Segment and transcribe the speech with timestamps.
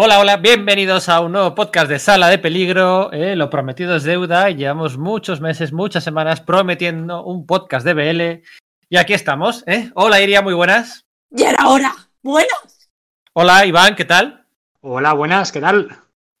[0.00, 3.10] Hola, hola, bienvenidos a un nuevo podcast de Sala de Peligro.
[3.12, 4.48] Eh, lo prometido es deuda.
[4.50, 8.42] Llevamos muchos meses, muchas semanas prometiendo un podcast de BL.
[8.90, 9.64] Y aquí estamos.
[9.66, 9.90] ¿eh?
[9.96, 11.04] Hola, Iria, muy buenas.
[11.30, 11.92] Ya era hora.
[12.22, 12.88] Buenas.
[13.32, 14.46] Hola, Iván, ¿qué tal?
[14.82, 15.88] Hola, buenas, ¿qué tal?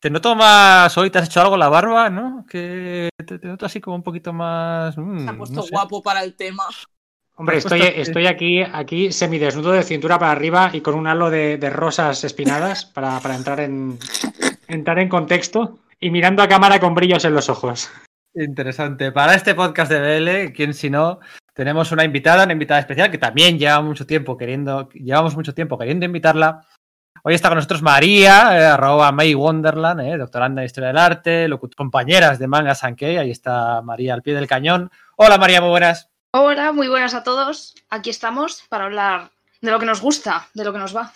[0.00, 0.96] Te noto más.
[0.96, 2.46] Hoy te has hecho algo la barba, ¿no?
[2.48, 4.96] Que te, te noto así como un poquito más.
[4.96, 5.70] mm, Se ha puesto no sé.
[5.72, 6.62] guapo para el tema.
[7.38, 11.56] Hombre, estoy, estoy aquí, aquí semidesnudo de cintura para arriba y con un halo de,
[11.56, 13.96] de rosas espinadas para, para entrar, en,
[14.66, 17.92] entrar en contexto y mirando a cámara con brillos en los ojos.
[18.34, 19.12] Interesante.
[19.12, 21.20] Para este podcast de BL, quién si no,
[21.54, 25.78] tenemos una invitada, una invitada especial que también lleva mucho tiempo queriendo, llevamos mucho tiempo
[25.78, 26.66] queriendo invitarla.
[27.22, 31.48] Hoy está con nosotros María, eh, arroba May Wonderland, eh, doctoranda en Historia del Arte,
[31.76, 33.16] compañeras de Manga Sankei.
[33.16, 34.90] Ahí está María al pie del cañón.
[35.16, 36.07] Hola María, muy buenas.
[36.30, 37.74] Hola, muy buenas a todos.
[37.88, 39.30] Aquí estamos para hablar
[39.62, 41.10] de lo que nos gusta, de lo que nos va.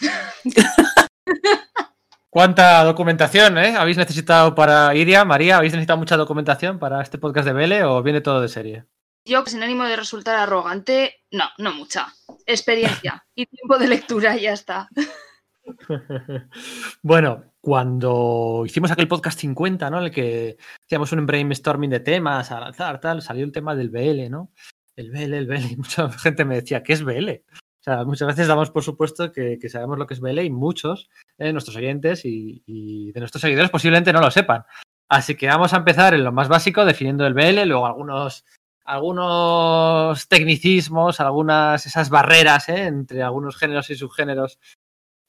[2.30, 3.76] ¿Cuánta documentación eh?
[3.76, 5.26] habéis necesitado para Iria?
[5.26, 8.86] María, ¿habéis necesitado mucha documentación para este podcast de BL o viene todo de serie?
[9.26, 12.08] Yo, sin ánimo de resultar arrogante, no, no mucha.
[12.46, 14.88] Experiencia y tiempo de lectura, ya está.
[17.02, 19.98] Bueno, cuando hicimos aquel podcast 50, ¿no?
[19.98, 23.90] En el que hacíamos un brainstorming de temas a lanzar, tal, salió el tema del
[23.90, 24.50] BL, ¿no?
[24.96, 27.30] El BL, el BL, y mucha gente me decía, ¿qué es BL?
[27.30, 30.50] O sea, muchas veces damos por supuesto que, que sabemos lo que es BL y
[30.50, 34.64] muchos de nuestros oyentes y, y de nuestros seguidores posiblemente no lo sepan.
[35.08, 38.46] Así que vamos a empezar en lo más básico, definiendo el BL, luego algunos,
[38.84, 42.84] algunos tecnicismos, algunas esas barreras ¿eh?
[42.86, 44.58] entre algunos géneros y subgéneros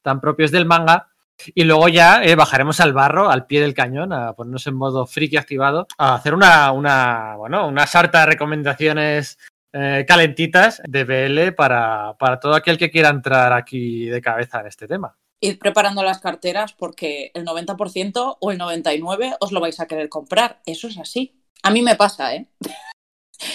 [0.02, 1.10] tan propios del manga.
[1.56, 5.06] Y luego ya eh, bajaremos al barro, al pie del cañón, a ponernos en modo
[5.08, 9.38] friki activado, a hacer una, una, bueno, una sarta de recomendaciones
[9.74, 14.68] eh, calentitas de BL para, para todo aquel que quiera entrar aquí de cabeza en
[14.68, 15.18] este tema.
[15.40, 20.10] Id preparando las carteras porque el 90% o el 99% os lo vais a querer
[20.10, 20.62] comprar.
[20.66, 21.42] Eso es así.
[21.64, 22.48] A mí me pasa, ¿eh?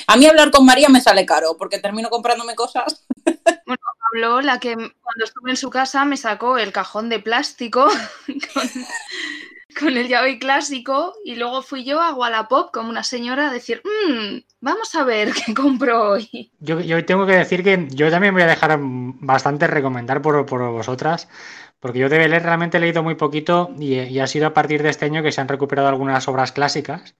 [0.07, 3.07] A mí hablar con María me sale caro porque termino comprándome cosas.
[4.13, 7.87] Habló la que cuando estuve en su casa me sacó el cajón de plástico
[8.55, 8.69] con,
[9.79, 13.83] con el yaoi clásico y luego fui yo a Wallapop como una señora a decir,
[13.85, 16.53] "Mm, vamos a ver qué compro hoy.
[16.61, 21.29] Yo, tengo que decir que yo también voy a dejar bastante recomendar por, por vosotras,
[21.81, 24.83] porque yo de BL realmente he leído muy poquito y, y ha sido a partir
[24.83, 27.17] de este año que se han recuperado algunas obras clásicas.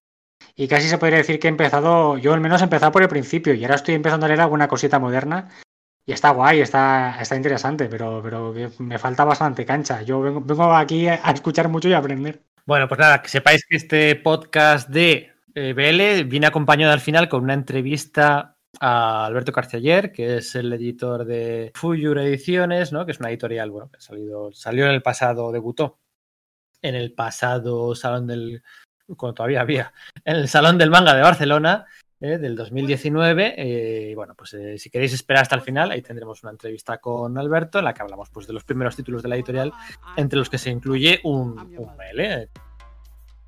[0.57, 3.09] Y casi se podría decir que he empezado, yo al menos he empezado por el
[3.09, 5.49] principio y ahora estoy empezando a leer alguna cosita moderna.
[6.09, 10.01] Y está guay, está, interesante, pero, me falta bastante cancha.
[10.01, 12.41] Yo vengo, aquí a escuchar mucho y aprender.
[12.65, 17.29] Bueno, pues nada, que sepáis que este podcast de eh, BL viene acompañado al final
[17.29, 23.05] con una entrevista a Alberto Carceller, que es el editor de Fuyur Ediciones, ¿no?
[23.05, 25.99] que es una editorial bueno, que salido, salió en el pasado, debutó
[26.81, 28.63] en el pasado Salón del.
[29.15, 29.93] cuando todavía había,
[30.25, 31.85] en el Salón del Manga de Barcelona.
[32.21, 36.43] Eh, del 2019 eh, bueno pues eh, si queréis esperar hasta el final ahí tendremos
[36.43, 39.37] una entrevista con Alberto en la que hablamos pues de los primeros títulos de la
[39.37, 39.73] editorial
[40.17, 42.49] entre los que se incluye un, un BL.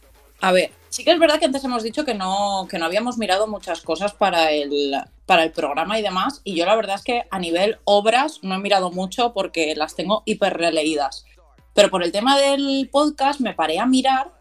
[0.41, 3.19] A ver, sí que es verdad que antes hemos dicho que no, que no habíamos
[3.19, 4.97] mirado muchas cosas para el,
[5.27, 6.41] para el programa y demás.
[6.43, 9.95] Y yo la verdad es que a nivel obras no he mirado mucho porque las
[9.95, 11.25] tengo hiper releídas.
[11.73, 14.35] Pero por el tema del podcast me paré a mirar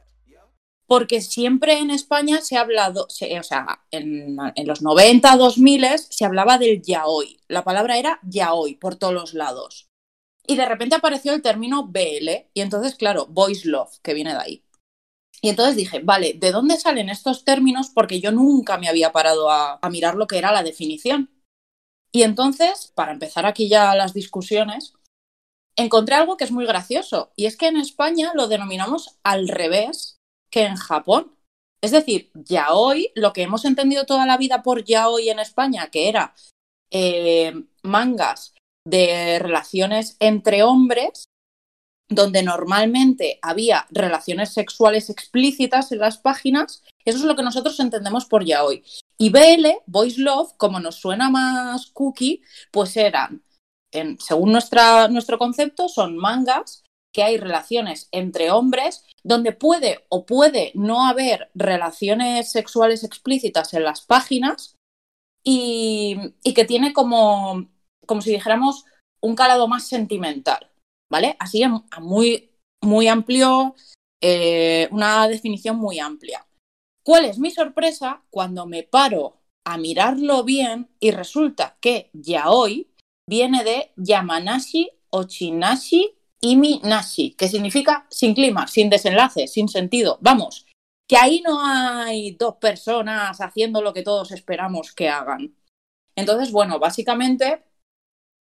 [0.87, 6.25] porque siempre en España se ha hablado, o sea, en, en los 90, 2000 se
[6.25, 7.39] hablaba del yaoi.
[7.49, 9.91] La palabra era yaoi por todos los lados.
[10.47, 14.39] Y de repente apareció el término BL y entonces, claro, Boys Love, que viene de
[14.39, 14.63] ahí.
[15.41, 17.91] Y entonces dije, vale, ¿de dónde salen estos términos?
[17.93, 21.29] Porque yo nunca me había parado a, mirar lo que era la definición.
[22.11, 24.93] Y entonces, para empezar aquí ya las discusiones,
[25.75, 27.31] encontré algo que es muy gracioso.
[27.35, 30.17] Y es que en España lo denominamos al revés
[30.49, 31.35] que en Japón.
[31.81, 35.39] Es decir, ya hoy, lo que hemos entendido toda la vida por ya hoy en
[35.39, 36.33] España, que era
[36.89, 38.55] eh, mangas
[38.85, 41.29] de relaciones entre hombres,
[42.09, 48.25] donde normalmente había relaciones sexuales explícitas en las páginas, eso es lo que nosotros entendemos
[48.25, 48.83] por ya hoy.
[49.17, 53.43] Y BL, Voice Love, como nos suena más cookie, pues eran,
[53.91, 56.83] en, según nuestra, nuestro concepto, son mangas
[57.13, 63.83] que hay relaciones entre hombres donde puede o puede no haber relaciones sexuales explícitas en
[63.83, 64.75] las páginas
[65.43, 67.69] y, y que tiene como,
[68.05, 68.85] como si dijéramos
[69.21, 70.69] un calado más sentimental.
[71.09, 71.35] ¿Vale?
[71.39, 71.63] Así
[71.99, 72.51] muy,
[72.81, 73.75] muy amplio,
[74.21, 76.45] eh, una definición muy amplia.
[77.03, 82.89] ¿Cuál es mi sorpresa cuando me paro a mirarlo bien y resulta que yaoi
[83.27, 90.19] viene de Yamanashi, Ochinashi y Nashi, que significa sin clima, sin desenlace, sin sentido.
[90.21, 90.65] Vamos,
[91.07, 95.55] que ahí no hay dos personas haciendo lo que todos esperamos que hagan.
[96.15, 97.63] Entonces, bueno, básicamente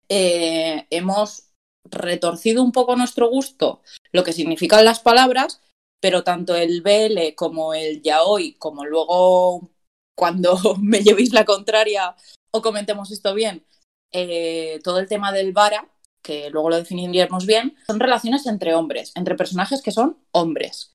[0.09, 1.46] eh, hemos
[1.91, 5.61] retorcido un poco nuestro gusto lo que significan las palabras,
[6.01, 9.71] pero tanto el BL como el yaoi, como luego
[10.17, 12.17] cuando me llevéis la contraria
[12.51, 13.65] o comentemos esto bien,
[14.13, 15.91] eh, todo el tema del vara,
[16.23, 20.93] que luego lo definiremos bien, son relaciones entre hombres, entre personajes que son hombres.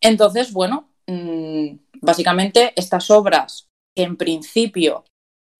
[0.00, 5.04] Entonces, bueno, mm, básicamente estas obras que en principio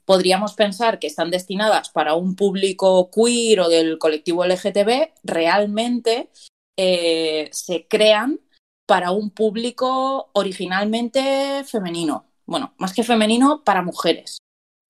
[0.04, 6.30] podríamos pensar que están destinadas para un público queer o del colectivo LGTB, realmente
[6.76, 8.40] eh, se crean
[8.86, 12.26] para un público originalmente femenino.
[12.46, 14.38] Bueno, más que femenino, para mujeres.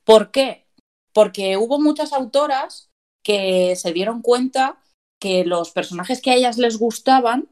[0.04, 0.66] ¿Por qué?
[1.12, 2.90] Porque hubo muchas autoras
[3.22, 4.82] que se dieron cuenta
[5.20, 7.48] que los personajes que a ellas les gustaban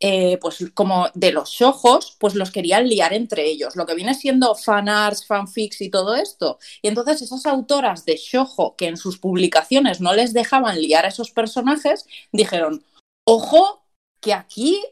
[0.00, 4.14] eh, pues como de los ojos, pues los querían liar entre ellos, lo que viene
[4.14, 6.58] siendo fanarts, fanfics y todo esto.
[6.82, 11.08] Y entonces esas autoras de shojo que en sus publicaciones no les dejaban liar a
[11.08, 12.84] esos personajes, dijeron,
[13.24, 13.84] ojo,
[14.20, 14.82] que aquí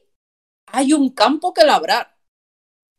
[0.67, 2.17] hay un campo que labrar.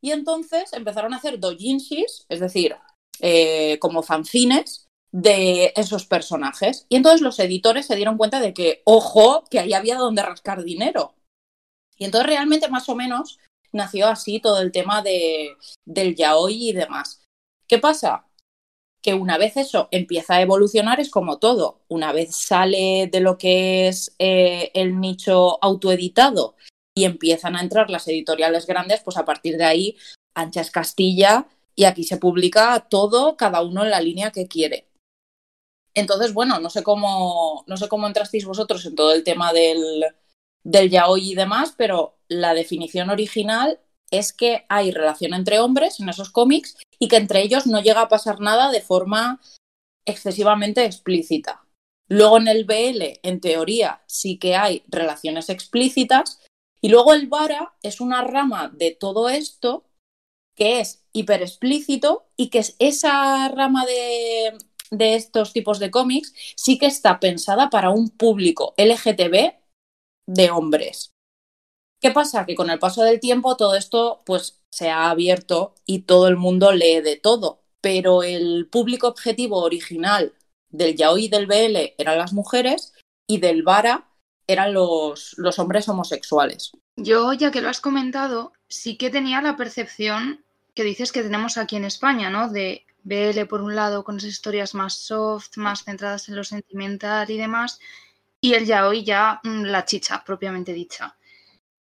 [0.01, 2.75] Y entonces empezaron a hacer dojinshis, es decir,
[3.19, 6.85] eh, como fanzines de esos personajes.
[6.89, 10.63] Y entonces los editores se dieron cuenta de que, ojo, que ahí había donde rascar
[10.63, 11.15] dinero.
[11.97, 13.39] Y entonces realmente más o menos
[13.71, 17.23] nació así todo el tema de, del yaoi y demás.
[17.67, 18.27] ¿Qué pasa?
[19.01, 21.81] Que una vez eso empieza a evolucionar es como todo.
[21.89, 26.55] Una vez sale de lo que es eh, el nicho autoeditado
[26.95, 29.97] y empiezan a entrar las editoriales grandes, pues a partir de ahí
[30.35, 34.87] ancha es Castilla y aquí se publica todo, cada uno en la línea que quiere.
[35.95, 40.05] Entonces, bueno, no sé cómo, no sé cómo entrasteis vosotros en todo el tema del,
[40.63, 43.79] del yaoi y demás, pero la definición original
[44.11, 48.01] es que hay relación entre hombres en esos cómics y que entre ellos no llega
[48.01, 49.41] a pasar nada de forma
[50.05, 51.65] excesivamente explícita.
[52.07, 56.41] Luego en el BL, en teoría, sí que hay relaciones explícitas
[56.81, 59.85] y luego el Vara es una rama de todo esto
[60.55, 64.57] que es hiper explícito y que es esa rama de,
[64.91, 69.62] de estos tipos de cómics sí que está pensada para un público LGTB
[70.27, 71.13] de hombres.
[72.01, 72.45] ¿Qué pasa?
[72.45, 76.35] Que con el paso del tiempo todo esto pues se ha abierto y todo el
[76.35, 80.33] mundo lee de todo, pero el público objetivo original
[80.69, 82.93] del yaoi y del BL eran las mujeres
[83.27, 84.09] y del vara
[84.47, 86.71] eran los, los hombres homosexuales.
[86.97, 91.57] Yo, ya que lo has comentado, sí que tenía la percepción que dices que tenemos
[91.57, 92.49] aquí en España, ¿no?
[92.49, 97.29] De BL por un lado con esas historias más soft, más centradas en lo sentimental
[97.29, 97.79] y demás,
[98.43, 101.17] y el yaoi ya mm, la chicha propiamente dicha.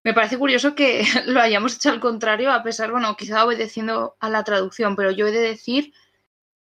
[0.03, 4.29] Me parece curioso que lo hayamos hecho al contrario, a pesar, bueno, quizá obedeciendo a
[4.29, 5.93] la traducción, pero yo he de decir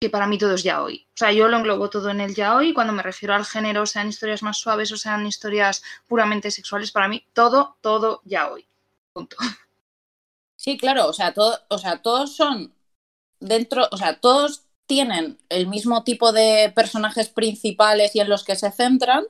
[0.01, 1.09] que para mí todo es yaoi.
[1.09, 2.73] O sea, yo lo englobo todo en el yaoi.
[2.73, 7.09] Cuando me refiero al género, sean historias más suaves o sean historias puramente sexuales, para
[7.09, 8.67] mí todo, todo yaoi.
[9.13, 9.37] Punto.
[10.57, 12.73] Sí, claro, o sea, todo, o sea, todos son
[13.41, 18.57] dentro, o sea, todos tienen el mismo tipo de personajes principales y en los que
[18.57, 19.25] se centran,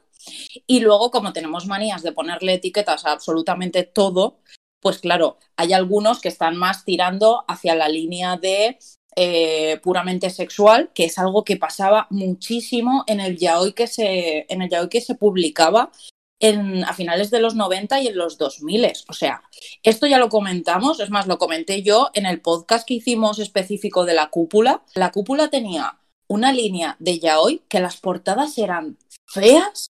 [0.67, 4.41] y luego, como tenemos manías de ponerle etiquetas a absolutamente todo,
[4.81, 8.79] pues claro, hay algunos que están más tirando hacia la línea de
[9.17, 14.63] eh, puramente sexual, que es algo que pasaba muchísimo en el yaoi que se, en
[14.63, 15.91] el yaoi que se publicaba
[16.39, 18.93] en, a finales de los 90 y en los 2000.
[19.09, 19.43] O sea,
[19.83, 24.05] esto ya lo comentamos, es más, lo comenté yo en el podcast que hicimos específico
[24.05, 24.83] de la cúpula.
[24.95, 25.99] La cúpula tenía
[26.29, 28.97] una línea de yaoi que las portadas eran
[29.27, 29.91] feas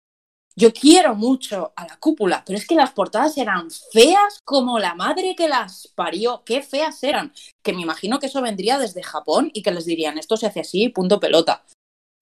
[0.55, 4.93] yo quiero mucho a la cúpula, pero es que las portadas eran feas como la
[4.93, 6.43] madre que las parió.
[6.45, 7.33] Qué feas eran.
[7.63, 10.59] Que me imagino que eso vendría desde Japón y que les dirían esto se hace
[10.59, 11.63] así, punto pelota.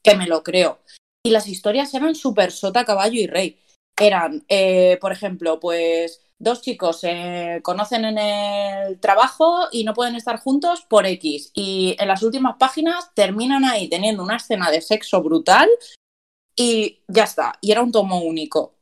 [0.03, 0.79] Que me lo creo.
[1.23, 3.59] Y las historias eran súper sota, caballo y rey.
[3.99, 10.15] Eran, eh, por ejemplo, pues dos chicos se conocen en el trabajo y no pueden
[10.15, 11.51] estar juntos por X.
[11.53, 15.69] Y en las últimas páginas terminan ahí teniendo una escena de sexo brutal
[16.61, 18.75] y ya está, y era un tomo único.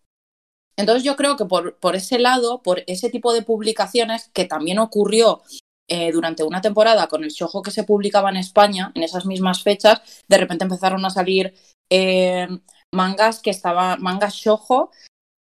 [0.75, 4.79] Entonces yo creo que por, por ese lado, por ese tipo de publicaciones, que también
[4.79, 5.41] ocurrió
[5.87, 9.63] eh, durante una temporada con el shojo que se publicaba en España, en esas mismas
[9.63, 11.53] fechas, de repente empezaron a salir
[11.89, 12.47] eh,
[12.91, 14.91] mangas que estaban, mangas shojo,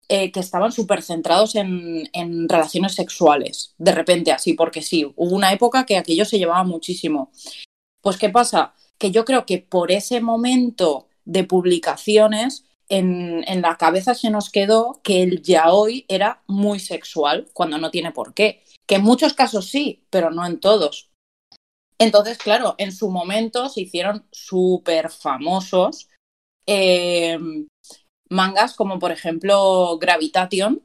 [0.09, 5.35] eh, que estaban súper centrados en, en relaciones sexuales, de repente así, porque sí, hubo
[5.37, 7.31] una época que aquello se llevaba muchísimo.
[8.01, 8.75] Pues ¿qué pasa?
[8.99, 14.51] Que yo creo que por ese momento de publicaciones, en, en, la cabeza se nos
[14.51, 18.63] quedó que el yaoi era muy sexual, cuando no tiene por qué.
[18.87, 21.11] Que en muchos casos sí, pero no en todos.
[21.99, 26.09] Entonces, claro, en su momento se hicieron súper famosos
[26.67, 27.39] eh,
[28.29, 30.83] mangas como, por ejemplo, Gravitation,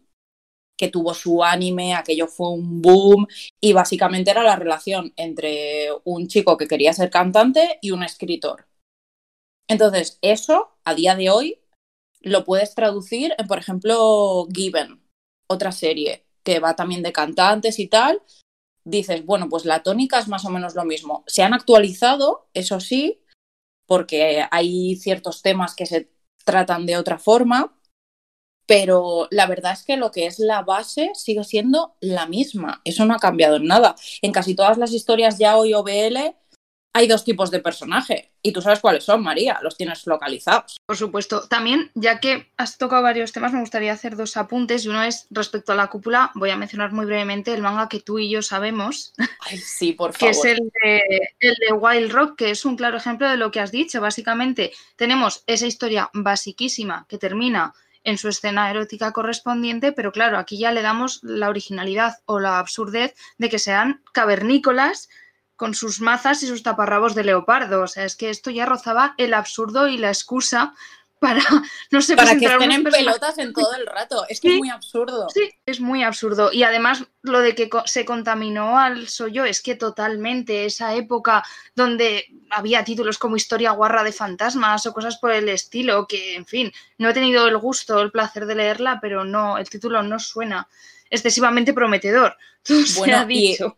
[0.77, 3.27] que tuvo su anime, aquello fue un boom,
[3.59, 8.67] y básicamente era la relación entre un chico que quería ser cantante y un escritor.
[9.67, 11.61] Entonces, eso a día de hoy
[12.21, 15.01] lo puedes traducir en, por ejemplo, Given,
[15.47, 18.21] otra serie que va también de cantantes y tal.
[18.83, 21.23] Dices, bueno, pues la tónica es más o menos lo mismo.
[21.27, 23.21] Se han actualizado, eso sí,
[23.85, 26.09] porque hay ciertos temas que se
[26.45, 27.77] tratan de otra forma,
[28.65, 32.81] pero la verdad es que lo que es la base sigue siendo la misma.
[32.85, 33.95] Eso no ha cambiado en nada.
[34.21, 36.35] En casi todas las historias ya hoy OBL
[36.97, 40.77] hay dos tipos de personaje y tú sabes cuáles son, María, los tienes localizados.
[40.83, 41.47] Por supuesto.
[41.47, 45.27] También, ya que has tocado varios temas, me gustaría hacer dos apuntes y uno es
[45.29, 46.31] respecto a la cúpula.
[46.33, 49.13] Voy a mencionar muy brevemente el manga que tú y yo sabemos.
[49.41, 50.47] Ay, sí, por que favor.
[50.47, 51.01] es el de,
[51.39, 54.01] el de Wild Rock, que es un claro ejemplo de lo que has dicho.
[54.01, 60.57] Básicamente, tenemos esa historia basiquísima que termina en su escena erótica correspondiente, pero claro, aquí
[60.57, 65.09] ya le damos la originalidad o la absurdez de que sean cavernícolas
[65.57, 67.81] con sus mazas y sus taparrabos de leopardo.
[67.81, 70.73] O sea, es que esto ya rozaba el absurdo y la excusa
[71.19, 71.41] para,
[71.91, 74.23] no sé, Para que estén en pelotas en todo el rato.
[74.29, 74.53] Es que Sí.
[74.53, 75.27] es muy absurdo.
[75.33, 76.51] Sí, es muy absurdo.
[76.53, 81.43] Y además lo de que se contaminó al Soyo es que totalmente esa época
[81.75, 86.45] donde había títulos como Historia guarra de fantasmas o cosas por el estilo, que en
[86.45, 90.19] fin, no he tenido el gusto, el placer de leerla, pero no, el título no
[90.19, 90.67] suena
[91.09, 92.37] excesivamente prometedor.
[92.63, 93.75] Todo se Bueno, ha y- dicho.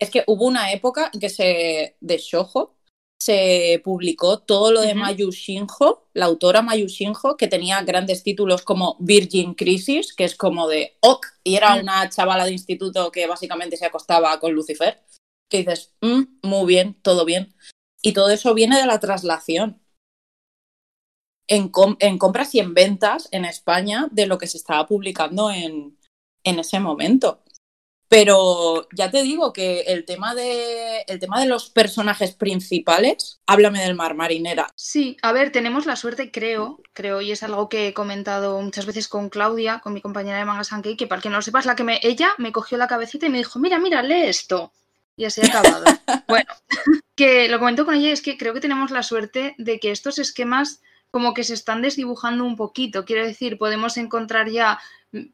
[0.00, 2.74] Es que hubo una época en que se de Shoujo
[3.20, 4.98] se publicó todo lo de Ujú.
[5.00, 10.36] Mayu Shinjo, la autora Mayu Shinjo, que tenía grandes títulos como Virgin Crisis, que es
[10.36, 11.80] como de OK, y era Mm.
[11.80, 15.02] una chavala de instituto que básicamente se acostaba con Lucifer,
[15.50, 17.54] que dices, "Mm, muy bien, todo bien.
[18.02, 19.82] Y todo eso viene de la traslación.
[21.48, 25.50] En, com- en compras y en ventas en España de lo que se estaba publicando
[25.50, 25.98] en,
[26.44, 27.42] en ese momento.
[28.08, 33.82] Pero ya te digo que el tema de el tema de los personajes principales, háblame
[33.82, 34.68] del mar marinera.
[34.76, 38.86] Sí, a ver, tenemos la suerte, creo, creo, y es algo que he comentado muchas
[38.86, 41.66] veces con Claudia, con mi compañera de Manga Sankey, que para que no lo sepas,
[41.66, 44.72] la que me, ella me cogió la cabecita y me dijo, mira, mira, lee esto.
[45.14, 45.84] Y así ha acabado.
[46.28, 46.50] bueno,
[47.14, 50.18] que lo comento con ella es que creo que tenemos la suerte de que estos
[50.18, 53.04] esquemas como que se están desdibujando un poquito.
[53.04, 54.78] Quiero decir, podemos encontrar ya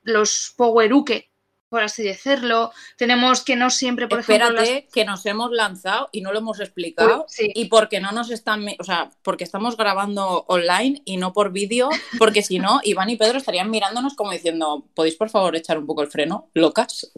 [0.02, 1.31] los Poweruke,
[1.75, 2.71] por así decirlo.
[2.97, 4.93] Tenemos que no siempre, por Espérate, ejemplo, las...
[4.93, 7.25] que nos hemos lanzado y no lo hemos explicado.
[7.26, 7.50] Sí.
[7.52, 11.88] Y porque no nos están, o sea, porque estamos grabando online y no por vídeo,
[12.16, 15.87] porque si no, Iván y Pedro estarían mirándonos como diciendo, ¿podéis por favor echar un
[15.87, 16.49] poco el freno?
[16.54, 17.12] Locas.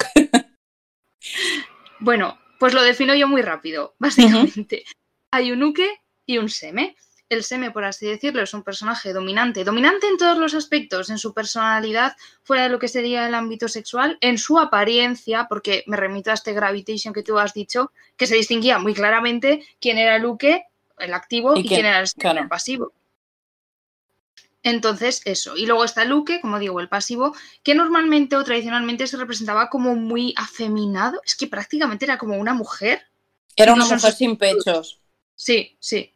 [2.00, 4.84] Bueno, pues lo defino yo muy rápido, básicamente.
[5.30, 6.96] Hay un uke y un seme.
[7.28, 11.18] El seme, por así decirlo, es un personaje dominante, dominante en todos los aspectos, en
[11.18, 12.14] su personalidad,
[12.44, 16.34] fuera de lo que sería el ámbito sexual, en su apariencia, porque me remito a
[16.34, 20.66] este gravitation que tú has dicho, que se distinguía muy claramente quién era el uke,
[21.00, 22.40] el activo, Y y, quién- era el, claro.
[22.42, 22.92] el pasivo.
[24.62, 25.56] Entonces, eso.
[25.56, 29.68] Y luego está el uke, como digo, el pasivo, que normalmente o tradicionalmente se representaba
[29.68, 31.20] como muy afeminado.
[31.24, 33.02] Es que prácticamente era como una mujer.
[33.54, 35.00] Era una mujer sin pechos.
[35.36, 36.12] Sí, sí.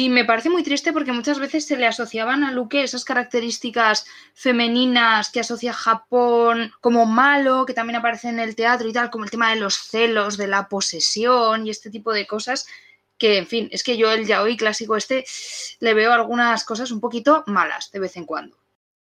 [0.00, 4.06] Y me parece muy triste porque muchas veces se le asociaban a Luke esas características
[4.32, 9.24] femeninas que asocia Japón como malo, que también aparece en el teatro y tal, como
[9.24, 12.66] el tema de los celos, de la posesión y este tipo de cosas.
[13.18, 15.24] que, en fin, es que yo el yaoi clásico este
[15.80, 18.56] le veo algunas cosas un poquito malas de vez en cuando.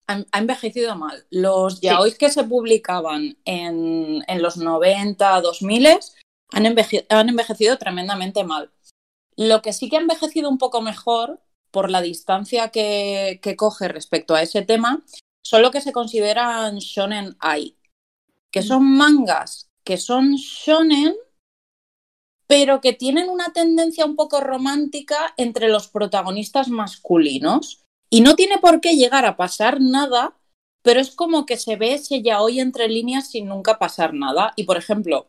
[0.09, 1.25] Ha, envejecido mal.
[1.31, 5.87] Los yaois que se publicaban en, en los 90, 2000
[6.55, 8.71] han, enveje- han envejecido tremendamente mal.
[9.37, 13.89] Lo que sí que ha envejecido un poco mejor, por la distancia que, que coge
[13.89, 15.03] respecto a ese tema,
[15.43, 17.77] son lo que se consideran shonen ai,
[18.51, 21.15] que son mangas que son shonen,
[22.47, 27.83] pero que tienen una tendencia un poco romántica entre los protagonistas masculinos.
[28.11, 30.37] Y no tiene por qué llegar a pasar nada,
[30.83, 34.53] pero es como que se ve ese yaoi entre líneas sin nunca pasar nada.
[34.55, 35.29] Y por ejemplo,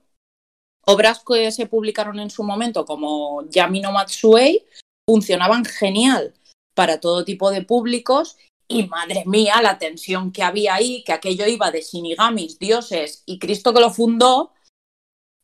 [0.86, 4.66] obras que se publicaron en su momento como Yami no Matsuei
[5.08, 6.34] funcionaban genial
[6.74, 8.38] para todo tipo de públicos
[8.68, 13.38] y madre mía la tensión que había ahí, que aquello iba de shinigamis, dioses y
[13.38, 14.54] Cristo que lo fundó,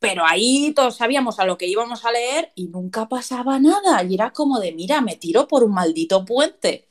[0.00, 4.14] pero ahí todos sabíamos a lo que íbamos a leer y nunca pasaba nada y
[4.14, 6.88] era como de mira, me tiro por un maldito puente.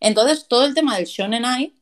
[0.00, 1.77] Entonces todo el tema del shonen ai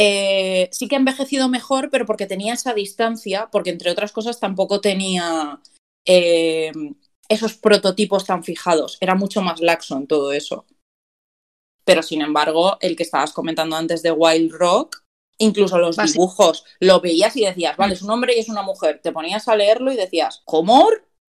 [0.00, 4.38] eh, sí que ha envejecido mejor, pero porque tenía esa distancia, porque entre otras cosas
[4.38, 5.60] tampoco tenía
[6.06, 6.70] eh,
[7.28, 10.66] esos prototipos tan fijados, era mucho más laxo en todo eso.
[11.84, 15.02] Pero sin embargo, el que estabas comentando antes de Wild Rock,
[15.38, 19.00] incluso los dibujos, lo veías y decías, vale, es un hombre y es una mujer.
[19.02, 20.88] Te ponías a leerlo y decías, ¿cómo?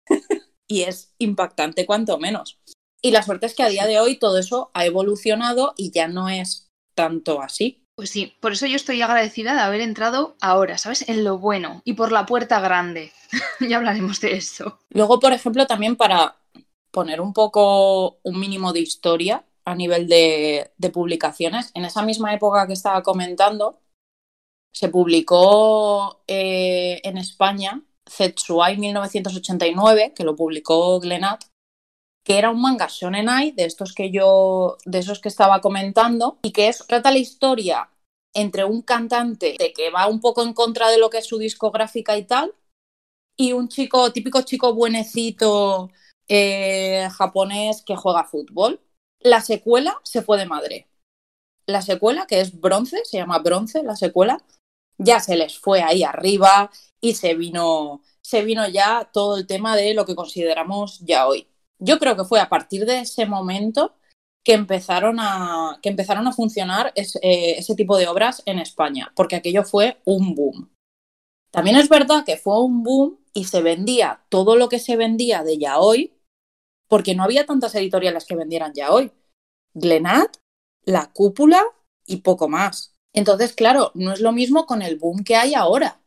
[0.70, 2.60] y es impactante cuanto menos.
[3.02, 6.08] Y la suerte es que a día de hoy todo eso ha evolucionado y ya
[6.08, 7.81] no es tanto así.
[8.02, 11.08] Pues sí, por eso yo estoy agradecida de haber entrado ahora, ¿sabes?
[11.08, 13.12] En lo bueno y por la puerta grande.
[13.60, 14.80] ya hablaremos de eso.
[14.90, 16.36] Luego, por ejemplo, también para
[16.90, 22.66] poner un poco un mínimo de historia a nivel de, publicaciones, en esa misma época
[22.66, 23.78] que estaba comentando,
[24.74, 31.44] se publicó eh, en España Zetsuai 1989, que lo publicó Glenat,
[32.24, 36.40] que era un manga shonen ai de estos que yo, de esos que estaba comentando,
[36.42, 37.91] y que es, trata la historia
[38.34, 42.18] entre un cantante que va un poco en contra de lo que es su discográfica
[42.18, 42.54] y tal,
[43.38, 45.90] y un chico, típico chico buenecito
[46.28, 48.80] eh, japonés que juega fútbol.
[49.20, 50.88] La secuela se fue de madre.
[51.66, 54.44] La secuela, que es bronce, se llama bronce, la secuela,
[54.98, 59.76] ya se les fue ahí arriba y se vino, se vino ya todo el tema
[59.76, 61.48] de lo que consideramos ya hoy.
[61.80, 63.96] Yo creo que fue a partir de ese momento
[64.44, 69.12] que empezaron a, que empezaron a funcionar es- eh, ese tipo de obras en España,
[69.16, 70.70] porque aquello fue un boom.
[71.52, 75.44] También es verdad que fue un boom y se vendía todo lo que se vendía
[75.44, 76.14] de Yaoi,
[76.88, 79.12] porque no había tantas editoriales que vendieran Yaoi.
[79.74, 80.38] Glenat,
[80.84, 81.64] La Cúpula
[82.06, 82.94] y poco más.
[83.14, 86.02] Entonces, claro, no es lo mismo con el boom que hay ahora.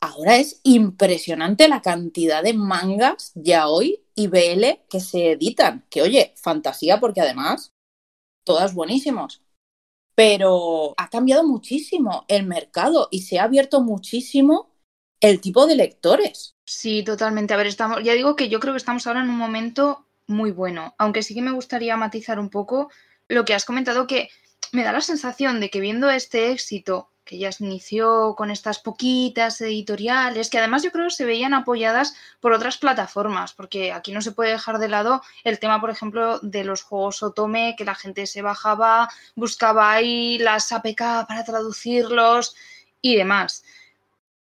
[0.00, 5.86] Ahora es impresionante la cantidad de mangas Yaoi y BL que se editan.
[5.90, 7.72] Que oye, fantasía porque además,
[8.44, 9.42] todas buenísimos
[10.14, 14.70] pero ha cambiado muchísimo el mercado y se ha abierto muchísimo
[15.20, 16.56] el tipo de lectores.
[16.64, 17.54] Sí, totalmente.
[17.54, 20.50] A ver, estamos, ya digo que yo creo que estamos ahora en un momento muy
[20.50, 22.90] bueno, aunque sí que me gustaría matizar un poco
[23.28, 24.28] lo que has comentado, que
[24.72, 28.78] me da la sensación de que viendo este éxito que ya se inició con estas
[28.78, 34.20] poquitas editoriales, que además yo creo se veían apoyadas por otras plataformas, porque aquí no
[34.22, 37.94] se puede dejar de lado el tema, por ejemplo, de los juegos Otome, que la
[37.94, 42.54] gente se bajaba, buscaba ahí las APK para traducirlos
[43.00, 43.64] y demás.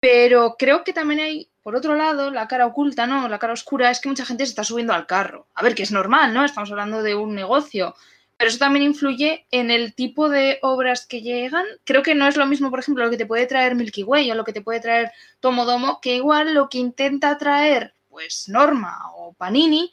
[0.00, 3.28] Pero creo que también hay, por otro lado, la cara oculta, ¿no?
[3.28, 5.46] La cara oscura es que mucha gente se está subiendo al carro.
[5.54, 6.44] A ver, que es normal, ¿no?
[6.44, 7.94] Estamos hablando de un negocio.
[8.38, 11.64] Pero eso también influye en el tipo de obras que llegan.
[11.84, 14.30] Creo que no es lo mismo, por ejemplo, lo que te puede traer Milky Way
[14.30, 18.98] o lo que te puede traer Tomodomo, que igual lo que intenta traer, pues, Norma
[19.16, 19.90] o Panini,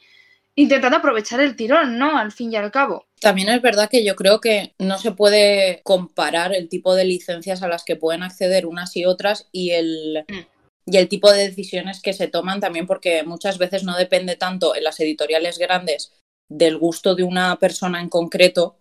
[0.56, 2.18] intentando aprovechar el tirón, ¿no?
[2.18, 3.06] Al fin y al cabo.
[3.20, 7.62] También es verdad que yo creo que no se puede comparar el tipo de licencias
[7.62, 10.40] a las que pueden acceder unas y otras y el, Mm.
[10.92, 14.76] y el tipo de decisiones que se toman también porque muchas veces no depende tanto
[14.76, 16.12] en las editoriales grandes
[16.48, 18.78] del gusto de una persona en concreto.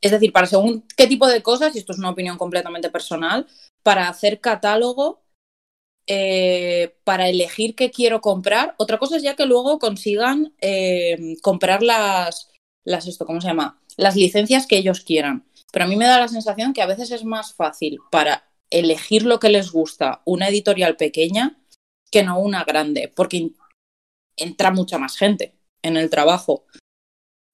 [0.00, 3.46] Es decir, para según qué tipo de cosas, y esto es una opinión completamente personal,
[3.82, 5.22] para hacer catálogo,
[6.06, 8.74] eh, para elegir qué quiero comprar.
[8.78, 12.50] Otra cosa es ya que luego consigan eh, comprar las,
[12.84, 13.80] las, esto, ¿cómo se llama?
[13.96, 15.46] Las licencias que ellos quieran.
[15.72, 19.24] Pero a mí me da la sensación que a veces es más fácil para elegir
[19.24, 21.58] lo que les gusta una editorial pequeña
[22.10, 23.50] que no una grande, porque
[24.36, 25.53] entra mucha más gente
[25.84, 26.64] en el trabajo.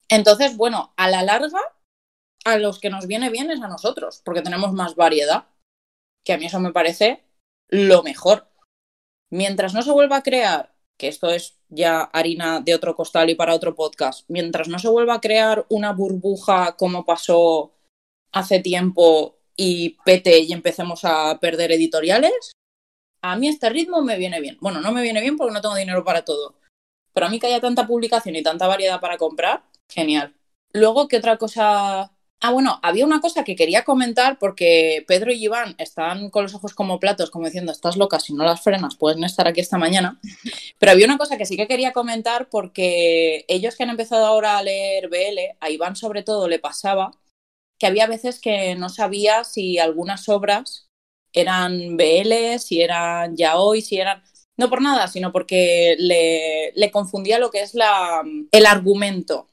[0.09, 1.61] Entonces, bueno, a la larga,
[2.45, 5.45] a los que nos viene bien es a nosotros, porque tenemos más variedad,
[6.25, 7.23] que a mí eso me parece
[7.69, 8.47] lo mejor.
[9.29, 13.35] Mientras no se vuelva a crear que esto es ya harina de otro costal y
[13.35, 17.73] para otro podcast, mientras no se vuelva a crear una burbuja como pasó
[18.31, 22.51] hace tiempo y pete y empecemos a perder editoriales,
[23.21, 24.57] a mí este ritmo me viene bien.
[24.61, 26.60] Bueno, no me viene bien porque no tengo dinero para todo,
[27.13, 30.33] pero a mí que haya tanta publicación y tanta variedad para comprar, genial.
[30.73, 32.11] Luego, ¿qué otra cosa
[32.43, 36.55] Ah, bueno, había una cosa que quería comentar porque Pedro y Iván están con los
[36.55, 39.77] ojos como platos, como diciendo, estás loca, si no las frenas, pueden estar aquí esta
[39.77, 40.19] mañana.
[40.79, 44.57] Pero había una cosa que sí que quería comentar porque ellos que han empezado ahora
[44.57, 47.11] a leer BL, a Iván sobre todo le pasaba
[47.77, 50.89] que había veces que no sabía si algunas obras
[51.33, 54.23] eran BL, si eran yaoi, si eran...
[54.61, 59.47] No por nada, sino porque le, confundía lo que es la, el argumento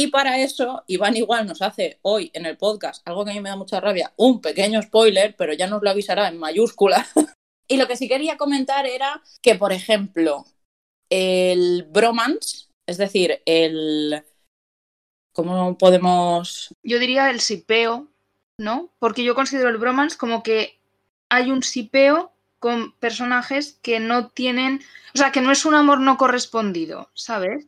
[0.00, 3.40] y para eso, Iván igual nos hace hoy en el podcast algo que a mí
[3.40, 7.04] me da mucha rabia, un pequeño spoiler, pero ya nos lo avisará en mayúscula.
[7.68, 10.44] y lo que sí quería comentar era que, por ejemplo,
[11.10, 14.24] el bromance, es decir, el...
[15.32, 16.72] ¿Cómo podemos...?
[16.84, 18.06] Yo diría el sipeo,
[18.56, 18.92] ¿no?
[19.00, 20.78] Porque yo considero el bromance como que
[21.28, 24.80] hay un sipeo con personajes que no tienen,
[25.14, 27.66] o sea, que no es un amor no correspondido, ¿sabes?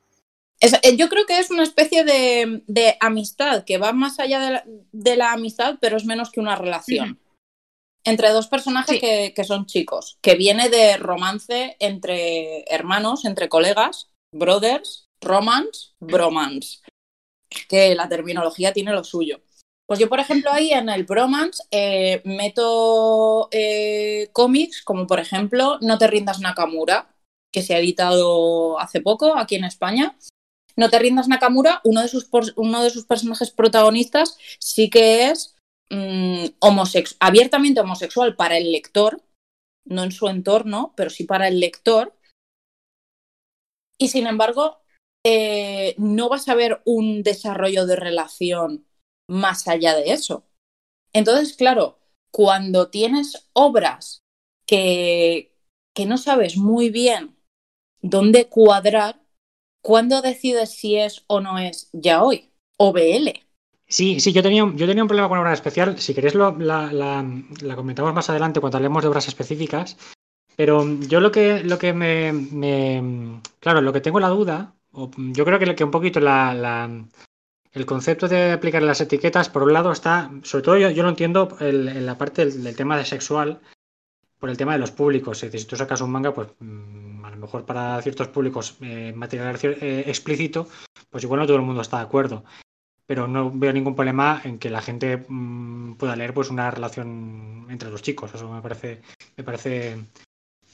[0.61, 5.33] Eh, yo creo que es una especie de, amistad que va más allá de la,
[5.33, 7.18] amistad, pero es menos que una relación.
[8.05, 14.11] Entre dos personajes que, que, son chicos, que viene de romance entre hermanos, entre colegas,
[14.33, 16.81] brothers, romance, bromance.
[17.68, 19.42] Que la terminología tiene lo suyo.
[19.90, 25.79] Pues yo, por ejemplo, ahí en el bromance eh, meto eh, cómics como, por ejemplo,
[25.81, 27.12] No te rindas Nakamura,
[27.53, 30.16] que se ha editado hace poco aquí en España
[30.76, 35.57] no te rindas Nakamura, uno de sus, uno de sus personajes protagonistas sí que es
[35.90, 36.44] mm,
[37.18, 39.20] abiertamente homosexual para el lector,
[39.85, 42.14] no en su entorno, pero sí para el lector.
[43.98, 44.79] Y sin embargo,
[45.26, 48.87] eh, no vas a ver un desarrollo de relación
[49.31, 50.45] más allá de eso.
[51.12, 51.99] Entonces, claro,
[52.31, 54.23] cuando tienes obras
[54.66, 55.55] que,
[55.95, 57.37] que no sabes muy bien
[58.03, 59.23] dónde cuadrar,
[59.83, 62.51] ¿cuándo decides si es o no es ya hoy?
[62.77, 63.40] ¿O BL?
[63.87, 65.99] Sí, sí, yo tenía, yo tenía un problema con una obra especial.
[65.99, 67.25] Si queréis, la,
[67.75, 69.97] comentamos más adelante cuando hablemos de obras específicas.
[70.57, 75.59] Pero yo lo que, lo que me, Claro, lo que tengo la duda, yo creo
[75.59, 76.88] que, que un poquito la,
[77.72, 80.30] el concepto de aplicar las etiquetas, por un lado, está.
[80.42, 83.61] Sobre todo yo, yo lo entiendo en la parte del, tema de sexual,
[84.38, 85.38] por el tema de los públicos.
[85.38, 89.56] Si tú sacas un manga, pues mm, a lo mejor para ciertos públicos eh, material
[89.62, 90.66] eh, explícito,
[91.11, 92.44] pues igual no todo el mundo está de acuerdo.
[93.06, 97.66] Pero no veo ningún problema en que la gente mm, pueda leer pues una relación
[97.70, 98.35] entre los chicos.
[98.35, 99.00] Eso me parece,
[99.37, 99.96] me parece,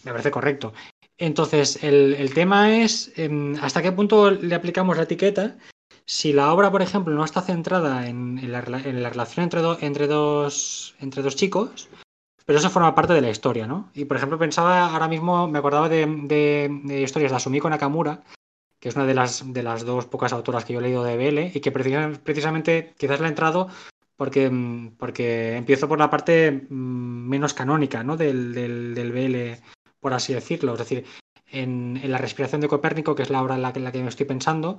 [0.05, 0.73] me parece correcto.
[1.19, 5.57] Entonces, el, tema es em, hasta qué punto le aplicamos la etiqueta.
[6.09, 11.23] Si la obra, por ejemplo, no está centrada en, la, relación entre, entre, dos, entre
[11.23, 11.89] dos chicos,
[12.45, 13.91] pero eso forma parte de la historia, ¿no?
[13.93, 16.03] Y por ejemplo, pensaba ahora mismo, me acordaba de,
[17.03, 18.23] historias de Asumiko Nakamura,
[18.79, 21.17] que es una de las, de las dos pocas autoras que yo he leído de
[21.17, 23.69] BL, y que precisamente quizás la he entrado
[24.15, 24.49] porque,
[24.99, 28.17] porque empiezo por la parte mm, menos canónica, ¿no?
[28.17, 29.61] Del, del, BL,
[29.99, 30.75] por así decirlo.
[30.75, 31.05] Es decir,
[31.51, 34.27] en, la respiración de Copérnico, que es la obra en la, la que me estoy
[34.27, 34.79] pensando,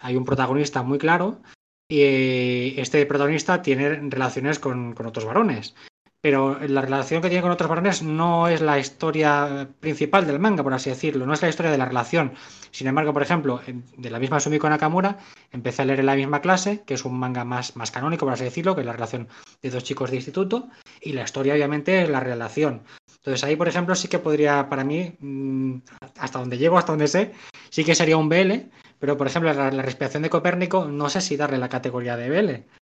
[0.00, 1.40] hay un protagonista muy claro
[1.88, 5.74] y este protagonista tiene relaciones con, con otros varones
[6.20, 10.64] pero la relación que tiene con otros varones no es la historia principal del manga,
[10.64, 12.32] por así decirlo, no es la historia de la relación.
[12.72, 13.60] Sin embargo, por ejemplo,
[13.96, 15.18] de la misma Sumiko Nakamura,
[15.52, 18.34] empecé a leer en la misma clase, que es un manga más, más canónico, por
[18.34, 19.28] así decirlo, que es la relación
[19.62, 20.68] de dos chicos de instituto,
[21.00, 22.82] y la historia obviamente es la relación.
[23.18, 25.76] Entonces ahí, por ejemplo, sí que podría, para mí, mm,
[26.18, 27.32] hasta donde llego, hasta donde sé,
[27.70, 31.20] sí que sería un BL, pero por ejemplo, la, la respiración de Copérnico, no sé
[31.20, 32.78] si darle la categoría de BL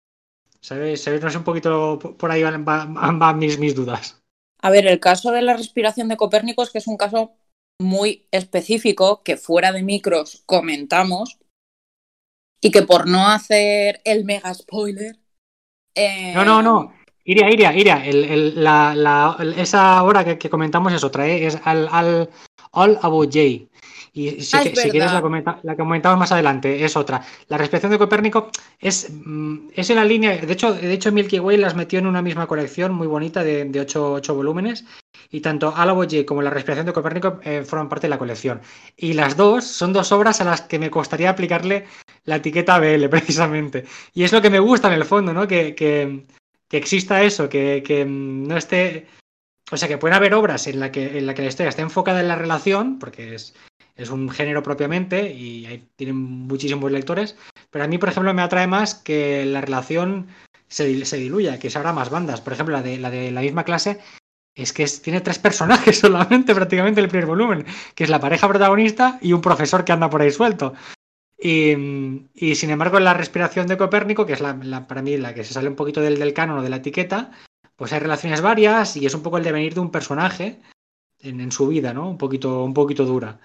[0.65, 1.07] ¿Sabes?
[1.07, 4.23] No sé un poquito por ahí van, mis, mis dudas.
[4.63, 7.33] A ver, el caso de la respiración de Copérnico es que es un caso
[7.79, 11.39] muy específico que fuera de micros comentamos
[12.63, 15.19] y que por no hacer el mega spoiler.
[16.35, 16.95] No, no, no.
[17.25, 18.03] Iria, Iria, Iria.
[19.59, 21.45] esa hora que, comentamos es otra, ¿eh?
[21.45, 22.31] es al, al
[22.71, 23.69] All About J.
[24.17, 27.21] Y si, ah, quieres la, comentamos más adelante, es otra.
[27.49, 28.49] La respiración de Copérnico
[28.79, 32.07] es, mm, es en la línea, de hecho, de hecho Milky Way las metió en
[32.07, 34.85] una misma colección muy bonita de, de 8, volúmenes
[35.33, 38.61] y tanto Alaboye como la respiración de Copérnico eh, forman parte de la colección.
[38.97, 41.87] Y las dos son dos obras a las que me costaría aplicarle
[42.25, 43.85] la etiqueta BL precisamente.
[44.15, 45.49] Y es lo que me gusta en el fondo, ¿no?
[45.49, 46.25] Que, que,
[46.69, 49.09] que exista eso, que, que no esté...
[49.73, 51.83] O sea, que pueden haber obras en la que, en la que la historia esté
[51.83, 53.55] enfocada en la relación, porque es,
[53.97, 57.37] es un género propiamente y ahí tienen muchísimos lectores,
[57.71, 60.27] pero a mí, por ejemplo, me atrae más que la relación
[60.69, 62.41] se, se diluya, que se abra más bandas.
[62.41, 64.01] Por ejemplo, la de la, de la misma clase
[64.57, 68.49] es que es- tiene tres personajes solamente prácticamente el primer volumen, que es la pareja
[68.49, 70.75] protagonista y un profesor que anda por ahí suelto.
[71.39, 71.75] Y,
[72.35, 75.45] y, sin embargo, la respiración de Copérnico, que es la, la- para mí la que
[75.45, 77.33] se sale un poquito del, del canon o de la etiqueta,
[77.77, 80.61] pues hay relaciones varias y es un poco el devenir de un personaje
[81.21, 82.09] en, en su vida, ¿no?
[82.11, 83.41] Un poquito, un poquito dura.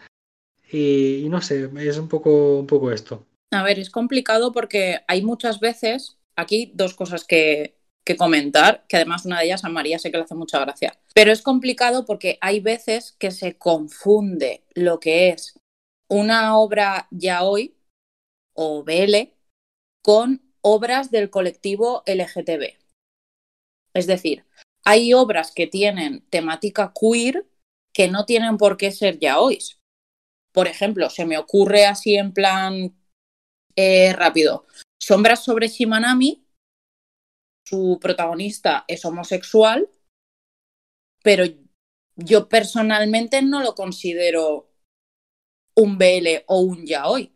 [0.72, 3.26] Y, no sé, es un poco, un poco esto.
[3.52, 8.98] A ver, es complicado porque hay muchas veces, aquí dos cosas que, que comentar, que
[8.98, 12.06] además una de ellas a María sé que le hace mucha gracia, pero es complicado
[12.06, 15.60] porque hay veces que se confunde lo que es
[16.10, 17.76] una obra ya hoy
[18.54, 19.34] o BL
[20.04, 22.78] con obras del colectivo LGTB.
[23.94, 24.46] Es decir,
[24.84, 27.46] hay obras que tienen temática queer
[27.94, 29.60] que no tienen por qué ser ya hoy.
[30.52, 32.96] Por ejemplo, se me ocurre así en plan
[33.76, 34.66] eh, rápido.
[35.00, 36.46] Sombras sobre Shimanami,
[37.66, 39.90] su protagonista es homosexual,
[41.24, 41.46] pero
[42.16, 44.70] yo personalmente no lo considero
[45.76, 47.32] un BL o un yaoi.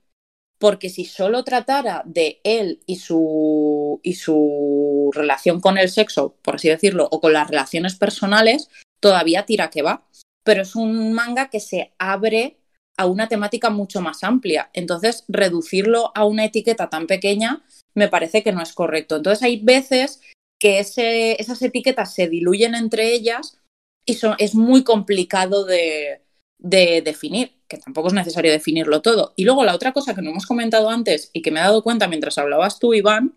[0.58, 6.56] Porque si solo tratara de él y su, y su relación con el sexo, por
[6.56, 10.08] así decirlo, o con las relaciones personales, todavía tira que va.
[10.44, 12.63] Pero es un manga que se abre
[12.98, 14.70] a una temática mucho más amplia.
[14.74, 17.64] Entonces, reducirlo a una etiqueta tan pequeña
[17.96, 19.18] me parece que no es correcto.
[19.18, 20.22] Entonces, hay veces
[20.60, 23.60] que esas etiquetas se diluyen entre ellas
[24.06, 26.22] y es muy complicado de,
[26.60, 29.34] de, definir, que tampoco es necesario definirlo todo.
[29.36, 31.84] Y luego la otra cosa que no hemos comentado antes y que me he dado
[31.84, 33.36] cuenta mientras hablabas tú, Iván,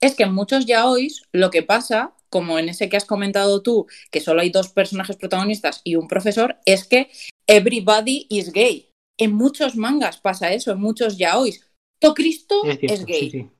[0.00, 3.86] es que en muchos yaois lo que pasa, como en ese que has comentado tú,
[4.10, 7.10] que solo hay dos personajes protagonistas y un profesor, es que
[7.46, 8.88] everybody is gay.
[9.18, 11.62] En muchos mangas pasa eso, en muchos yaois.
[12.00, 13.30] To Cristo Es, cierto, es gay.
[13.30, 13.50] sí, sí.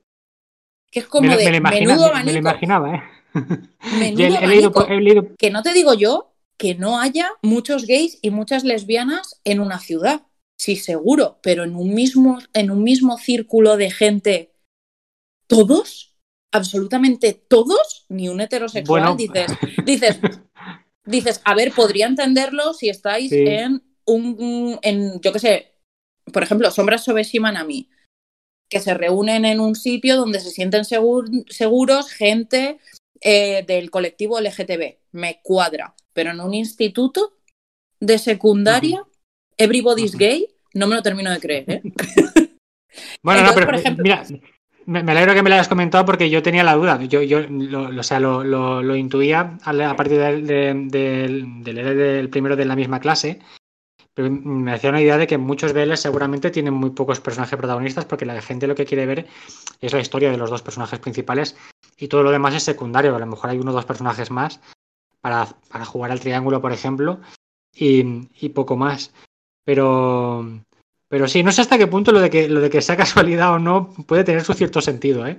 [0.90, 3.02] Que es como Me, de me imagina- menudo me- me lo imaginaba, ¿eh?
[3.98, 4.86] Menudo he, he leído, abanico.
[4.88, 9.40] he leído Que no te digo yo que no haya muchos gays y muchas lesbianas
[9.44, 10.22] en una ciudad.
[10.58, 14.54] Sí, seguro, pero en un mismo, en un mismo círculo de gente,
[15.48, 16.16] todos,
[16.52, 19.16] absolutamente todos, ni un heterosexual, Bueno.
[19.16, 19.52] dices,
[19.84, 20.18] dices,
[21.06, 23.44] dices, a ver, podría entenderlo si estáis Sí.
[23.46, 25.72] en un, en, yo qué sé,
[26.32, 27.88] por ejemplo, Sombras sobre Shimanami,
[28.68, 32.78] que se reúnen en un sitio donde se sienten segur- seguros gente
[33.20, 34.98] eh, del colectivo LGTB.
[35.12, 35.94] Me cuadra.
[36.12, 37.36] Pero en un instituto
[38.00, 39.04] de secundaria,
[39.56, 40.16] Everybody's.
[40.16, 41.82] Gay, no me lo termino de creer, ¿eh?
[43.22, 44.24] Bueno, no, Entonces, pero por ejemplo- mira,
[44.86, 47.02] me, alegro que me lo hayas comentado porque yo tenía la duda.
[47.04, 51.98] Yo, yo lo, o sea, lo, lo- lo intuía a partir del, de- del, leer
[51.98, 53.40] el primero de la misma clase,
[54.14, 58.04] pero me hacía una idea de que muchos BLs seguramente tienen muy pocos personajes protagonistas
[58.06, 59.26] porque la gente lo que quiere ver
[59.80, 61.56] es la historia de los dos personajes principales
[61.98, 63.14] y todo lo demás es secundario.
[63.14, 64.60] A lo mejor hay uno o dos personajes más
[65.20, 67.20] para, para jugar al triángulo, por ejemplo,
[67.74, 69.12] y poco más.
[69.64, 70.46] Pero,
[71.08, 73.52] pero sí, no sé hasta qué punto lo de que lo de que sea casualidad
[73.54, 75.38] o no puede tener su cierto sentido, ¿eh?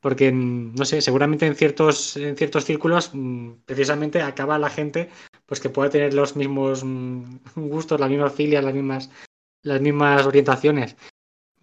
[0.00, 5.10] Porque mm, no sé, seguramente en ciertos en ciertos círculos mm, precisamente acaba la gente
[5.46, 9.10] pues que pueda tener los mismos mm, gustos, las mismas filias, las mismas
[9.62, 10.96] las mismas orientaciones.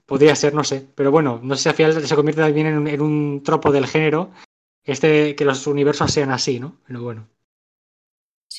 [0.06, 2.78] Podría ser, no sé, pero bueno, no sé si al final se convierte también en,
[2.80, 4.32] un- en un tropo del género
[4.84, 6.78] este que los universos sean así, ¿no?
[6.88, 7.28] Pero bueno.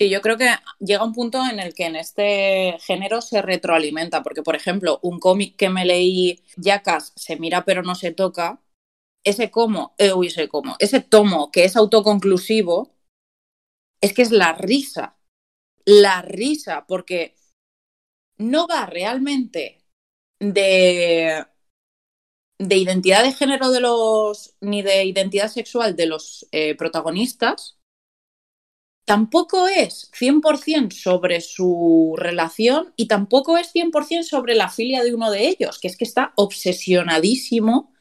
[0.00, 4.22] Sí, yo creo que llega un punto en el que en este género se retroalimenta,
[4.22, 8.62] porque por ejemplo, un cómic que me leí, Jackass, se mira pero no se toca,
[9.24, 12.94] ese como, eh, uy, ese como, ese tomo que es autoconclusivo,
[14.00, 15.18] es que es la risa,
[15.84, 17.36] la risa, porque
[18.38, 19.84] no va realmente
[20.40, 21.44] de,
[22.58, 27.79] de identidad de género de los, ni de identidad sexual de los eh, protagonistas,
[29.04, 35.30] tampoco es 100% sobre su relación y tampoco es 100% sobre la filia de uno
[35.30, 37.92] de ellos, que es que está obsesionadísimo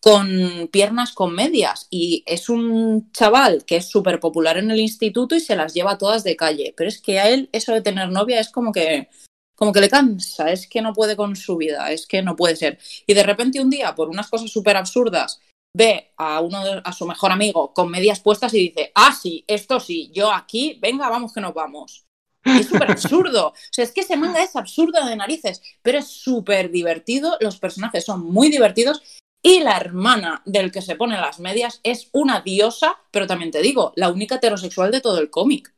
[0.00, 5.34] con piernas con medias y es un chaval que es súper popular en el instituto
[5.34, 8.10] y se las lleva todas de calle, pero es que a él eso de tener
[8.10, 9.08] novia es como que
[9.56, 12.56] como que le cansa, es que no puede con su vida, es que no puede
[12.56, 12.78] ser.
[13.06, 15.40] Y de repente un día, por unas cosas súper absurdas,
[15.74, 19.44] ve a uno de- a su mejor amigo con medias puestas y dice, ah, sí,
[19.46, 22.06] esto sí, yo aquí, venga, vamos que nos vamos.
[22.44, 23.48] Es súper absurdo.
[23.48, 27.58] O sea, es que ese manga es absurdo de narices, pero es súper divertido, los
[27.58, 29.02] personajes son muy divertidos
[29.42, 33.62] y la hermana del que se pone las medias es una diosa, pero también te
[33.62, 35.74] digo, la única heterosexual de todo el cómic.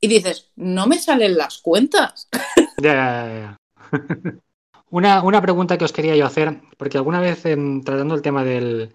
[0.00, 2.28] Y dices, no me salen las cuentas.
[2.80, 4.38] Ya, ya, ya, ya.
[4.90, 8.42] Una, una, pregunta que os quería yo hacer, porque alguna vez em, tratando el tema
[8.44, 8.94] del,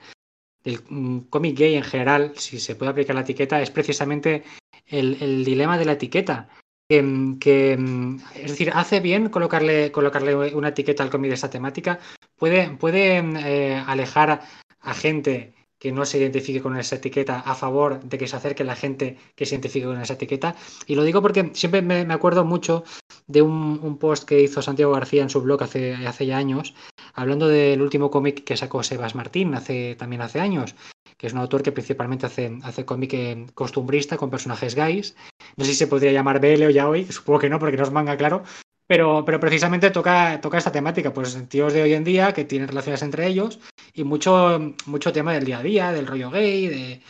[0.63, 4.43] del mm, cómic gay en general, si se puede aplicar la etiqueta, es precisamente
[4.87, 6.49] el, el dilema de la etiqueta.
[6.89, 11.49] Que, que, mm, es decir, hace bien colocarle, colocarle una etiqueta al cómic de esta
[11.49, 11.99] temática,
[12.35, 14.41] puede, puede eh, alejar
[14.81, 18.63] a gente que no se identifique con esa etiqueta a favor de que se acerque
[18.63, 20.55] la gente que se identifique con esa etiqueta.
[20.87, 22.85] Y lo digo porque siempre me, me acuerdo mucho
[23.27, 26.73] de un, un, post que hizo Santiago García en su blog hace, hace ya años,
[27.13, 30.75] hablando del último cómic que sacó Sebas Martín hace, también hace años,
[31.17, 35.15] que es un autor que principalmente hace, hace cómic costumbrista con personajes gays.
[35.55, 37.83] No sé si se podría llamar BL o ya hoy, supongo que no, porque no
[37.83, 38.43] es manga, claro,
[38.87, 42.67] pero, pero precisamente toca, toca esta temática, pues tíos de hoy en día que tienen
[42.67, 43.59] relaciones entre ellos
[43.93, 47.01] y mucho, mucho tema del día a día, del rollo gay, de,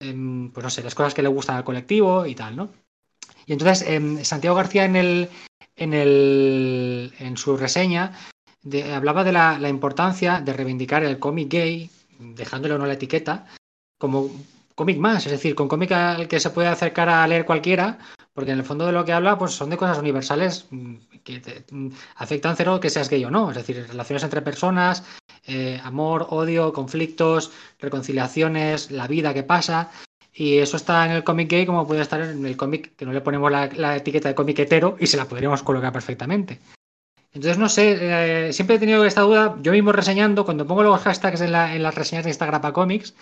[0.00, 2.70] eh, pues no sé, las cosas que le gustan al colectivo y tal, ¿no?
[3.46, 5.28] Y entonces eh, Santiago García en, el,
[5.76, 8.12] en, el, en su reseña
[8.62, 13.46] de, hablaba de la, importancia de reivindicar el cómic gay, dejándole o no la etiqueta,
[13.98, 14.30] como
[14.74, 17.98] cómic más, es decir, con cómic al que se puede acercar a leer cualquiera,
[18.32, 21.40] porque en el fondo de lo que habla pues son de cosas universales mm, que
[21.40, 25.04] te mm, afectan cero que seas gay o no, es decir, relaciones entre personas,
[25.46, 29.90] eh, amor, odio, conflictos, reconciliaciones, la vida que pasa.
[30.34, 33.12] Y eso está en el cómic gay como puede estar en el cómic que no
[33.12, 36.58] le ponemos la, la etiqueta de cómic hetero y se la podríamos colocar perfectamente.
[37.34, 37.96] Entonces, no sé,
[38.48, 41.74] eh, siempre he tenido esta duda, yo mismo reseñando, cuando pongo los hashtags en, la,
[41.74, 43.14] en las reseñas de Instagram para cómics,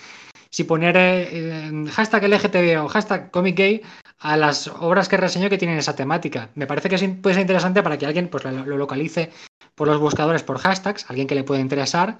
[0.51, 3.83] si poner eh, hashtag LGTB o hashtag comic gay
[4.19, 6.51] a las obras que reseño que tienen esa temática.
[6.57, 9.31] Me parece que puede ser interesante para que alguien pues, lo, lo localice
[9.77, 12.19] por los buscadores por hashtags, alguien que le pueda interesar,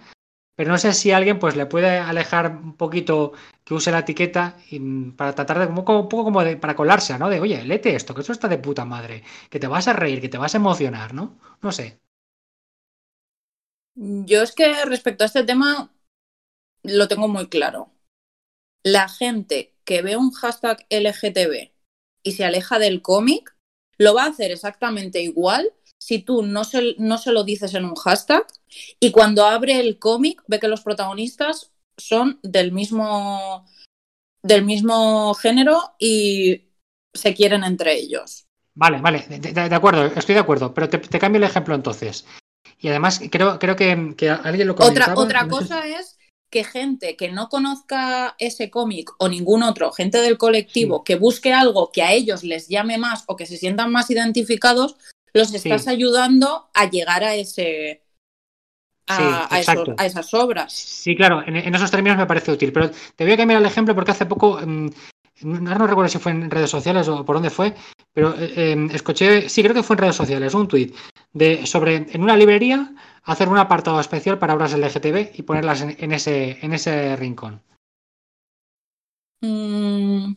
[0.55, 3.33] pero no sé si alguien pues le puede alejar un poquito
[3.65, 4.79] que use la etiqueta y,
[5.13, 7.31] para tratar de poco, un poco como de, para colarse, ¿no?
[7.31, 10.21] De oye, léete esto, que eso está de puta madre, que te vas a reír,
[10.21, 11.39] que te vas a emocionar, ¿no?
[11.63, 12.01] No sé.
[13.95, 15.93] Yo es que respecto a este tema
[16.83, 17.93] lo tengo muy claro.
[18.83, 21.73] La gente que ve un hashtag LGTB
[22.23, 23.57] y se aleja del cómic,
[23.99, 27.85] lo va a hacer exactamente igual si tú no se, no se lo dices en
[27.85, 28.47] un hashtag
[28.99, 33.67] y cuando abre el cómic ve que los protagonistas son del mismo,
[34.43, 36.69] del mismo género y
[37.13, 38.47] se quieren entre ellos.
[38.75, 42.25] Vale, vale, de, de acuerdo, estoy de acuerdo, pero te, te, cambio el ejemplo entonces.
[42.79, 45.13] Y además creo, creo que, que alguien lo comentaba.
[45.13, 46.19] Otra, otra cosa es
[46.51, 51.03] que gente que no conozca ese cómic o ningún otro, gente del colectivo, sí.
[51.05, 54.97] que busque algo que a ellos les llame más o que se sientan más identificados,
[55.33, 55.91] los estás sí.
[55.91, 58.03] ayudando a llegar a ese.
[59.11, 60.73] A, sí, a, eso, a, esas obras.
[60.73, 62.73] Sí, claro, en, en, esos términos me parece útil.
[62.73, 64.89] Pero te voy a cambiar el ejemplo porque hace poco, mmm,
[65.43, 67.75] no, no, recuerdo si fue en redes sociales o por dónde fue,
[68.13, 70.95] pero eh, escuché, sí, creo que fue en redes sociales, un tuit
[71.33, 72.93] de sobre en una librería
[73.25, 77.63] hacer un apartado especial para obras LGTB y ponerlas en, en ese, en ese rincón.
[79.41, 80.35] Mm.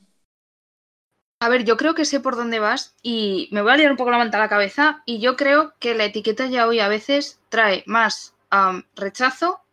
[1.41, 3.97] A ver, yo creo que sé por dónde vas y me voy a liar un
[3.97, 6.87] poco la manta a la cabeza y yo creo que la etiqueta ya hoy a
[6.87, 8.33] veces trae más
[8.95, 9.63] rechazo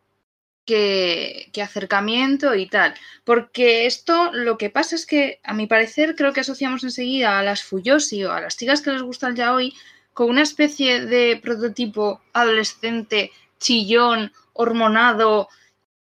[0.65, 2.95] que, acercamiento y tal.
[3.25, 7.43] Porque esto lo que pasa es que, a mi parecer, creo que asociamos enseguida a
[7.43, 9.75] las Fuyoshi o a las chicas que les gusta el yaoi
[10.13, 15.49] con una especie de prototipo adolescente, chillón, hormonado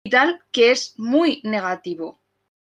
[0.03, 2.19] y tal, que es muy negativo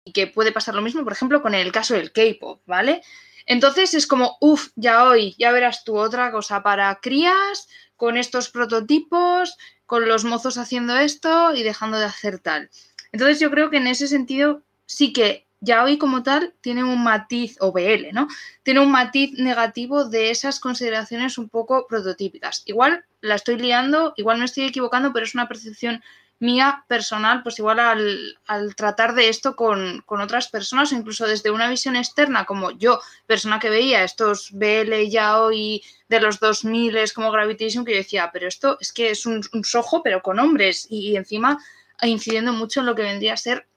[0.04, 3.02] y que puede pasar lo mismo, por ejemplo, con el caso del K-pop, ¿vale?
[3.46, 7.68] Entonces es como, uff, ya hoy, ya verás tú otra cosa para crías,
[8.02, 12.72] con estos prototipos, con los mozos haciendo esto y dejando de hacer tal.
[13.12, 17.04] Entonces yo creo que en ese sentido sí que ya hoy como tal tiene un
[17.04, 18.28] matiz, o BL, ¿no?
[18.64, 22.64] Tiene un matiz negativo de esas consideraciones un poco prototípicas.
[22.66, 26.02] Igual la estoy liando, igual me estoy equivocando, pero es una percepción
[26.42, 31.28] mía personal, pues igual al, al tratar de esto con, con, otras personas o incluso
[31.28, 36.40] desde una visión externa, como yo, persona que veía estos BL ya hoy de los
[36.40, 40.02] 2000 es como Gravitation, que yo decía, pero esto es que es un, un sojo,
[40.02, 41.60] pero con hombres y, y encima
[42.02, 43.68] incidiendo mucho en lo que vendría a ser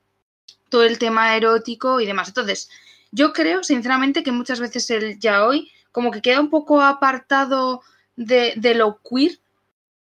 [0.71, 2.29] todo el tema erótico y demás.
[2.29, 2.71] Entonces,
[3.13, 7.83] yo creo, sinceramente, que muchas veces el ya hoy como que queda un poco apartado
[8.17, 9.39] de, de lo queer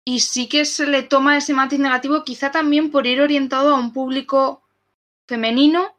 [0.07, 3.77] y sí que se le toma ese matiz negativo, quizá también por ir orientado a
[3.77, 4.63] un público
[5.27, 5.97] femenino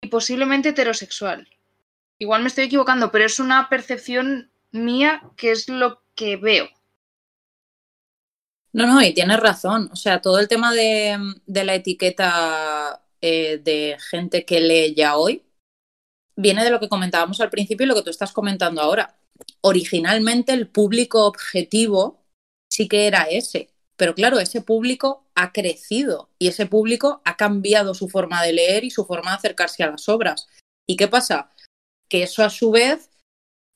[0.00, 1.48] y posiblemente heterosexual.
[2.18, 6.68] Igual me estoy equivocando, pero es una percepción mía que es lo que veo.
[8.72, 9.90] No, no, y tienes razón.
[9.92, 11.16] O sea, todo el tema de,
[11.46, 15.44] la etiqueta eh, de gente que lee ya hoy
[16.34, 19.14] viene de lo que comentábamos al principio y lo que tú estás comentando ahora.
[19.60, 22.25] Originalmente el público objetivo
[22.70, 23.70] sí que era ese.
[23.96, 28.84] Pero claro, ese público ha crecido y ese público ha cambiado su forma de leer
[28.84, 30.46] y su forma de acercarse a las obras.
[30.86, 31.50] ¿Y qué pasa?
[32.08, 33.10] Que eso a su vez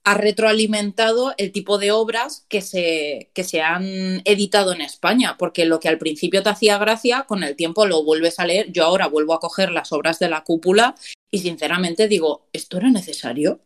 [0.04, 5.66] ha retroalimentado el tipo de obras que se, que se han editado en España, porque
[5.66, 8.72] lo que al principio te hacía gracia, con el tiempo lo vuelves a leer.
[8.72, 10.94] Yo ahora vuelvo a coger las obras de la cúpula
[11.30, 13.60] y sinceramente digo, ¿esto era necesario?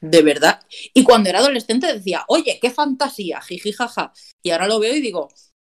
[0.00, 0.60] De verdad.
[0.94, 4.12] Y cuando era adolescente decía, oye, qué fantasía, jiji, jaja.
[4.42, 5.28] Y ahora lo veo y digo,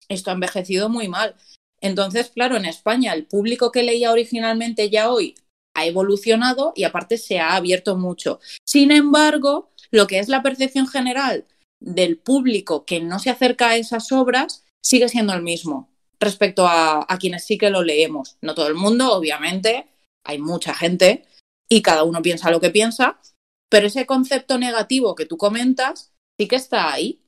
[0.09, 1.35] esto ha envejecido muy mal.
[1.81, 5.35] Entonces, claro, en España el público que leía originalmente ya hoy
[5.75, 8.39] ha evolucionado y aparte se ha abierto mucho.
[8.65, 11.47] Sin embargo, lo que es la percepción general
[11.81, 17.05] del público que no se acerca a esas obras sigue siendo el mismo respecto a,
[17.19, 18.37] quienes sí que lo leemos.
[18.41, 19.89] No todo el mundo, obviamente,
[20.25, 21.25] hay mucha gente
[21.69, 23.19] y cada uno piensa lo que piensa,
[23.73, 27.23] pero ese concepto negativo que tú comentas sí que está ahí.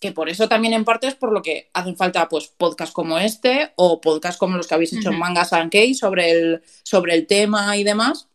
[0.00, 3.18] Que por eso también en parte es por lo que hacen falta pues podcasts como
[3.18, 7.26] este o podcasts como los que habéis hecho en Mangas and sobre el, sobre el
[7.26, 8.28] tema y demás.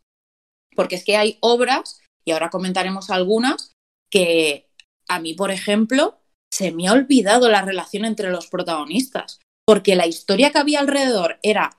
[0.75, 3.71] Porque es que hay obras, y ahora comentaremos algunas,
[4.11, 4.69] que
[5.07, 6.19] a mí, por ejemplo,
[6.53, 11.39] se me ha olvidado la relación entre los protagonistas, porque la historia que había alrededor
[11.43, 11.77] era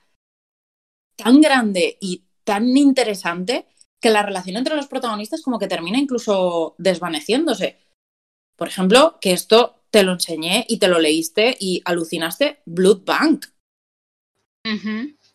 [1.19, 3.67] tan grande y tan interesante
[4.05, 7.79] que la relación entre los protagonistas como que termina incluso desvaneciéndose.
[8.55, 13.47] Por ejemplo, que esto te lo enseñé y te lo leíste y alucinaste, Blood Bank.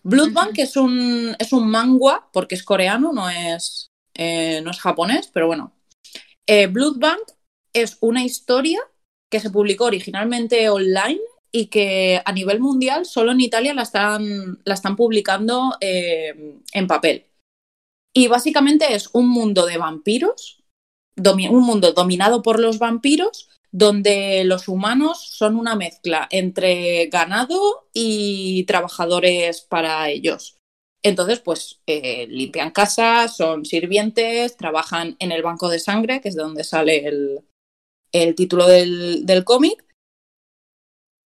[0.04, 4.80] Blood Bank es un, es un manga, porque es coreano, no es, eh, no es
[4.80, 5.74] japonés, pero bueno,
[6.46, 7.24] eh, Bloodbank
[7.74, 8.82] es una historia
[9.32, 14.60] que se publicó originalmente online y que a nivel mundial solo en Italia la están,
[14.64, 17.29] la están publicando eh, en papel.
[18.14, 20.64] Y básicamente es un mundo de vampiros,
[21.16, 28.64] un mundo dominado por los vampiros, donde los humanos son una mezcla entre ganado y
[28.66, 30.60] trabajadores para ellos.
[31.02, 36.36] Entonces, pues eh, limpian casas, son sirvientes, trabajan en el banco de sangre, que es
[36.36, 37.08] de donde sale
[38.12, 39.86] el, título del, cómic.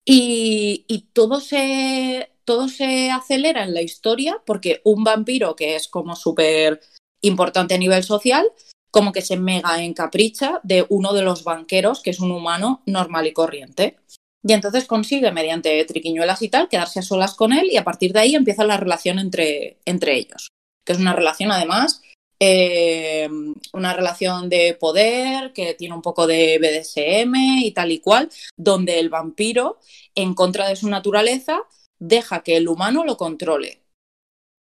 [0.05, 6.17] Y, todo, se, todo se acelera en la historia porque un vampiro que es como
[6.17, 6.81] súper
[7.23, 8.45] importante a nivel social,
[8.91, 13.29] como que se mega encapricha de uno de los banqueros, que es un humano normal
[13.29, 13.99] y corriente.
[14.43, 18.13] Y entonces consigue, mediante triquiñuelas y tal, quedarse a solas con él y a partir
[18.13, 20.49] de ahí empieza la relación entre, entre ellos,
[20.85, 22.03] que es una relación además,
[22.41, 23.29] eh,
[23.73, 28.99] una relación de poder que tiene un poco de BDSM y tal y cual, donde
[28.99, 29.79] el vampiro,
[30.17, 31.63] en contra de su naturaleza,
[32.01, 33.85] deja que el humano lo controle.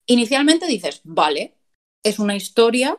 [0.08, 1.56] Inicialmente dices, vale,
[2.04, 2.98] es una historia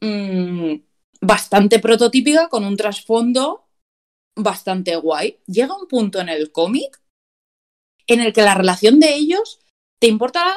[0.00, 0.74] mmm,
[1.20, 3.68] bastante prototípica con un trasfondo
[4.36, 5.38] bastante guay.
[5.46, 7.00] Llega un punto en el cómic
[8.06, 9.60] en el que la relación de ellos
[9.98, 10.54] te importa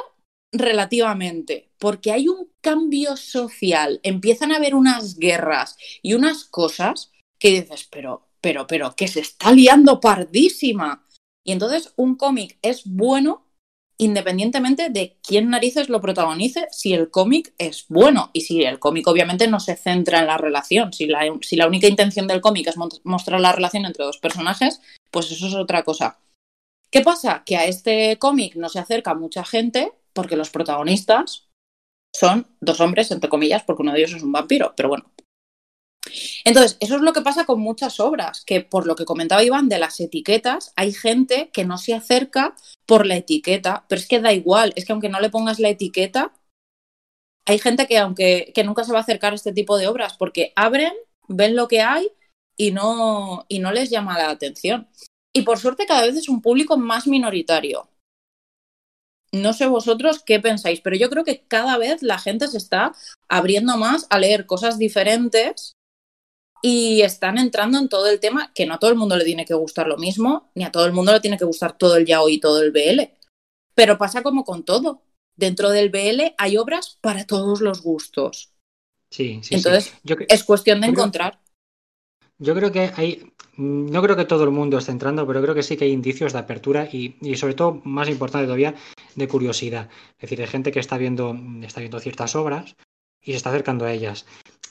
[0.52, 7.50] relativamente, porque hay un cambio social, empiezan a haber unas guerras y unas cosas que
[7.50, 11.06] dices, pero, pero, pero, que se está liando pardísima.
[11.50, 13.44] Y entonces un cómic es bueno
[13.98, 19.08] independientemente de quién narices lo protagonice, si el cómic es bueno y si el cómic
[19.08, 22.68] obviamente no se centra en la relación, si la, si la única intención del cómic
[22.68, 24.80] es mostrar la relación entre dos personajes,
[25.10, 26.20] pues eso es otra cosa.
[26.92, 27.42] ¿Qué pasa?
[27.44, 31.50] Que a este cómic no se acerca mucha gente porque los protagonistas
[32.16, 35.12] son dos hombres, entre comillas, porque uno de ellos es un vampiro, pero bueno,
[36.46, 39.70] entonces, eso es lo que pasa con muchas obras, que por lo que comentaba Iván
[39.70, 42.56] de las etiquetas, hay gente que no se acerca
[42.86, 45.70] por la etiqueta, pero es que da igual, es que aunque no le pongas la
[45.70, 46.34] etiqueta,
[47.46, 50.16] hay gente que aunque que nunca se va a acercar a este tipo de obras
[50.18, 50.94] porque abren,
[51.28, 52.10] ven lo que hay
[52.58, 54.88] y no, y no les llama la atención.
[55.34, 57.90] Y por suerte cada vez es un público más minoritario.
[59.32, 62.94] No sé vosotros qué pensáis, pero yo creo que cada vez la gente se está
[63.28, 65.76] abriendo más a leer cosas diferentes
[66.62, 69.46] y están entrando en todo el tema que no a todo el mundo le tiene
[69.46, 72.06] que gustar lo mismo, ni a todo el mundo le tiene que gustar todo el
[72.06, 73.02] yaoi y todo el BL.
[73.74, 75.04] Pero pasa como con todo.
[75.36, 78.52] Dentro del BL hay obras para todos los gustos.
[79.10, 79.56] Sí, sí.
[79.56, 79.94] Entonces,
[80.28, 81.40] es cuestión de encontrar.
[82.38, 83.34] Yo creo que hay.
[83.58, 86.32] No creo que todo el mundo esté entrando, pero creo que sí que hay indicios
[86.32, 88.76] de apertura y, y sobre todo, más importante todavía,
[89.16, 89.90] de curiosidad.
[90.18, 92.76] Es decir, hay gente que está viendo, está viendo ciertas obras
[93.22, 94.26] y se está acercando a ellas.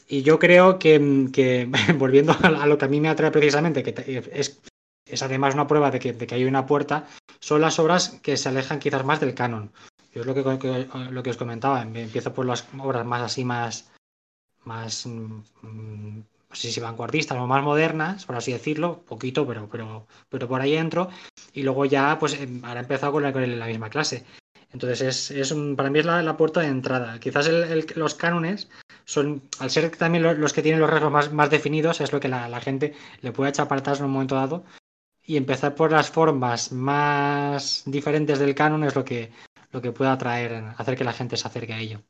[0.08, 0.98] Y yo creo que,
[1.98, 3.94] volviendo a lo que a mí me atrae precisamente, que
[4.32, 4.60] es,
[5.06, 7.06] es además una prueba de que, de que, hay una puerta,
[7.40, 9.70] son las obras que se alejan quizás más del canon.
[10.14, 13.90] Yo es lo que, lo que os comentaba, empiezo por las obras más así, más,
[14.64, 15.40] más mm,
[16.50, 20.60] no sé si vanguardistas o más modernas, por así decirlo, poquito, pero, pero, pero por
[20.62, 21.10] ahí entro,
[21.52, 24.24] y luego ya, pues em, ahora he empezado con la, con la misma clase.
[24.72, 27.18] Entonces, es, es para mí es la, la puerta de entrada.
[27.20, 28.68] Quizás el- los cánones
[29.14, 29.26] son,
[29.62, 32.28] al ser también lo- los, que tienen los rasgos más, más definidos, es lo que
[32.34, 34.64] la, la gente le puede echar para atrás en un momento dado.
[35.24, 39.32] Y empezar por las formas más diferentes del canon es lo que,
[39.72, 42.00] lo que puede atraer, hacer que la gente se acerque a ello.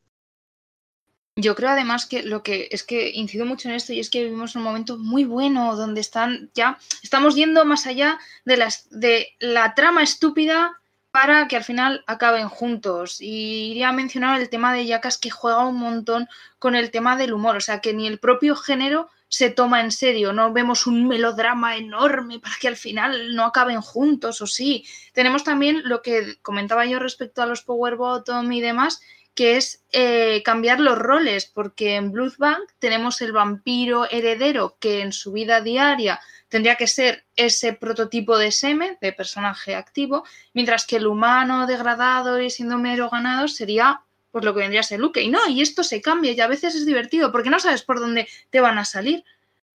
[1.36, 4.24] Yo creo además que lo que es que incido mucho en esto y es que
[4.24, 9.28] vivimos un momento muy bueno donde están ya estamos yendo más allá de las de
[9.38, 10.77] la trama estúpida
[11.10, 13.20] para que al final acaben juntos.
[13.20, 16.28] Y iría a mencionar el tema de Yakas que juega un montón
[16.58, 19.92] con el tema del humor, o sea que ni el propio género se toma en
[19.92, 24.86] serio, no vemos un melodrama enorme para que al final no acaben juntos o sí.
[25.12, 29.02] Tenemos también lo que comentaba yo respecto a los Power Bottom y demás,
[29.34, 35.12] que es eh, cambiar los roles, porque en Bloodbank tenemos el vampiro heredero que en
[35.12, 40.24] su vida diaria tendría que ser ese prototipo de semen, de personaje activo,
[40.54, 44.00] mientras que el humano degradado y siendo mero ganado sería
[44.30, 45.22] pues lo que vendría a ser Luke.
[45.22, 48.00] Y no, y esto se cambia y a veces es divertido porque no sabes por
[48.00, 49.24] dónde te van a salir.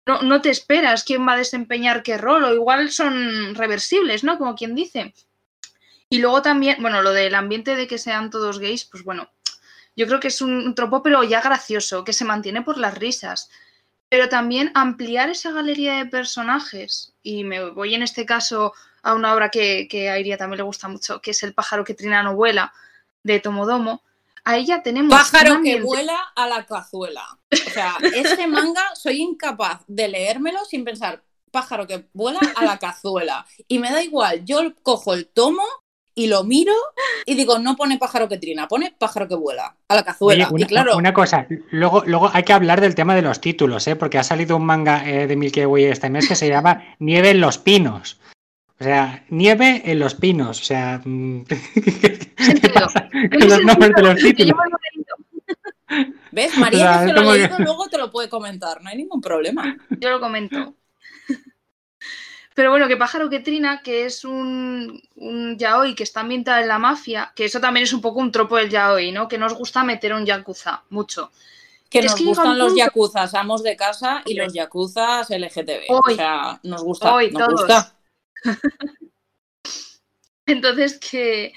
[0.05, 4.37] No, no te esperas quién va a desempeñar qué rol, o igual son reversibles, ¿no?
[4.37, 5.13] Como quien dice.
[6.09, 9.29] Y luego también, bueno, lo del ambiente de que sean todos gays, pues bueno,
[9.95, 13.49] yo creo que es un tropo, pero ya gracioso, que se mantiene por las risas.
[14.09, 17.13] Pero también ampliar esa galería de personajes.
[17.23, 20.63] Y me voy en este caso a una obra que, que a Iria también le
[20.63, 22.73] gusta mucho, que es El pájaro que trina no vuela,
[23.23, 24.03] de Tomodomo.
[24.43, 25.11] A ella tenemos.
[25.11, 27.25] Pájaro que vuela a la cazuela.
[27.51, 32.77] O sea, ese manga soy incapaz de leérmelo sin pensar pájaro que vuela a la
[32.79, 33.45] cazuela.
[33.67, 35.63] Y me da igual, yo cojo el tomo
[36.15, 36.73] y lo miro
[37.25, 40.45] y digo, no pone pájaro que trina, pone pájaro que vuela a la cazuela.
[40.45, 43.41] Oye, una, y claro, una cosa, luego, luego hay que hablar del tema de los
[43.41, 43.95] títulos, ¿eh?
[43.95, 47.31] porque ha salido un manga eh, de Milky Way este mes que se llama Nieve
[47.31, 48.19] en los Pinos.
[48.79, 50.59] O sea, nieve en los pinos.
[50.59, 53.07] O sea, mm, ¿qué pasa
[53.39, 54.55] con los nombres de los títulos?
[56.31, 56.57] ¿ves?
[56.57, 58.27] María O sea, que se es lo ha como que- leído luego te lo puede
[58.29, 59.77] comentar, no hay ningún problema.
[59.99, 60.73] Yo lo comento.
[62.55, 66.67] Pero bueno, que Pájaro que Trina, que es un, un yaoi que está ambientado en
[66.67, 69.27] la mafia, que eso también es un poco un tropo del yaoi, ¿no?
[69.27, 71.31] Que nos gusta meter un yakuza, mucho.
[71.89, 75.89] Que Es nos que gustan los yakuzas amos de casa y los yakuzas LGTB.
[75.89, 76.15] o Hoy.
[76.15, 77.61] sea, nos gusta, Hoy, nos todos.
[77.61, 77.95] gusta.
[80.45, 81.53] Entonces, que,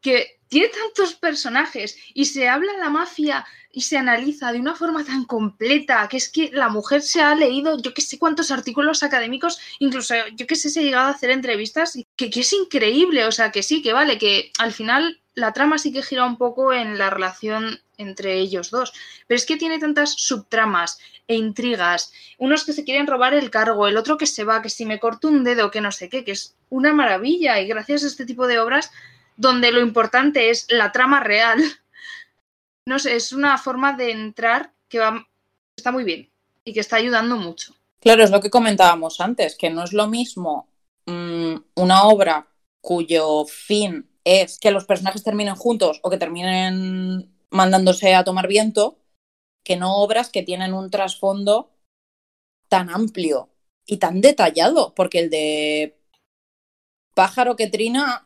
[0.00, 5.04] que tiene tantos personajes y se habla la mafia y se analiza de una forma
[5.04, 9.02] tan completa que es que la mujer se ha leído yo que sé cuántos artículos
[9.02, 13.26] académicos, incluso yo que sé, se ha llegado a hacer entrevistas que, que es increíble,
[13.26, 16.38] o sea, que sí, que vale, que al final la trama sí que gira un
[16.38, 18.94] poco en la relación entre ellos dos,
[19.26, 20.98] pero es que tiene tantas subtramas
[21.28, 24.70] e intrigas, unos que se quieren robar el cargo, el otro que se va, que
[24.70, 28.04] si me corto un dedo, que no sé qué, que es una maravilla y gracias
[28.04, 28.90] a este tipo de obras
[29.36, 31.62] donde lo importante es la trama real,
[32.86, 35.26] no sé, es una forma de entrar que va,
[35.76, 36.30] está muy bien
[36.64, 37.74] y que está ayudando mucho.
[38.00, 40.68] Claro, es lo que comentábamos antes, que no es lo mismo
[41.06, 42.48] mm, una obra
[42.80, 48.98] cuyo fin es que los personajes terminen juntos o que terminen mandándose a tomar viento,
[49.64, 51.70] que no obras que tienen un trasfondo
[52.68, 53.50] tan amplio
[53.86, 55.98] y tan detallado, porque el de
[57.14, 58.25] pájaro que trina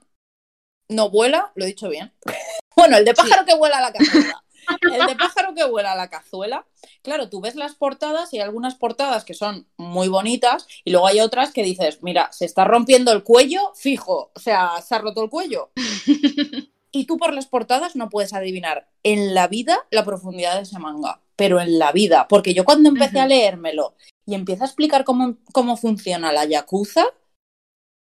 [0.90, 2.12] no vuela, lo he dicho bien.
[2.76, 4.42] Bueno, el de pájaro que vuela a la cazuela.
[4.80, 6.66] El de pájaro que vuela a la cazuela.
[7.02, 11.06] Claro, tú ves las portadas y hay algunas portadas que son muy bonitas y luego
[11.06, 14.98] hay otras que dices, mira, se está rompiendo el cuello, fijo, o sea, se ha
[14.98, 15.72] roto el cuello.
[16.92, 20.78] Y tú por las portadas no puedes adivinar en la vida la profundidad de ese
[20.80, 23.94] manga, pero en la vida, porque yo cuando empecé a leérmelo
[24.26, 27.04] y empieza a explicar cómo, cómo funciona la Yakuza,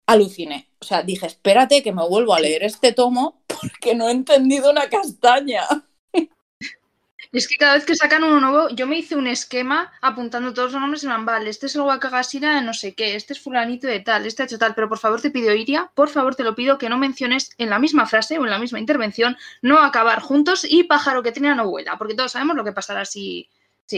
[0.08, 0.69] aluciné.
[0.82, 4.72] O sea, dije, espérate que me vuelvo a leer este tomo porque no he entendido
[4.72, 5.64] una castaña.
[7.32, 10.72] Es que cada vez que sacan uno nuevo, yo me hice un esquema apuntando todos
[10.72, 13.34] los nombres y me van, vale, este es el Wakagashira de no sé qué, este
[13.34, 16.10] es fulanito de tal, este ha hecho tal, pero por favor te pido, Iria, por
[16.10, 18.80] favor te lo pido que no menciones en la misma frase o en la misma
[18.80, 22.72] intervención no acabar juntos y pájaro que tenía no vuela, porque todos sabemos lo que
[22.72, 23.48] pasará si...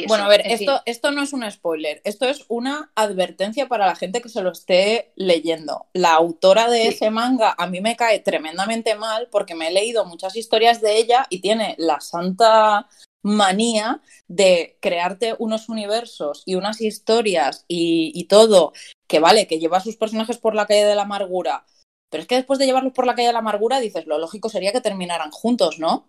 [0.08, 3.96] Bueno, a ver, esto, esto no es un spoiler, esto es una advertencia para la
[3.96, 5.88] gente que se lo esté leyendo.
[5.94, 6.88] La autora de Sí.
[6.90, 10.98] ese manga a mí me cae tremendamente mal porque me he leído muchas historias de
[10.98, 12.88] ella y tiene la santa
[13.24, 18.74] manía de crearte unos universos y unas historias y, y todo,
[19.08, 21.66] que vale, que lleva a sus personajes por la calle de la amargura,
[22.10, 24.50] pero es que después de llevarlos por la calle de la amargura dices, lo lógico
[24.50, 26.08] sería que terminaran juntos, ¿no?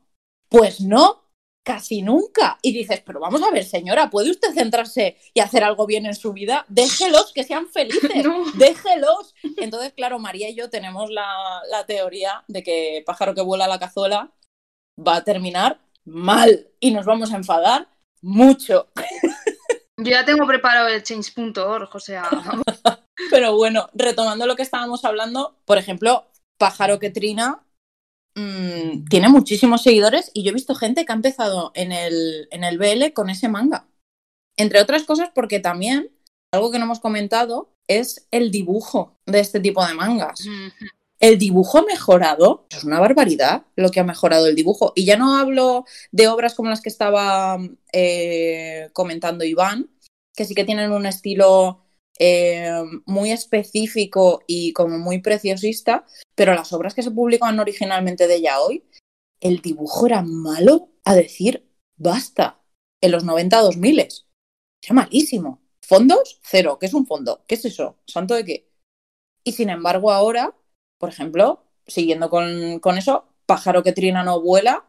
[0.49, 1.22] Pues no,
[1.63, 2.59] casi nunca.
[2.63, 6.15] Y dices, pero vamos a ver, señora, ¿puede usted centrarse y hacer algo bien en
[6.15, 6.65] su vida?
[6.69, 8.45] Déjelos que sean felices, No.
[8.55, 9.35] déjelos.
[9.59, 11.27] Entonces, claro, María y yo tenemos la,
[11.71, 14.33] la teoría de que pájaro que vuela a la cazuela
[14.99, 17.89] va a terminar mal y nos vamos a enfadar
[18.21, 18.89] mucho.
[19.97, 22.29] Yo ya tengo preparado el change.org, o sea.
[23.31, 26.27] Pero bueno, retomando lo que estábamos hablando, por ejemplo,
[26.59, 27.65] Pájaro que Trina
[28.35, 32.65] mm, tiene muchísimos seguidores y yo he visto gente que ha empezado en el, en
[32.65, 33.87] el BL con ese manga.
[34.57, 36.11] Entre otras cosas porque también,
[36.53, 40.47] algo que no hemos comentado, es el dibujo de este tipo de mangas.
[41.21, 44.93] El dibujo ha mejorado, es una barbaridad lo que ha mejorado el dibujo.
[44.97, 47.59] Y ya no hablo de obras como las que estaba
[47.93, 49.89] eh, comentando Iván,
[50.35, 51.85] que sí que tienen un estilo
[52.25, 52.71] eh,
[53.05, 56.07] muy específico y como muy preciosista,
[56.37, 58.85] pero las obras que se publicaban originalmente de ella hoy,
[59.41, 62.63] el dibujo era malo a decir basta.
[63.01, 65.61] En los 90 2000 era malísimo.
[65.85, 66.79] Fondos, cero.
[66.79, 67.43] ¿Qué es un fondo?
[67.49, 67.99] ¿Qué es eso?
[68.07, 68.71] ¿Santo de qué?
[69.43, 70.55] Y sin embargo, ahora,
[70.99, 74.87] por ejemplo, siguiendo con, con eso, Pájaro que trina no vuela,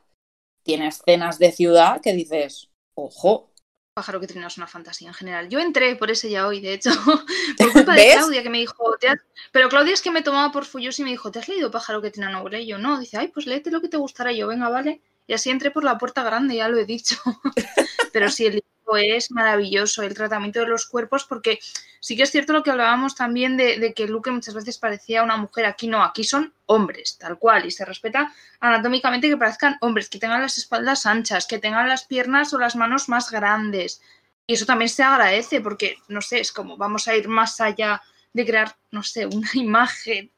[0.64, 3.53] tiene escenas de ciudad que dices, ojo,
[3.94, 5.50] Pájaro que trina es una fantasía en general.
[5.50, 6.90] Yo entré por ese ya hoy, de hecho,
[7.58, 8.12] por culpa de.
[8.14, 9.24] Claudia, que me dijo, "¿Te has-?".
[9.52, 12.02] pero Claudia es que me tomaba por fullos y me dijo, ¿te has leído Pájaro
[12.02, 12.60] que trina no vuela?
[12.60, 14.32] Y yo, no, dice, ay, pues léete lo que te gustará.
[14.32, 15.02] Y yo, venga, vale.
[15.28, 17.18] Y así entré por la puerta grande, ya lo he dicho.
[18.14, 18.64] pero sí, el
[18.98, 21.60] es maravilloso, el tratamiento de los cuerpos, porque
[22.00, 25.24] sí que es cierto lo que hablábamos también de, de que Luke muchas veces parecía
[25.24, 25.66] una mujer.
[25.66, 30.20] Aquí no, aquí son hombres, tal cual, y se respeta anatómicamente que parezcan hombres, que
[30.20, 34.02] tengan las espaldas anchas, que tengan las piernas o las manos más grandes.
[34.46, 38.02] Y eso también se agradece porque, no sé, es como vamos a ir más allá
[38.34, 40.32] de crear, no sé, una imagen.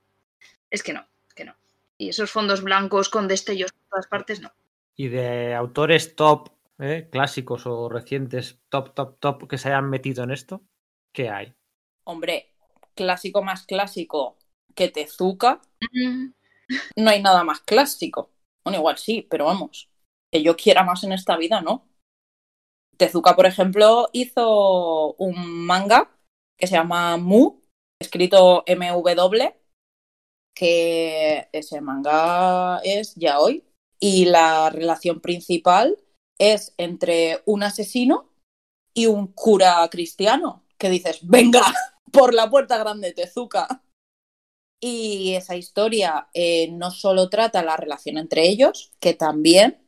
[0.69, 1.55] Es que no, que no.
[1.97, 4.51] Y esos fondos blancos con destellos por todas partes, no.
[4.95, 6.49] Y de autores top,
[6.79, 7.09] ¿eh?
[7.11, 10.63] clásicos o recientes, top, top, top, que se hayan metido en esto,
[11.13, 11.55] ¿qué hay?
[12.07, 12.53] hombre,
[12.93, 14.37] clásico más clásico
[14.75, 15.61] que Tezuka,
[15.93, 16.31] Mm,
[16.97, 18.31] no hay nada más clásico.
[18.63, 19.89] Bueno, igual sí, pero vamos,
[20.31, 21.87] que yo quiera más en esta vida, ¿no?
[22.97, 26.11] Tezuka, por ejemplo, hizo un manga
[26.57, 27.61] que se llama Mu,
[28.01, 29.53] escrito MW,
[30.55, 33.63] que ese manga es ya hoy.
[33.99, 35.97] Y la relación principal
[36.37, 38.29] es entre un asesino
[38.93, 41.61] y un cura cristiano, que dices, venga,
[42.11, 43.83] por la puerta grande, Tezuka.
[44.79, 49.81] Y esa historia eh, no solo trata la relación entre ellos, que también,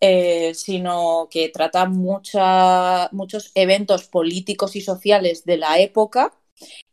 [0.00, 6.34] eh, sino que trata muchos eventos políticos y sociales de la época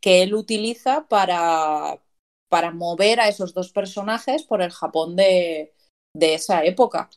[0.00, 2.00] que él utiliza para,
[2.48, 5.74] para mover a esos dos personajes por el Japón de,
[6.14, 7.10] de esa época.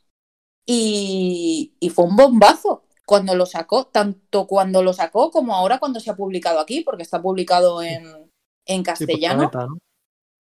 [0.72, 6.00] Y, y fue un bombazo cuando lo sacó, tanto cuando lo sacó como ahora cuando
[6.00, 8.04] se ha publicado aquí, porque está publicado en,
[8.68, 9.50] en Sí, por castellano.
[9.50, 9.78] Planeta, ¿no?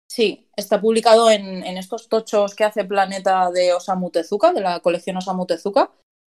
[0.09, 4.79] Sí, está publicado en, en estos tochos que hace Planeta de Osamu Tezuka, de la
[4.81, 5.91] colección Osamu Tezuka.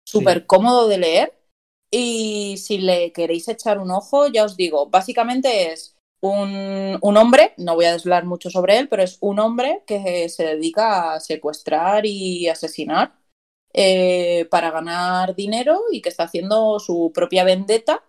[0.08, 0.46] Súper Sí.
[0.46, 1.38] cómodo de leer.
[1.90, 7.52] Y si le queréis echar un ojo, ya os digo, básicamente es un, un hombre,
[7.58, 11.20] no voy a desvelar mucho sobre él, pero es un hombre que se dedica a
[11.20, 13.12] secuestrar y asesinar
[13.72, 18.04] eh, para ganar dinero y que está haciendo su propia vendetta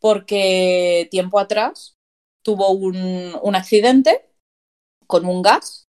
[0.00, 1.96] porque tiempo atrás
[2.42, 4.30] tuvo un, un accidente
[5.06, 5.88] con un gas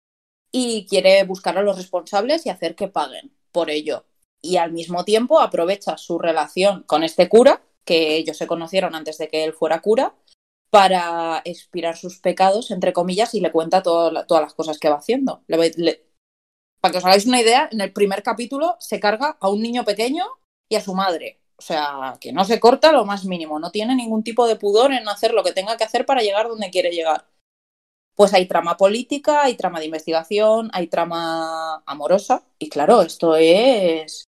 [0.52, 4.06] y quiere buscar a los responsables y hacer que paguen por ello.
[4.40, 9.18] Y al mismo tiempo aprovecha su relación con este cura, que ellos se conocieron antes
[9.18, 10.14] de que él fuera cura,
[10.70, 15.42] para expirar sus pecados, entre comillas, y le cuenta todas las cosas que va haciendo.
[15.48, 16.07] Le le-
[16.80, 19.84] para que os hagáis una idea, en el primer capítulo se carga a un niño
[19.84, 20.24] pequeño
[20.68, 21.40] y a su madre.
[21.56, 24.92] O sea, que no se corta lo más mínimo, no tiene ningún tipo de pudor
[24.92, 27.26] en hacer lo que tenga que hacer para llegar donde quiere llegar.
[28.14, 32.44] Pues hay trama política, hay trama de investigación, hay trama amorosa.
[32.58, 34.24] Y claro, esto es.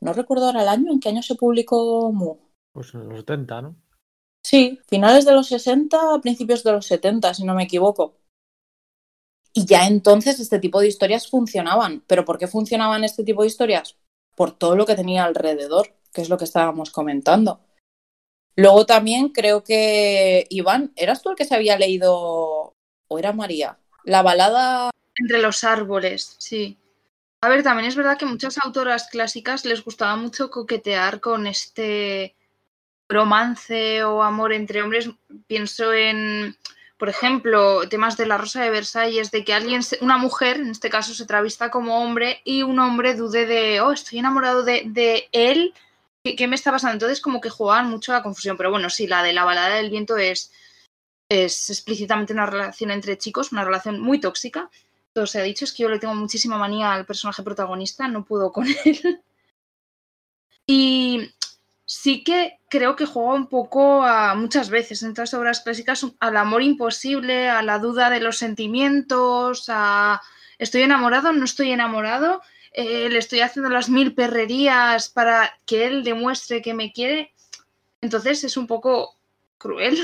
[0.00, 2.36] No recuerdo ahora el año, ¿en qué año se publicó Mu?
[2.72, 3.76] Pues en los 70, ¿no?
[4.44, 8.17] Sí, finales de los 60, principios de los 70, si no me equivoco.
[9.58, 12.04] Y ya entonces este tipo de historias funcionaban.
[12.06, 13.96] ¿Pero por qué funcionaban este tipo de historias?
[14.36, 17.58] Por todo lo que tenía alrededor, que es lo que estábamos comentando.
[18.54, 22.76] Luego también creo que, Iván, ¿eras tú el que se había leído,
[23.08, 23.80] o era María?
[24.04, 24.90] La balada...
[25.16, 26.78] Entre los árboles, sí.
[27.40, 32.36] A ver, también es verdad que muchas autoras clásicas les gustaba mucho coquetear con este
[33.08, 35.10] romance o amor entre hombres.
[35.48, 36.56] Pienso en
[36.98, 40.90] por ejemplo, temas de la Rosa de Versalles, de que alguien, una mujer, en este
[40.90, 45.28] caso, se travista como hombre y un hombre dude de, oh, estoy enamorado de, de
[45.32, 45.72] él,
[46.24, 46.94] ¿Qué, ¿qué, me está pasando?
[46.94, 49.90] Entonces, como que jugaban mucho la confusión, pero bueno, sí, la de la balada del
[49.90, 50.52] viento es,
[51.28, 54.68] es explícitamente una relación entre chicos, una relación muy tóxica.
[55.12, 58.24] Todo se ha dicho, es que yo le tengo muchísima manía al personaje protagonista, no
[58.24, 59.22] puedo con él.
[60.66, 61.32] y
[62.00, 66.36] sí que creo que juega un poco a muchas veces en las obras clásicas al
[66.36, 70.22] amor imposible, a la duda de los sentimientos, a
[70.58, 72.40] estoy enamorado, no estoy enamorado,
[72.72, 77.32] eh, le estoy haciendo las mil perrerías para que él demuestre que me quiere.
[78.00, 79.16] Entonces es un poco
[79.58, 79.98] cruel,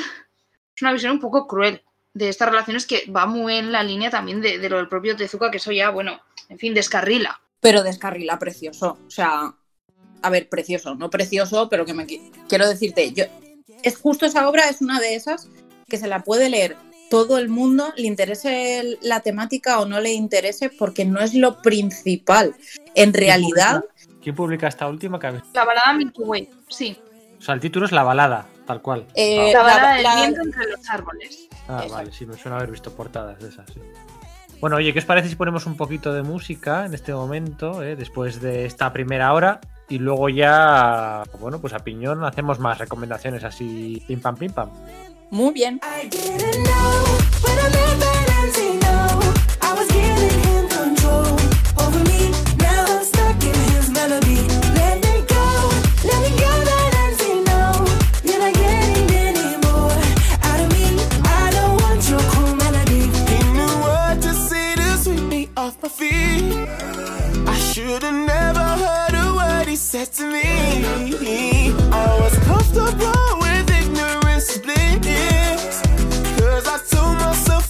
[0.75, 1.81] es una visión un poco cruel
[2.13, 5.15] de estas relaciones que va muy en la línea también de, de lo del propio
[5.15, 7.41] Tezuka, que eso ya, bueno, en fin, descarrila.
[7.61, 9.55] Pero descarrila precioso, o sea,
[10.25, 12.07] a ver, precioso, no precioso, pero que me
[12.49, 13.25] quiero decirte, yo
[13.83, 15.51] es justo esa obra es una de esas
[15.87, 16.77] que se la puede leer
[17.11, 21.61] todo el mundo, le interese la temática o no le interese, porque no es lo
[21.61, 22.55] principal.
[22.95, 23.85] En realidad.
[24.22, 26.97] ¿Quién publica esta última que La balada Milky Way, sí.
[27.39, 29.07] O sea, el título es La balada, tal cual.
[29.14, 31.49] Eh, la balada del viento entre los árboles.
[31.68, 31.93] Ah, Exacto.
[31.93, 33.81] vale, sí, me suena haber visto portadas de esas, sí.
[34.61, 37.97] Bueno, oye, ¿qué os parece si ponemos un poquito de música en este momento, eh,
[37.97, 39.61] después de esta primera hora?
[39.89, 44.70] Y luego ya, bueno, pues a piñón hacemos más recomendaciones así, pim pam, pim pam.
[45.30, 45.80] Muy bien.
[69.95, 70.43] To me.
[71.93, 73.71] I was comfortable with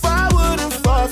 [0.05, 1.07] I wouldn't fall.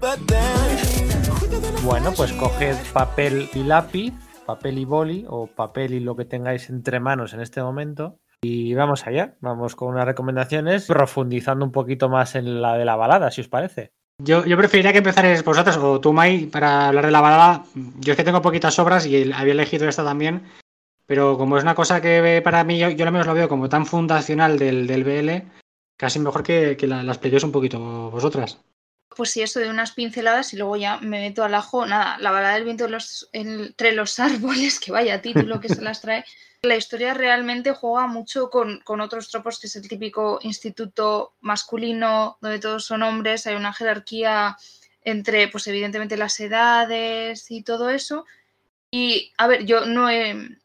[0.00, 1.84] But then.
[1.84, 4.12] Bueno, pues coged papel y lápiz,
[4.46, 8.20] papel y boli, o papel y lo que tengáis entre manos en este momento.
[8.42, 12.94] Y vamos allá, vamos con unas recomendaciones, profundizando un poquito más en la de la
[12.94, 13.92] balada, si os parece.
[14.18, 17.64] Yo, preferiría que empezarais vosotros o tú, Mai, para hablar de la balada.
[18.00, 20.50] Yo es que tengo poquitas obras y había elegido esta también.
[21.06, 23.68] Pero como es una cosa que para mí, yo, yo al menos lo veo como
[23.68, 25.50] tan fundacional del, del BL,
[25.96, 28.58] casi mejor que, que la, un poquito vosotras.
[29.14, 31.86] Pues sí, eso de unas pinceladas y luego ya me meto al ajo.
[31.86, 32.88] Nada, la balada del viento
[33.32, 36.24] entre los árboles, que vaya título que se las trae.
[36.66, 42.58] La historia realmente juega mucho con, otros tropos, que es el típico instituto masculino, donde
[42.58, 44.56] todos son hombres, hay una jerarquía
[45.02, 48.24] entre, pues evidentemente, las edades y todo eso.
[48.90, 50.58] Y, a ver, yo no he,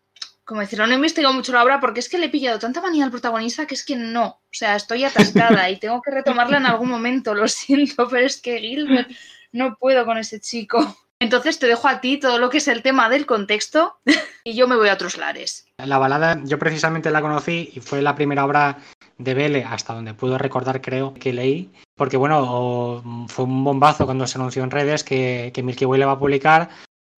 [0.44, 2.82] como decirlo, no he investigado mucho la obra porque es que le he pillado tanta
[2.82, 6.58] manía al protagonista que es que no, o sea, estoy atascada y tengo que retomarla
[6.58, 9.10] en algún momento, lo siento, pero es que Gilbert,
[9.52, 10.98] no puedo con ese chico.
[11.22, 14.00] Entonces te dejo a ti todo lo que es el tema del contexto
[14.44, 15.68] y yo me voy a otros lares.
[15.78, 18.80] La balada yo precisamente la conocí y fue la primera obra
[19.20, 24.26] de Belle, hasta donde puedo recordar creo que leí, porque bueno, fue un bombazo cuando
[24.26, 26.70] se anunció en redes que, que Milky Way le va a publicar,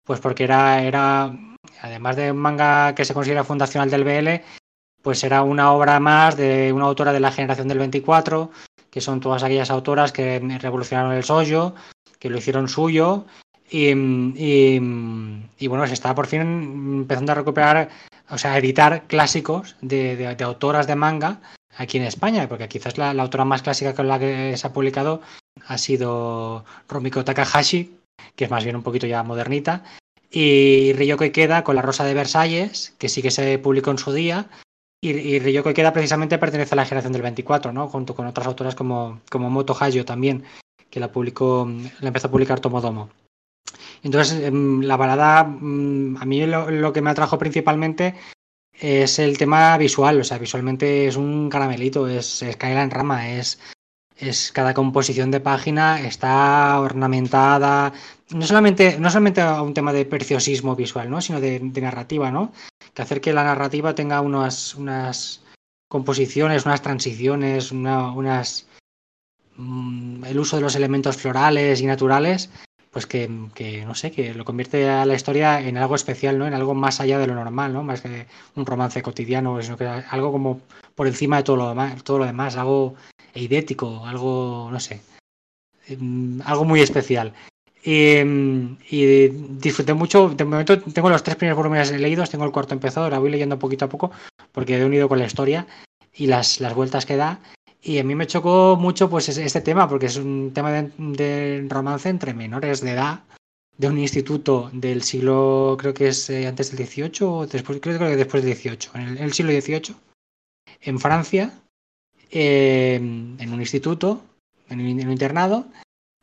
[0.04, 1.32] pues porque era, era,
[1.80, 4.44] además de un manga que se considera fundacional del BL,
[5.00, 8.50] pues era una obra más de una autora de la generación del 24,
[8.90, 11.76] que son todas aquellas autoras que revolucionaron el sollo,
[12.18, 13.26] que lo hicieron suyo
[13.72, 14.80] y, y,
[15.58, 17.88] y, bueno, se está por fin empezando a recuperar,
[18.28, 21.40] o sea, a editar clásicos de, de, de autoras de manga
[21.78, 24.74] aquí en España, porque quizás la, la, autora más clásica con la que se ha
[24.74, 25.22] publicado
[25.66, 27.96] ha sido Rumiko Takahashi,
[28.36, 29.84] que es más bien un poquito ya modernita,
[30.30, 34.12] y Ryoko Ikeda con La Rosa de Versalles, que sí que se publicó en su
[34.12, 34.50] día,
[35.00, 37.88] y, y Ryoko Ikeda precisamente pertenece a la generación del 24, ¿no?
[37.88, 40.44] junto con otras autoras como, como Moto Hayo también,
[40.90, 41.66] que la publicó,
[42.00, 43.08] la empezó a publicar Tomodomo.
[44.02, 48.14] Entonces, la balada, a mí lo, que me atrajo principalmente
[48.72, 53.60] es el tema visual, o sea, visualmente es un caramelito, es, es en rama, es,
[54.16, 57.92] es cada composición de página está ornamentada,
[58.30, 61.20] no solamente, no solamente a un tema de preciosismo visual, ¿no?
[61.20, 62.52] sino de, narrativa, ¿no?
[62.94, 65.42] que hacer que la narrativa tenga unas, unas
[65.88, 68.66] composiciones, unas transiciones, una, unas
[69.56, 72.50] mm, el uso de los elementos florales y naturales
[72.92, 76.46] pues que, que, no sé, que lo convierte a la historia en algo especial, ¿no?
[76.46, 77.82] En algo más allá de lo normal, ¿no?
[77.82, 80.60] Más que un romance cotidiano, sino que algo como
[80.94, 82.94] por encima de todo lo demás, todo lo demás algo
[83.34, 85.00] eidético, algo, no sé,
[86.44, 87.32] algo muy especial.
[87.82, 88.18] Y,
[88.90, 89.28] y,
[89.58, 93.18] disfruté mucho, de momento tengo los tres primeros volúmenes leídos, tengo el cuarto empezado, la
[93.18, 94.12] voy leyendo poquito a poco
[94.52, 95.66] porque he unido con la historia
[96.14, 97.40] y las, las vueltas que da
[97.84, 102.08] Y a mí me chocó mucho pues este tema, porque es un tema de, romance
[102.08, 103.24] entre menores de edad,
[103.76, 107.98] de un instituto del siglo, creo que es eh, antes del 18 o después, creo
[107.98, 109.96] que después del 18, en el, siglo XVIII,
[110.82, 111.52] en Francia,
[112.30, 114.22] eh, en un instituto,
[114.68, 115.66] en un, en un, internado,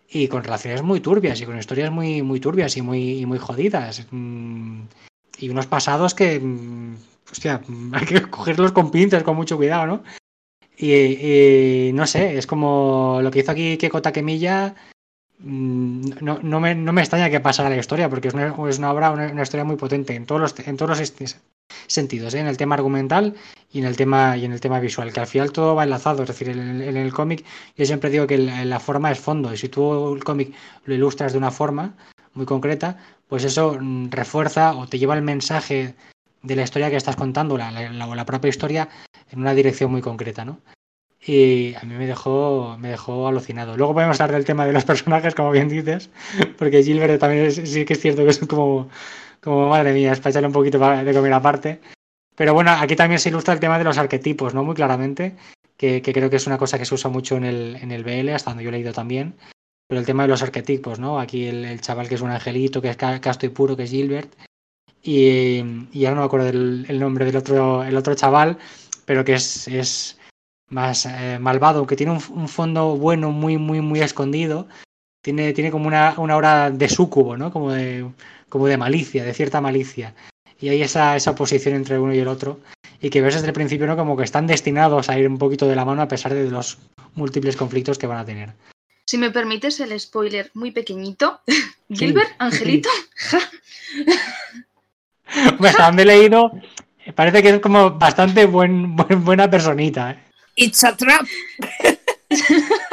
[0.10, 3.38] y con relaciones muy turbias y con historias muy, muy turbias y muy, y muy
[3.38, 4.08] jodidas.
[4.12, 4.84] Mm,
[5.40, 6.96] y unos pasados que, mm,
[7.30, 7.62] hostia,
[7.94, 10.04] hay que cogerlos con pinzas, con mucho cuidado, ¿no?
[10.82, 14.76] Y, no sé, es como lo que hizo aquí Keiko Takemilla.
[15.40, 19.12] No, no, me, no me extraña que pasara la historia, porque es una, es obra,
[19.12, 21.36] una, historia muy potente en todos los, en todos los
[21.88, 22.40] sentidos, ¿eh?
[22.40, 23.36] en el tema argumental
[23.72, 26.24] y en el tema y en el tema visual, que al final todo va enlazado,
[26.24, 27.46] es decir, en, el cómic
[27.78, 30.54] yo siempre digo que la, la, forma es fondo, y si tú el cómic
[30.86, 31.96] lo ilustras de una forma
[32.34, 32.98] muy concreta,
[33.30, 33.78] pues eso
[34.10, 35.96] refuerza o te lleva el mensaje
[36.42, 38.90] de la historia que estás contando, la, la propia historia,
[39.32, 40.60] en una dirección muy concreta, ¿no?
[41.26, 43.76] Y a mí me dejó, me dejó alucinado.
[43.76, 46.10] Luego podemos hablar del tema de los personajes, como bien dices,
[46.58, 48.90] porque Gilbert también es, sí que es cierto que es como,
[49.42, 51.82] como madre mía, es para echarle un poquito de comer aparte.
[52.36, 54.64] Pero bueno, aquí también se ilustra el tema de los arquetipos, ¿no?
[54.64, 55.36] Muy claramente,
[55.76, 58.06] que, que creo que es una cosa que se usa mucho en el, en el
[58.06, 59.36] BL, hasta donde yo he leído también.
[59.88, 61.20] Pero el tema de los arquetipos, ¿no?
[61.20, 63.90] Aquí el, el chaval que es un angelito, que es casto y puro, que es
[63.90, 64.34] Gilbert.
[65.04, 68.58] Y, y ahora no me acuerdo del el nombre del otro, el otro chaval,
[69.10, 70.20] pero que es, es
[70.68, 74.68] más eh, malvado, que tiene un, un, fondo bueno muy, muy, muy escondido.
[75.24, 77.52] Tiene, tiene como una, una hora de súcubo, ¿no?
[77.52, 78.08] Como de,
[78.50, 80.14] como de malicia, de cierta malicia.
[80.62, 82.60] Y hay esa, esa oposición entre uno y el otro.
[83.02, 83.98] Y que ves desde el principio, ¿no?
[83.98, 86.78] Como que están destinados a ir un poquito de la mano a pesar de los
[87.16, 88.54] múltiples conflictos que van a tener.
[89.06, 91.42] Si me permites el spoiler muy pequeñito.
[91.92, 92.30] Gilbert.
[92.38, 92.90] Angelito.
[95.80, 96.52] Donde he leído,
[97.14, 100.12] parece que es como bastante buen, buen buena personita.
[100.12, 100.20] ¿eh?
[100.56, 101.26] It's a trap.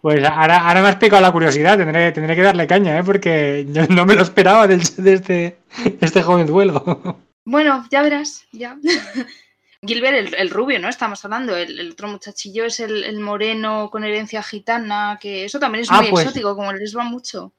[0.00, 3.02] Pues ahora, ahora me has picado la curiosidad, tendré, tendré que darle caña, ¿eh?
[3.04, 7.18] porque yo no me lo esperaba de, de este, de este jovenzuelo.
[7.44, 8.76] Bueno, ya verás, ya.
[9.82, 10.90] Gilbert, el, el, rubio, ¿no?
[10.90, 11.56] Estamos hablando.
[11.56, 15.90] El, el otro muchachillo es el, el, moreno con herencia gitana, que eso también es
[15.90, 17.54] muy ah, pues, exótico, como les va mucho.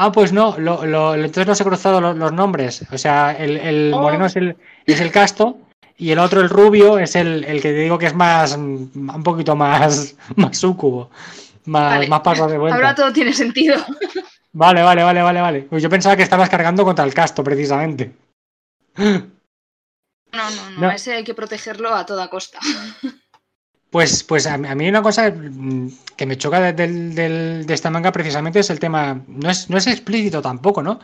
[0.00, 2.86] Ah, pues no, lo, lo, entonces no se han cruzado los, los, nombres.
[2.92, 4.00] O sea, el, oh.
[4.00, 5.58] moreno es el, es el casto
[5.96, 9.22] y el otro, el rubio, es el, el que te digo que es más, un
[9.24, 11.10] poquito más, más sucubo.
[11.64, 12.06] Más, vale.
[12.06, 12.76] más paso de vuelta.
[12.76, 13.76] Ahora todo tiene sentido.
[14.52, 15.60] Vale, vale, vale, vale, vale.
[15.62, 18.14] Pues yo pensaba que estabas cargando contra el casto, precisamente.
[18.96, 19.20] No,
[20.32, 20.90] no, no, no.
[20.92, 22.60] ese hay que protegerlo a toda costa.
[23.90, 25.32] Pues, pues a, mí una cosa
[26.16, 30.42] que me choca de, esta manga precisamente es el tema, no es, no es explícito
[30.42, 31.00] tampoco, ¿no?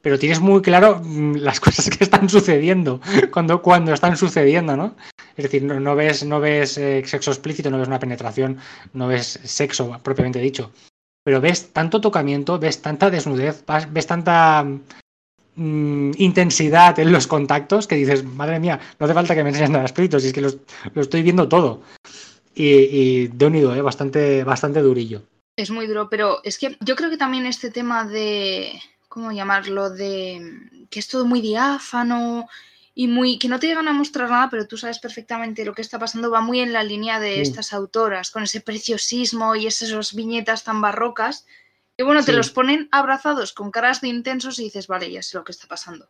[0.00, 1.02] Pero tienes muy claro
[1.36, 3.00] las cosas que están sucediendo
[3.32, 4.96] cuando, cuando están sucediendo, ¿no?
[5.36, 8.58] Es decir, no, no ves, no ves eh, sexo explícito, no ves una penetración,
[8.94, 10.72] no ves sexo propiamente dicho.
[11.24, 14.66] Pero ves tanto tocamiento, ves tanta desnudez, ves tanta
[15.56, 19.70] mmm, intensidad en los contactos que dices, madre mía, no hace falta que me enseñes
[19.70, 20.50] nada escrito, si es que lo,
[20.94, 21.82] lo estoy viendo todo.
[22.54, 23.80] Y, y de unido, ¿eh?
[23.80, 25.22] bastante, bastante durillo.
[25.56, 29.90] Es muy duro, pero es que yo creo que también este tema de, ¿cómo llamarlo?
[29.90, 30.40] De
[30.90, 32.46] que es todo muy diáfano
[32.94, 35.80] y muy que no te llegan a mostrar nada, pero tú sabes perfectamente lo que
[35.80, 37.40] está pasando, va muy en la línea de sí.
[37.40, 41.46] estas autoras, con ese preciosismo y esas viñetas tan barrocas.
[41.96, 45.36] Y bueno, te los ponen abrazados con caras de intensos y dices, vale, ya sé
[45.36, 46.08] lo que está pasando.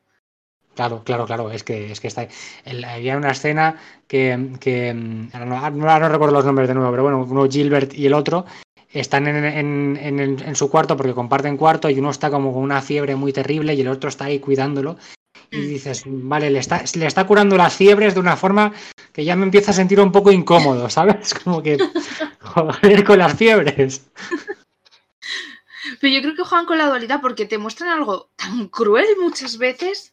[0.75, 2.29] Claro, claro, claro, es que, es que está.
[2.65, 4.53] El, había una escena que.
[4.59, 4.91] que
[5.33, 8.15] ahora no, no, no, recuerdo los nombres de nuevo, pero bueno, uno Gilbert y el
[8.15, 8.47] otro
[8.89, 12.63] están en, en, en, en, su cuarto porque comparten cuarto y uno está como con
[12.63, 14.97] una fiebre muy terrible y el otro está ahí cuidándolo.
[15.51, 18.73] Y dices, vale, le está, le está curando las fiebres de una forma
[19.13, 21.35] que ya me empieza a sentir un poco incómodo, ¿sabes?
[21.45, 21.77] Como que,
[22.41, 24.11] joder, con las fiebres.
[26.01, 29.59] Pero yo creo que juegan con la dualidad porque te muestran algo tan cruel muchas
[29.59, 30.13] veces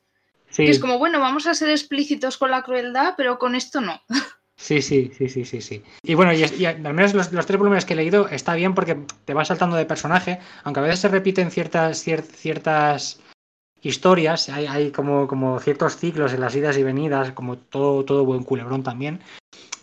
[0.50, 0.66] Sí.
[0.66, 4.02] Que es como, bueno, vamos a ser explícitos con la crueldad, pero con esto no.
[4.62, 5.82] Sí, sí, sí, sí, sí, sí.
[6.04, 8.76] Y bueno, y, y al menos los, los, tres volúmenes que he leído está bien
[8.76, 13.22] porque te vas saltando de personaje, aunque a veces se repiten ciertas, cier, ciertas
[13.82, 18.26] historias, hay, hay como, como, ciertos ciclos en las idas y venidas, como todo, todo
[18.26, 19.20] buen culebrón también.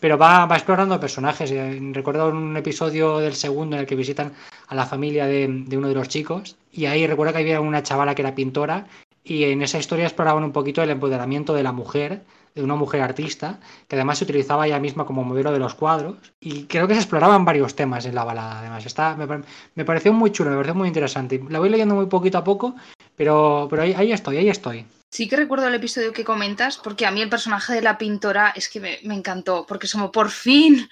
[0.01, 1.53] Pero va, va explorando personajes.
[1.93, 4.33] Recuerdo un episodio del segundo en el que visitan
[4.69, 6.57] a la familia de, de uno de los chicos.
[6.73, 8.87] Y ahí recuerdo que había una chavala que era pintora
[9.25, 12.23] y en esa historia exploraban un poquito el empoderamiento de la mujer,
[12.57, 16.17] de una mujer artista, que además se utilizaba ella misma como modelo de los cuadros.
[16.41, 18.85] Y creo que se exploraban varios temas en la balada, además.
[18.87, 19.27] Está, me,
[19.75, 21.41] me pareció muy chulo, me pareció muy interesante.
[21.51, 22.75] La voy leyendo muy poquito a poco,
[23.15, 24.87] pero, pero ahí, ahí estoy, ahí estoy.
[25.11, 28.53] Sí que recuerdo el episodio que comentas, porque a mí el personaje de la pintora
[28.57, 30.89] es que me, me encantó, porque es como por fin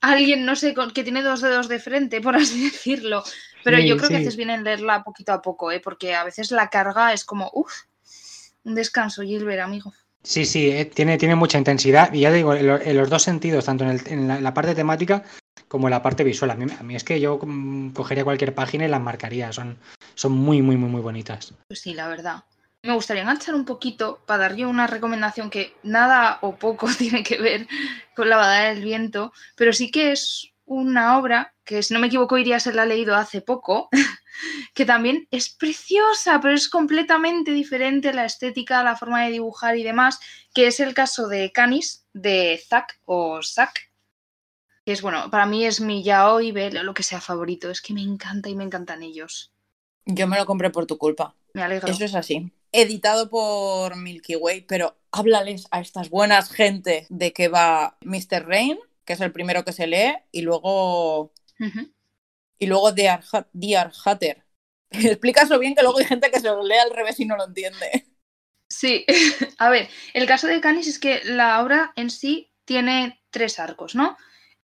[0.00, 3.22] alguien, no sé, que tiene dos dedos de frente, por así decirlo.
[3.62, 5.80] Pero Sí, yo creo que haces bien en leerla poquito a poco, ¿eh?
[5.80, 7.72] porque a veces la carga es como, uff,
[8.64, 9.92] un descanso, Gilbert, amigo.
[10.24, 13.22] Sí, sí, eh, tiene, tiene mucha intensidad y ya digo, en, lo- en los dos
[13.22, 15.24] sentidos, tanto en la parte temática
[15.68, 16.50] como en la parte visual.
[16.50, 19.78] A mí, a mí es que yo mm, cogería cualquier página y las marcaría, son,
[20.14, 21.54] son muy, muy, muy, muy bonitas.
[21.68, 22.44] Pues sí, la verdad.
[22.84, 27.22] Me gustaría enganchar un poquito para dar yo una recomendación que nada o poco tiene
[27.22, 27.66] que ver
[28.14, 32.08] con la badada del viento, pero sí que es una obra que, si no me
[32.08, 33.88] equivoco, iría a ser la leído hace poco,
[34.74, 39.82] que también es preciosa, pero es completamente diferente la estética, la forma de dibujar y
[39.82, 40.18] demás,
[40.54, 43.92] que es el caso de Canis, de Zack o Zack,
[44.84, 48.02] que es bueno, para mí es mi yaoi, lo que sea favorito, es que me
[48.02, 49.52] encanta y me encantan ellos.
[50.04, 51.36] Yo me lo compré por tu culpa.
[51.54, 51.88] Me alegro.
[51.88, 52.50] Eso es así.
[52.72, 58.46] Editado por Milky Way, pero háblales a estas buenas gente de que va Mr.
[58.46, 58.78] Rain,
[59.12, 61.34] que es el primero que se lee, y luego,
[62.58, 64.46] y luego Dear, Dear Hatter.
[64.90, 67.44] Explícaslo bien que luego hay gente que se lo lee al revés y no lo
[67.44, 68.06] entiende.
[68.70, 69.04] Sí,
[69.58, 73.94] a ver, el caso de Canis es que la obra en sí tiene tres arcos,
[73.94, 74.16] ¿no?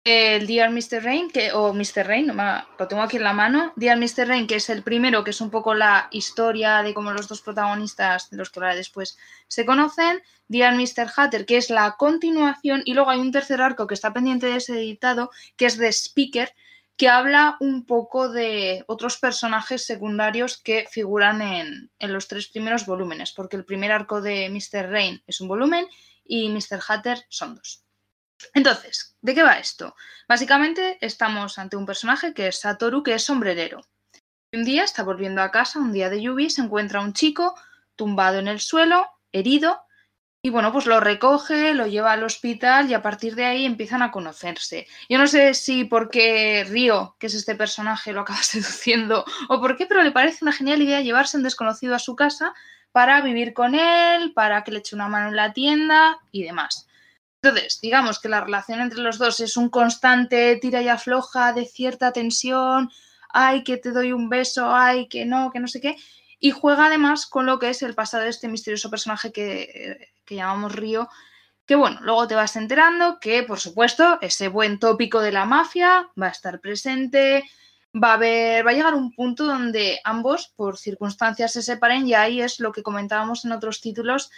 [0.09, 1.03] El Dear Mr.
[1.03, 2.07] Rain, que, o Mr.
[2.07, 2.31] Rain,
[2.79, 3.73] lo tengo aquí en la mano.
[3.75, 4.25] Dear Mr.
[4.25, 7.41] Rain, que es el primero, que es un poco la historia de cómo los dos
[7.41, 9.17] protagonistas, de los que hablaré después,
[9.49, 10.21] se conocen.
[10.47, 11.11] Dear Mr.
[11.13, 12.83] Hatter, que es la continuación.
[12.85, 15.91] Y luego hay un tercer arco que está pendiente de ser editado, que es The
[15.91, 16.53] Speaker,
[16.95, 22.85] que habla un poco de otros personajes secundarios que figuran en, en los tres primeros
[22.85, 24.89] volúmenes, porque el primer arco de Mr.
[24.89, 25.85] Rain es un volumen
[26.23, 26.79] y Mr.
[26.87, 27.86] Hatter son dos.
[28.53, 29.95] Entonces, ¿de qué va esto?
[30.27, 33.81] Básicamente estamos ante un personaje que es Satoru, que es sombrerero.
[34.53, 37.55] Un día está volviendo a casa, un día de lluvia, y se encuentra un chico
[37.95, 39.81] tumbado en el suelo, herido,
[40.41, 44.01] y bueno, pues lo recoge, lo lleva al hospital y a partir de ahí empiezan
[44.01, 44.87] a conocerse.
[45.09, 49.75] Yo no sé si porque Río, que es este personaje, lo acaba seduciendo o por
[49.75, 52.53] qué, pero le parece una genial idea llevarse un desconocido a su casa
[52.91, 56.87] para vivir con él, para que le eche una mano en la tienda y demás.
[57.41, 61.65] Entonces, digamos que la relación entre los dos es un constante tira y afloja de
[61.65, 62.89] cierta tensión,
[63.29, 65.95] ay, que te doy un beso, ay, que no, que no sé qué,
[66.39, 70.35] y juega además con lo que es el pasado de este misterioso personaje que, que
[70.35, 71.09] llamamos Río,
[71.65, 76.09] que bueno, luego te vas enterando que, por supuesto, ese buen tópico de la mafia
[76.19, 77.43] va a estar presente,
[77.93, 82.13] va a haber, va a llegar un punto donde ambos, por circunstancias, se separen y
[82.13, 84.31] ahí es lo que comentábamos en otros títulos,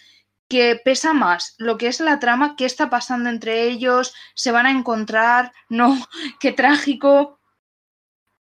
[0.50, 4.66] que pesa más lo que es la trama, qué está pasando entre ellos, se van
[4.66, 5.98] a encontrar, no,
[6.40, 7.40] qué trágico,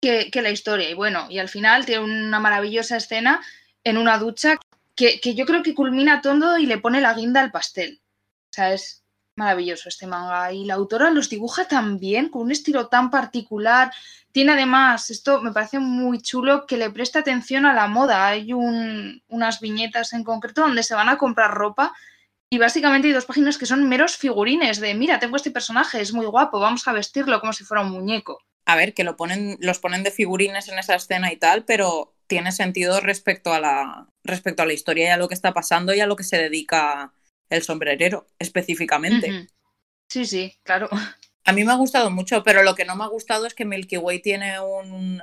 [0.01, 0.89] que, que la historia.
[0.89, 3.41] Y bueno, y al final tiene una maravillosa escena
[3.83, 4.57] en una ducha
[4.95, 8.01] que, que yo creo que culmina todo y le pone la guinda al pastel.
[8.45, 9.04] O sea, es
[9.35, 10.51] maravilloso este manga.
[10.51, 13.91] Y la autora los dibuja tan bien, con un estilo tan particular.
[14.31, 18.27] Tiene además, esto me parece muy chulo, que le presta atención a la moda.
[18.27, 21.93] Hay un- unas viñetas en concreto donde se van a comprar ropa
[22.49, 26.13] y básicamente hay dos páginas que son meros figurines de, mira, tengo este personaje, es
[26.13, 28.39] muy guapo, vamos a vestirlo como si fuera un muñeco.
[28.65, 32.13] A ver, que lo ponen, los ponen de figurines en esa escena y tal, pero
[32.27, 35.93] tiene sentido respecto a la, respecto a la historia y a lo que está pasando
[35.93, 37.13] y a lo que se dedica
[37.49, 39.47] el sombrerero, específicamente.
[40.09, 40.89] Sí, sí, claro.
[41.47, 43.65] A mí me ha gustado mucho, pero lo que no me ha gustado es que
[43.65, 45.21] Milky Way tiene un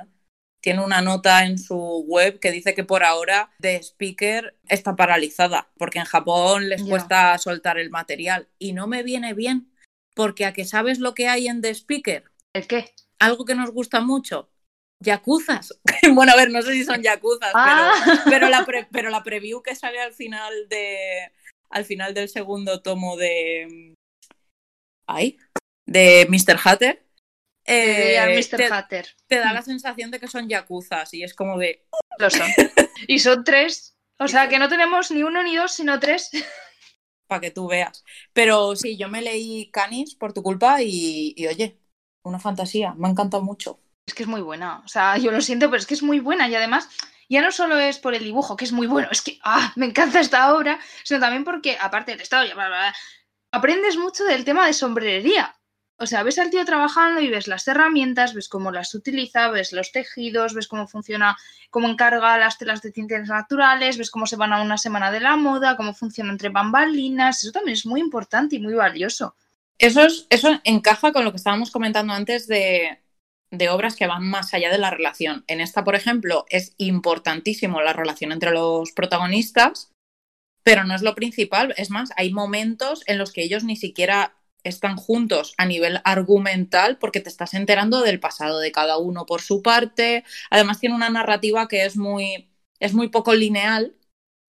[0.61, 5.69] tiene una nota en su web que dice que por ahora The Speaker está paralizada,
[5.77, 9.73] porque en Japón les cuesta soltar el material y no me viene bien,
[10.15, 12.93] porque a que sabes lo que hay en The Speaker, ¿El qué?
[13.19, 14.49] algo que nos gusta mucho,
[15.01, 15.77] yakuzas.
[16.13, 17.91] bueno, a ver, no sé si son yakuzas, Ah.
[18.05, 21.33] pero, pero, la pre- pero la preview que sale al final de
[21.73, 23.93] al final del segundo tomo de
[25.07, 25.37] ay
[25.85, 26.57] de Mr.
[26.63, 27.05] Hatter
[27.65, 28.57] eh, Eh, Mr.
[28.57, 29.07] te, Hatter.
[29.27, 31.85] te da la sensación de que son yakuzas y es como de
[32.19, 32.47] Lo son.
[33.07, 33.95] y son tres.
[34.19, 36.29] O sea, que no tenemos ni uno ni dos, sino tres.
[37.27, 38.03] para que tú veas.
[38.33, 41.79] Pero sí, yo me leí Canis por tu culpa y, y oye,
[42.23, 43.79] una fantasía, me ha encantado mucho.
[44.07, 44.81] Es que es muy buena.
[44.85, 46.47] O sea, yo lo siento, pero es que es muy buena.
[46.49, 46.89] Y además,
[47.29, 49.85] ya no solo es por el dibujo, que es muy bueno, es que ah, me
[49.85, 52.45] encanta esta obra, sino también porque, aparte del estado,
[53.51, 55.55] aprendes mucho del tema de sombrerería.
[55.97, 59.71] O sea, ves al tío trabajando y ves las herramientas, ves cómo las utiliza, ves
[59.71, 61.37] los tejidos, ves cómo funciona,
[61.69, 65.19] cómo encarga las telas de tintes naturales, ves cómo se van a una semana de
[65.19, 67.43] la moda, cómo funciona entre bambalinas.
[67.43, 69.35] Eso también es muy importante y muy valioso.
[69.77, 73.02] Eso, es, eso encaja con lo que estábamos comentando antes de,
[73.53, 75.43] de obras que van más allá de la relación.
[75.47, 79.91] En esta, por ejemplo, es importantísimo la relación entre los protagonistas,
[80.63, 81.75] pero no es lo principal.
[81.77, 86.97] Es más, hay momentos en los que ellos ni siquiera están juntos a nivel argumental
[86.97, 90.23] porque te estás enterando del pasado de cada uno por su parte.
[90.49, 92.49] Además tiene una narrativa que es muy,
[92.79, 93.95] es muy poco lineal.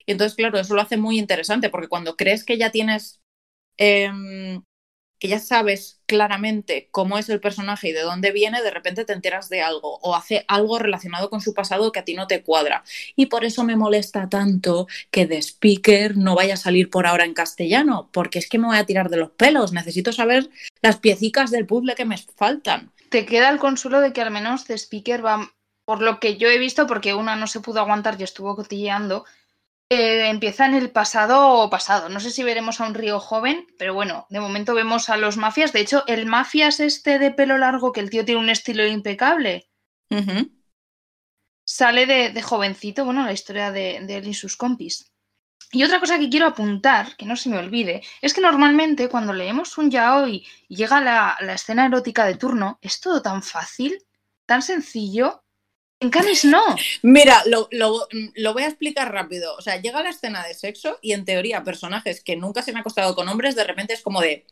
[0.06, 3.20] Y entonces, claro, eso lo hace muy interesante porque cuando crees que ya tienes
[3.76, 4.62] em,
[5.24, 9.14] que ya sabes claramente cómo es el personaje y de dónde viene, de repente te
[9.14, 12.42] enteras de algo o hace algo relacionado con su pasado que a ti no te
[12.42, 12.84] cuadra.
[13.16, 17.24] Y por eso me molesta tanto que The Speaker no vaya a salir por ahora
[17.24, 19.72] en castellano, porque es que me voy a tirar de los pelos.
[19.72, 20.50] Necesito saber
[20.82, 22.92] las piecicas del puzzle que me faltan.
[23.08, 25.54] Te queda el consuelo de que al menos The Speaker va,
[25.86, 29.24] por lo que yo he visto, porque una no se pudo aguantar y estuvo cotilleando,
[29.90, 32.08] eh, empieza en el pasado pasado.
[32.08, 35.36] No sé si veremos a un río joven, pero bueno, de momento vemos a los
[35.36, 35.72] mafias.
[35.72, 39.68] De hecho, el mafias este de pelo largo, que el tío tiene un estilo impecable,
[41.64, 45.10] sale de, jovencito, bueno, la historia de, él y sus compis.
[45.72, 49.32] Y otra cosa que quiero apuntar, que no se me olvide, es que normalmente cuando
[49.32, 53.98] leemos un yaoi y llega la, la escena erótica de turno, es todo tan fácil,
[54.46, 55.43] tan sencillo,
[56.00, 56.62] en Canis no.
[57.02, 57.68] Mira, lo,
[58.52, 59.56] voy a explicar rápido.
[59.56, 62.76] O sea, llega la escena de sexo y en teoría personajes que nunca se han
[62.76, 64.46] acostado con hombres, de repente es como de...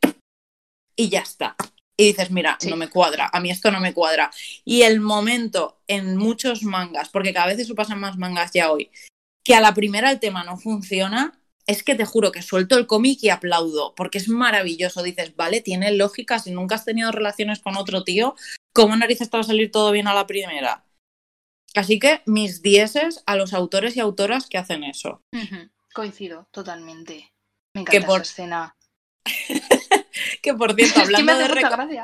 [0.96, 1.56] Y ya está.
[1.96, 4.30] Y dices, mira, no me cuadra, a mí esto no me cuadra.
[4.64, 8.72] Y el momento en muchos mangas, porque cada vez eso pasa en más mangas ya
[8.72, 8.90] hoy,
[9.44, 12.86] que a la primera el tema no funciona, es que te juro que suelto el
[12.86, 15.02] cómic y aplaudo, porque es maravilloso.
[15.02, 18.34] Dices, vale, tiene lógica, si nunca has tenido relaciones con otro tío,
[18.72, 20.84] ¿cómo narices te va a salir todo bien a la primera?
[21.74, 25.22] Así que mis dieces a los autores y autoras que hacen eso.
[25.94, 27.32] Coincido, totalmente.
[27.74, 28.76] Me encanta esa escena.
[30.42, 32.02] que por cierto, hablando, de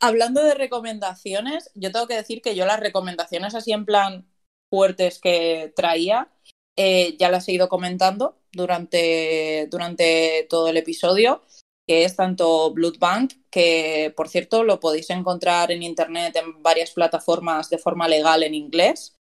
[0.00, 4.26] hablando de recomendaciones, yo tengo que decir que yo las recomendaciones así en plan
[4.70, 6.28] fuertes que traía,
[6.76, 11.42] eh, ya las he ido comentando durante, durante todo el episodio
[11.86, 17.70] que es tanto Bloodbank, que por cierto lo podéis encontrar en internet en varias plataformas
[17.70, 19.16] de forma legal en inglés,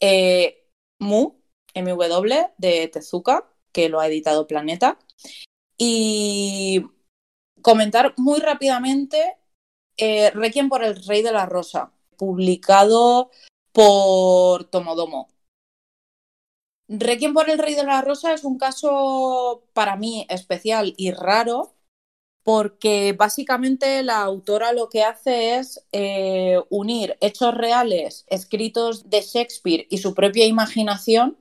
[0.00, 1.40] eh, Mu,
[1.74, 4.98] MW, de Tezuka, que lo ha editado Planeta,
[5.78, 6.84] y
[7.62, 9.38] comentar muy rápidamente
[9.96, 13.30] eh, Requiem por el Rey de la Rosa, publicado
[13.72, 15.28] por Tomodomo.
[16.88, 21.74] Requiem por el Rey de la Rosa es un caso para mí especial y raro
[22.44, 29.86] porque básicamente la autora lo que hace es eh, unir hechos reales escritos de Shakespeare
[29.90, 31.38] y su propia imaginación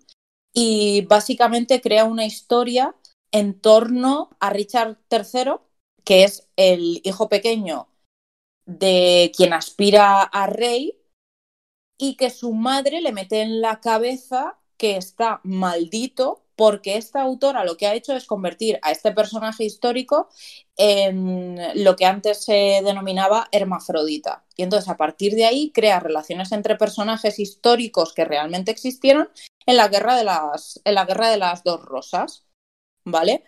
[0.53, 2.95] y básicamente crea una historia
[3.31, 5.53] en torno a Richard III,
[6.03, 7.87] que es el hijo pequeño
[8.65, 10.99] de quien aspira a rey
[11.97, 17.65] y que su madre le mete en la cabeza que está maldito porque esta autora
[17.65, 20.29] lo que ha hecho es convertir a este personaje histórico
[20.77, 24.45] en lo que antes se denominaba hermafrodita.
[24.55, 29.29] Y entonces a partir de ahí crea relaciones entre personajes históricos que realmente existieron
[29.65, 32.45] en la guerra de las, en la guerra de las dos rosas.
[33.03, 33.43] ¿Vale?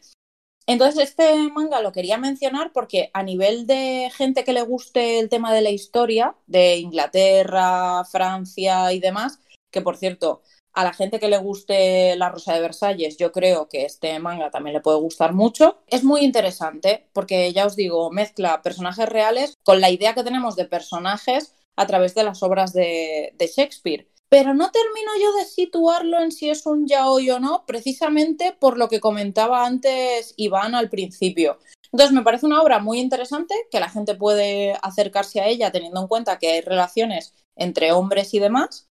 [0.65, 5.27] Entonces, este manga lo quería mencionar porque a nivel de gente que le guste el
[5.29, 9.39] tema de la historia, de Inglaterra, Francia y demás,
[9.71, 10.41] que por cierto,
[10.73, 14.49] a la gente que le guste La Rosa de Versalles, yo creo que este manga
[14.49, 15.79] también le puede gustar mucho.
[15.87, 20.55] Es muy interesante porque, ya os digo, mezcla personajes reales con la idea que tenemos
[20.55, 24.07] de personajes a través de las obras de, Shakespeare.
[24.29, 28.79] Pero no termino yo de situarlo en si es un yaoi o no, precisamente por
[28.79, 31.59] lo que comentaba antes Iván al principio.
[31.91, 36.01] Entonces, me parece una obra muy interesante que la gente puede acercarse a ella teniendo
[36.01, 38.89] en cuenta que hay relaciones entre hombres y demás,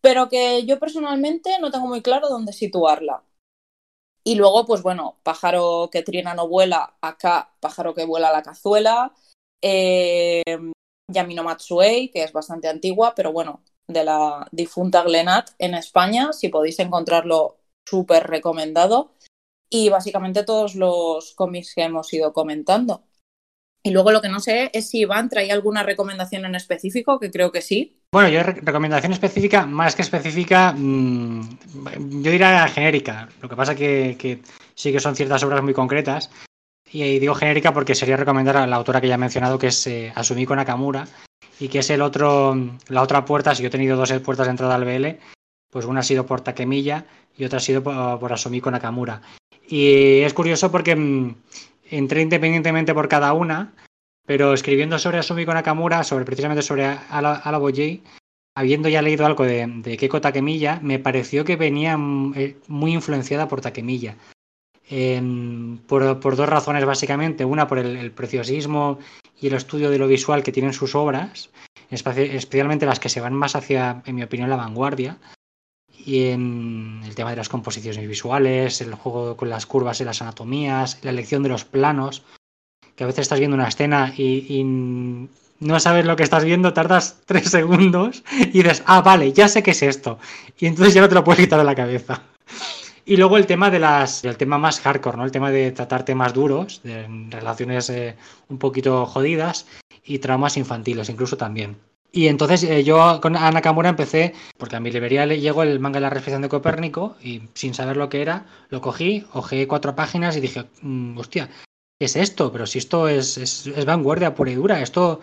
[0.00, 3.22] pero que yo personalmente no tengo muy claro dónde situarla.
[4.24, 9.14] Y luego, pues bueno, pájaro que trina no vuela, acá pájaro que vuela la cazuela,
[9.62, 10.42] eh,
[11.10, 16.48] Yamino Matsuei, que es bastante antigua, pero bueno, de la difunta Glenat en España, si
[16.48, 17.58] podéis encontrarlo,
[17.88, 19.14] súper recomendado.
[19.70, 23.07] Y básicamente todos los cómics que hemos ido comentando.
[23.88, 27.30] Y luego lo que no sé es si Iván trae alguna recomendación en específico, que
[27.30, 27.96] creo que sí.
[28.12, 33.30] Bueno, yo recomendación específica, más que específica, mm, yo diría genérica.
[33.40, 34.42] Lo que pasa que, que
[34.74, 36.30] sí que son ciertas obras muy concretas.
[36.92, 39.86] Y digo genérica porque sería recomendar a la autora que ya he mencionado, que es
[39.86, 41.08] eh, Asumiko Nakamura,
[41.58, 42.58] y que es el otro,
[42.88, 45.18] la otra puerta, si yo he tenido dos puertas de entrada al BL,
[45.70, 47.06] pues una ha sido por Takemilla
[47.38, 49.22] y otra ha sido por, por Asumiko Nakamura.
[49.66, 51.34] Y es curioso porque mm,
[51.90, 53.74] entré independientemente por cada una,
[54.26, 58.00] pero escribiendo sobre Asumiko Nakamura, sobre precisamente sobre Alabo J,
[58.54, 62.92] habiendo ya leído algo de, de Keiko Takemilla, me pareció que venía mm, eh, muy
[62.92, 64.16] influenciada por Takemilla.
[64.90, 67.44] em, por, por, dos razones básicamente.
[67.44, 68.98] Una por el, el, preciosismo
[69.40, 71.50] y el estudio de lo visual que tienen sus obras,
[71.90, 75.18] especialmente las que se van más hacia, en mi opinión, la vanguardia.
[76.04, 80.22] Y en el tema de las composiciones visuales, el juego con las curvas y las
[80.22, 82.22] anatomías, la elección de los planos,
[82.96, 84.64] que a veces estás viendo una escena y,
[85.60, 89.62] no sabes lo que estás viendo, tardas tres segundos y dices, ah, vale, ya sé
[89.62, 90.18] qué es esto.
[90.58, 92.22] Y entonces ya no te lo puedes quitar de la cabeza.
[93.08, 94.22] Y luego el tema de las.
[94.22, 95.24] El tema más hardcore, ¿no?
[95.24, 98.16] El tema de tratar temas duros, de relaciones eh,
[98.48, 99.66] un poquito jodidas
[100.04, 101.78] y traumas infantiles, incluso también.
[102.10, 105.78] Y entonces eh, yo con Ana Nakamura empecé, porque a mi librería le llegó el
[105.78, 109.68] manga de la reflexión de Copérnico y sin saber lo que era, lo cogí, ojeé
[109.68, 111.48] cuatro páginas y dije, mmm, hostia,
[111.98, 112.50] ¿qué es esto?
[112.50, 115.20] Pero si esto es, es, vanguardia pura y dura, esto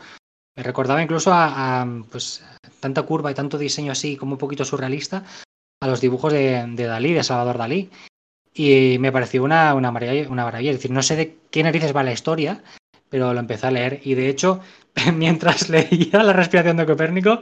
[0.56, 2.44] me recordaba incluso a, pues,
[2.80, 5.24] tanta curva y tanto diseño así como un poquito surrealista
[5.82, 7.90] a los dibujos de, de Dalí, de Salvador Dalí.
[8.54, 10.72] Y me pareció una, una, maravilla, una maravilla.
[10.72, 12.64] Es decir, no sé de qué narices va la historia,
[13.10, 14.00] pero lo empecé a leer.
[14.06, 14.62] Y de hecho,
[15.14, 17.42] mientras leía la respiración de Copérnico,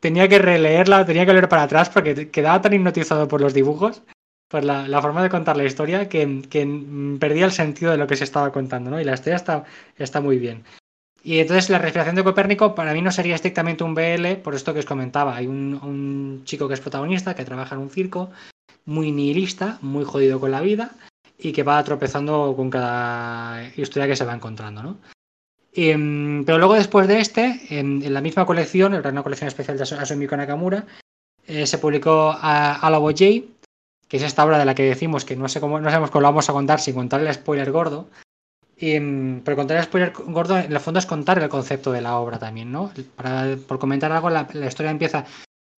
[0.00, 4.02] tenía que releerla, tenía que leer para atrás porque quedaba tan hipnotizado por los dibujos,
[4.48, 8.16] por la, forma de contar la historia, que, que, perdía el sentido de lo que
[8.16, 8.90] se estaba contando.
[8.90, 9.00] ¿no?
[9.00, 9.64] Y la historia está,
[9.96, 10.64] está muy bien.
[11.22, 14.72] Y entonces la respiración de Copérnico para mí no sería estrictamente un BL, por esto
[14.72, 15.34] que os comentaba.
[15.34, 18.30] Hay un, un, chico que es protagonista, que trabaja en un circo,
[18.84, 20.92] muy nihilista, muy jodido con la vida,
[21.36, 24.98] y que va tropezando con cada historia que se va encontrando, ¿no?
[25.76, 25.92] Y,
[26.44, 30.34] pero luego después de este, en, la misma colección, era una colección especial de Asumiko
[30.34, 30.86] Nakamura,
[31.46, 33.24] eh, se publicó Alabo J,
[34.08, 36.22] que es esta obra de la que decimos que no sé cómo, no sabemos cómo
[36.22, 38.08] lo vamos a contar sin contar el spoiler gordo,
[38.74, 38.98] y,
[39.40, 42.38] pero contar el spoiler gordo, en el fondo es contar el concepto de la obra
[42.38, 42.90] también, ¿no?
[43.14, 45.26] Para, por comentar algo, la, la, historia empieza,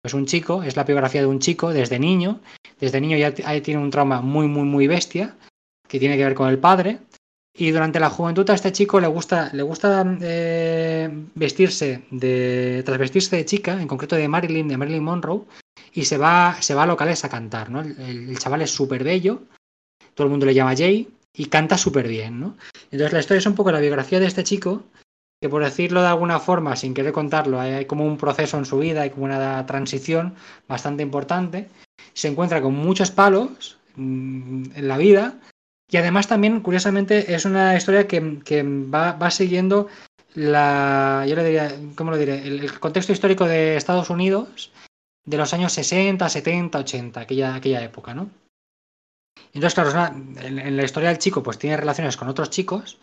[0.02, 2.40] pues un chico, es la biografía de un chico desde niño,
[2.78, 5.36] desde niño ya tiene un trauma muy, muy, muy bestia,
[5.88, 6.98] que tiene que ver con el padre,
[7.58, 13.36] y durante la juventud a este chico le gusta, le gusta eh, vestirse de, transvestirse
[13.36, 15.42] de chica, en concreto de Marilyn, de Marilyn Monroe,
[15.92, 17.80] y se va, se va a locales a cantar, ¿no?
[17.80, 19.42] El, chaval es súper bello,
[20.14, 22.56] todo el mundo le llama Jay, y canta súper bien, ¿no?
[22.90, 24.84] Entonces la historia es un poco la biografía de este chico,
[25.40, 28.78] que por decirlo de alguna forma, sin querer contarlo, hay como un proceso en su
[28.78, 30.34] vida, hay como una transición
[30.68, 31.68] bastante importante,
[32.12, 35.38] se encuentra con muchos palos mmm, en la vida
[35.88, 39.86] y además también, curiosamente, es una historia que, que va, va, siguiendo
[40.34, 42.46] la, yo le diría, ¿cómo lo diré?
[42.46, 44.72] El, contexto histórico de Estados Unidos
[45.24, 48.30] de los años 60, 70, 80, aquella, aquella época, ¿no?
[49.52, 52.98] Entonces, claro, en, la historia del chico, pues tiene relaciones con otros chicos,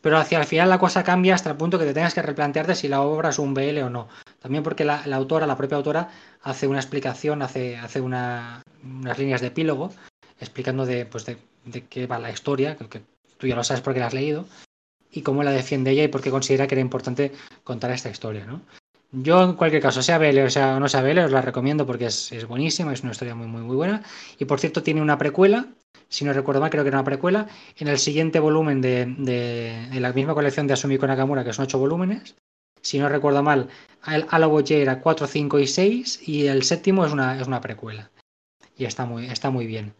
[0.00, 2.74] pero hacia el final la cosa cambia hasta el punto que te tengas que replantearte
[2.74, 4.08] si la obra es un BL o no.
[4.40, 6.10] También porque la, autora, la propia autora,
[6.42, 9.92] hace una explicación, hace, hace una, unas líneas de epílogo
[10.44, 11.36] explicando de, pues de,
[11.88, 13.02] qué va la historia, que, que
[13.38, 14.46] tú ya lo sabes porque la has leído,
[15.10, 18.44] y cómo la defiende ella y por qué considera que era importante contar esta historia,
[18.44, 18.60] ¿no?
[19.12, 22.06] Yo, en cualquier caso, sea BL o sea no sea BL, os la recomiendo porque
[22.06, 24.02] es, es buenísima, es una historia muy, muy, muy buena.
[24.40, 25.68] Y por cierto, tiene una precuela
[26.08, 29.88] si no recuerdo mal, creo que era una precuela, en el siguiente volumen de, de,
[29.90, 32.36] de la misma colección de Asumiko Nakamura, que son ocho volúmenes.
[32.80, 33.68] Si no recuerdo mal,
[34.06, 37.60] el Alabo J era 4, 5 y 6, y el séptimo es una, es una
[37.60, 38.10] precuela.
[38.76, 39.94] Y está muy, está muy bien.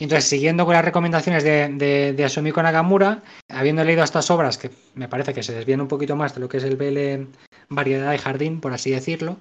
[0.00, 4.70] Entonces, siguiendo con las recomendaciones de, de, de Asumiko Nakamura, habiendo leído estas obras, que
[4.94, 7.28] me parece que se desvían un poquito más de lo que es el BL
[7.68, 9.36] variedad de jardín, por así decirlo,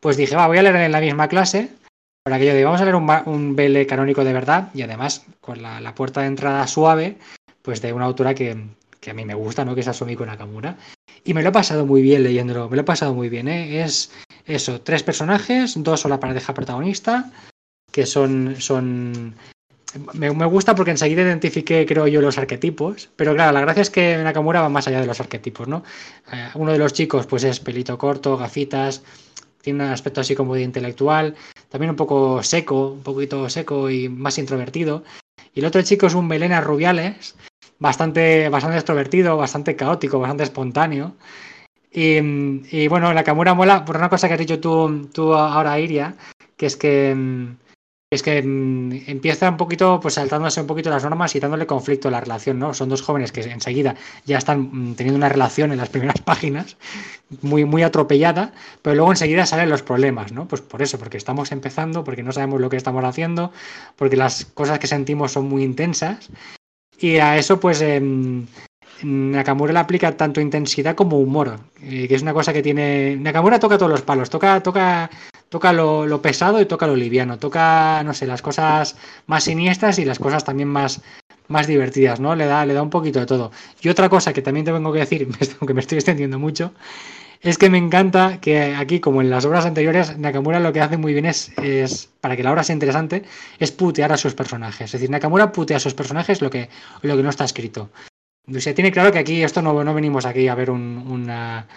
[0.00, 1.70] pues dije, va, voy a leer en la misma clase,
[2.24, 5.94] por aquello de vamos a leer un, un canónico de verdad y además con la,
[5.94, 7.18] puerta de entrada suave,
[7.62, 8.56] pues de una autora que,
[9.00, 9.74] que, a mí me gusta, ¿no?
[9.74, 10.76] Que es Asumiko Nakamura.
[11.24, 13.82] Y me lo he pasado muy bien leyéndolo, me lo he pasado muy bien, ¿eh?
[13.82, 14.12] Es
[14.46, 17.30] eso, tres personajes, dos son la pareja protagonista,
[17.90, 19.34] que son, son
[20.14, 23.10] me, gusta porque enseguida identifiqué, creo yo, los arquetipos.
[23.16, 25.82] Pero claro, la gracia es que Nakamura va más allá de los arquetipos, ¿no?
[26.32, 29.02] Eh, uno de los chicos, pues es pelito corto, gafitas,
[29.60, 31.34] tiene un aspecto así como de intelectual,
[31.68, 35.04] también un poco seco, un poquito seco y más introvertido.
[35.54, 37.34] Y el otro chico es un melena rubiales,
[37.78, 41.14] bastante, bastante extrovertido, bastante caótico, bastante espontáneo.
[41.94, 46.16] Y, bueno, la Kamura mola por una cosa que has dicho tú, tú ahora, Iria,
[46.56, 47.14] que es que
[48.12, 52.08] es que mmm, empieza un poquito, pues saltándose un poquito las normas y dándole conflicto
[52.08, 52.74] a la relación, ¿no?
[52.74, 53.94] Son dos jóvenes que enseguida
[54.26, 56.76] ya están mmm, teniendo una relación en las primeras páginas,
[57.40, 58.52] muy, muy atropellada,
[58.82, 60.46] pero luego enseguida salen los problemas, ¿no?
[60.46, 63.50] Pues por eso, porque estamos empezando, porque no sabemos lo que estamos haciendo,
[63.96, 66.28] porque las cosas que sentimos son muy intensas,
[66.98, 67.98] y a eso, pues, eh,
[69.02, 73.16] Nakamura le aplica tanto intensidad como humor, eh, que es una cosa que tiene.
[73.16, 75.10] Nakamura toca todos los palos, toca, toca,
[75.48, 78.96] toca lo, pesado y toca lo liviano, toca, no sé, las cosas
[79.26, 81.02] más siniestras y las cosas también más,
[81.48, 82.34] más divertidas, ¿no?
[82.34, 83.50] Le da, le da un poquito de todo.
[83.80, 85.28] Y otra cosa que también te vengo que decir,
[85.60, 86.72] aunque me estoy extendiendo mucho,
[87.40, 90.96] es que me encanta que aquí, como en las obras anteriores, Nakamura lo que hace
[90.96, 93.24] muy bien es, es, para que la obra sea interesante,
[93.58, 94.86] es putear a sus personajes.
[94.86, 96.68] Es decir, Nakamura putea a sus personajes lo que,
[97.02, 97.90] lo que no está escrito.
[98.48, 101.68] O sea, tiene claro que aquí esto no, no venimos aquí a ver un, una,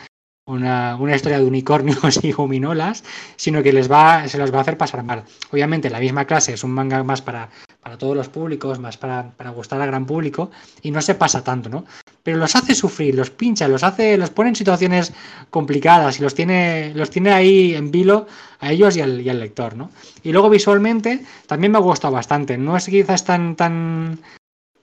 [0.47, 3.03] una, una, historia de unicornios y gominolas,
[3.35, 5.23] sino que les va, se los va a hacer pasar mal.
[5.51, 7.49] Obviamente, la misma clase es un manga más para,
[7.81, 10.49] para todos los públicos, más para, para, gustar al gran público,
[10.81, 11.85] y no se pasa tanto, ¿no?
[12.23, 15.13] Pero los hace sufrir, los pincha, los hace, los pone en situaciones
[15.51, 18.25] complicadas y los tiene, los tiene ahí en vilo
[18.59, 19.91] a ellos y al, y al lector, ¿no?
[20.23, 22.57] Y luego visualmente también me ha gustado bastante.
[22.57, 24.17] No es quizás tan, tan,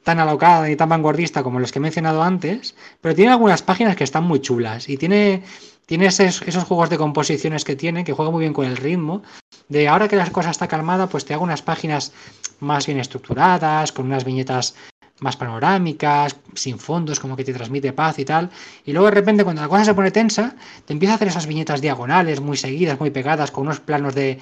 [0.03, 3.97] tan alocada ni tan vanguardista como los que he mencionado antes, pero tiene algunas páginas
[3.97, 5.43] que están muy chulas y tiene,
[5.87, 9.23] tiene esos, esos, juegos de composiciones que tiene, que juega muy bien con el ritmo.
[9.69, 12.13] De ahora que la cosa está calmada, pues te hago unas páginas
[12.61, 14.75] más bien estructuradas, con unas viñetas
[15.23, 18.51] más panorámicas, sin fondos, como que te transmite paz y tal.
[18.85, 21.47] Y luego de repente cuando la cosa se pone tensa, te empieza a hacer esas
[21.47, 24.39] viñetas diagonales, muy seguidas, muy pegadas, con unos planos de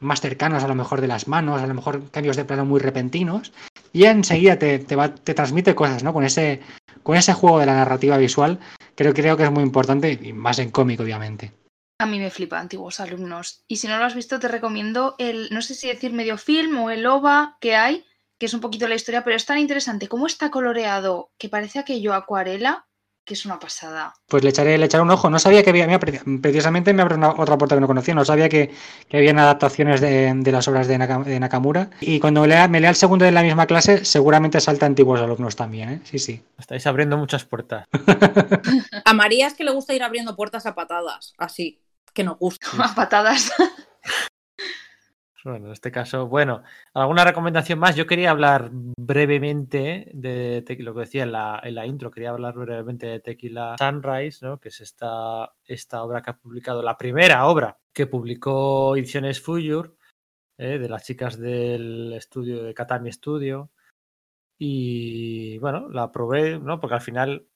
[0.00, 2.80] más cercanos a lo mejor de las manos, a lo mejor cambios de plano muy
[2.80, 3.52] repentinos.
[3.92, 6.12] Y enseguida te, te, va, te transmite cosas, ¿no?
[6.12, 6.60] Con ese,
[7.04, 8.58] con ese juego de la narrativa visual,
[8.96, 11.52] creo, creo que es muy importante, y más en cómic, obviamente.
[12.00, 13.64] A mí me flipa antiguos alumnos.
[13.68, 16.76] Y si no lo has visto, te recomiendo el, no sé si decir medio film
[16.78, 18.04] o el OVA que hay,
[18.38, 21.78] que es un poquito la historia, pero es tan interesante cómo está coloreado, que parece
[21.78, 22.86] aquello acuarela,
[23.24, 24.12] que es una pasada.
[24.28, 25.30] Pues le echaré, le echaré un ojo.
[25.30, 25.98] No sabía que había,
[26.42, 28.74] precisamente me abre una, otra puerta que no conocía, no sabía que,
[29.08, 31.90] que habían adaptaciones de, de, las obras de, Naka, de Nakamura.
[32.00, 35.56] Y cuando lea, me lea el segundo de la misma clase, seguramente salta antiguos alumnos
[35.56, 36.00] también, ¿eh?
[36.04, 36.42] Sí, sí.
[36.58, 37.86] Estáis abriendo muchas puertas.
[39.04, 41.80] a María es que le gusta ir abriendo puertas a patadas, así,
[42.12, 42.66] que nos gusta.
[42.78, 43.52] A patadas.
[45.44, 46.62] Bueno, en este caso, bueno,
[46.94, 47.94] ¿alguna recomendación más?
[47.96, 52.30] Yo quería hablar brevemente de, de lo que decía en la, en la, intro, quería
[52.30, 54.58] hablar brevemente de Tequila Sunrise, ¿no?
[54.58, 59.98] que es esta, esta obra que ha publicado, la primera obra que publicó Ediciones Fuyur,
[60.56, 60.78] ¿eh?
[60.78, 63.70] de las chicas del estudio de Katami Studio.
[64.58, 66.80] Y bueno, la probé, ¿no?
[66.80, 67.46] Porque al final,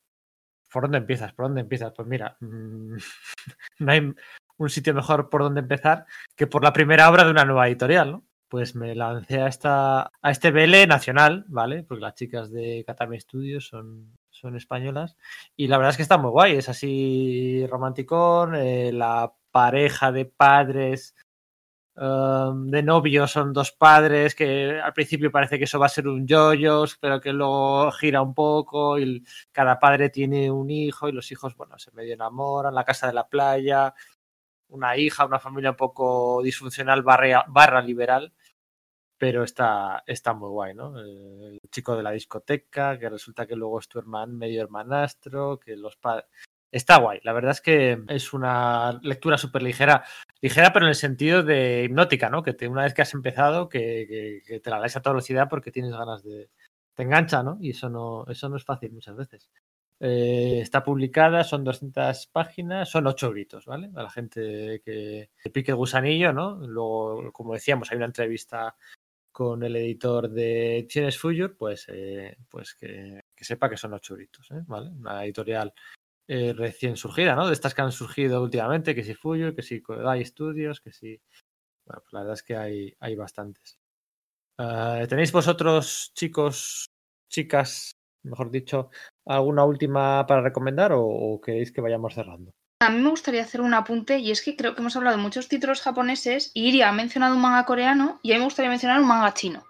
[0.71, 1.33] ¿por dónde empiezas?
[1.33, 1.95] ¿Por dónde empiezas?
[1.97, 2.97] Pues mira, mmm,
[3.79, 4.15] no hay
[4.59, 6.07] un sitio mejor por donde empezar
[6.37, 8.25] que por la primera obra de una nueva editorial, ¿no?
[8.49, 11.83] Pues me lancé a, esta, a este BL nacional, ¿vale?
[11.83, 15.17] Porque las chicas de Katami Studios son, son españolas.
[15.57, 20.25] Y la verdad es que está muy guay, es así romanticón, eh, la pareja de
[20.25, 21.15] padres
[21.97, 26.09] um, de novios son dos padres que al principio parece que eso va a ser
[26.09, 31.13] un yoyos, pero que luego gira un poco y cada padre tiene un hijo y
[31.13, 33.95] los hijos, bueno, se medio enamoran, la casa de la playa,
[34.69, 38.33] una hija, una familia un poco disfuncional barra, barra liberal,
[39.19, 40.99] pero está, está muy guay, ¿no?
[40.99, 45.77] El chico de la discoteca, que resulta que luego es tu hermano, medio hermanastro, que
[45.77, 46.27] los padres...
[46.71, 50.05] Está guay, la verdad es que es una lectura súper ligera,
[50.43, 52.43] ligera pero en el sentido de hipnótica, ¿no?
[52.43, 55.49] Que te, una vez que has empezado, que, que, te la lees a toda velocidad
[55.49, 56.51] porque tienes ganas de...
[56.95, 57.57] te engancha, ¿no?
[57.61, 59.49] Y eso no, eso no es fácil muchas veces.
[60.01, 63.91] Eh, está publicada, son 200 páginas, son 8 gritos, ¿vale?
[63.97, 66.57] A la gente que, que pique el gusanillo, ¿no?
[66.67, 68.77] Luego, como decíamos, hay una entrevista
[69.39, 74.51] con el editor de Ediciones Fuyur, pues, eh, pues que, sepa que son 8 gritos,
[74.51, 74.65] ¿eh?
[74.67, 74.91] ¿vale?
[74.91, 75.73] Una editorial
[76.27, 77.47] eh, recién surgida, ¿no?
[77.47, 81.21] De estas que han surgido últimamente, que si Fuyur, que si Kodai Studios, que si...
[81.87, 83.79] Bueno, pues la verdad es que hay, hay bastantes.
[85.09, 86.87] ¿Tenéis vosotros, chicos,
[87.29, 87.93] chicas,
[88.25, 88.91] mejor dicho,
[89.29, 92.51] alguna última para recomendar o, queréis que vayamos cerrando?
[92.81, 95.23] A mí me gustaría hacer un apunte y es que creo que hemos hablado de
[95.23, 98.71] muchos títulos japoneses y Iria ha mencionado un manga coreano y a mí me gustaría
[98.71, 99.65] mencionar un manga chino,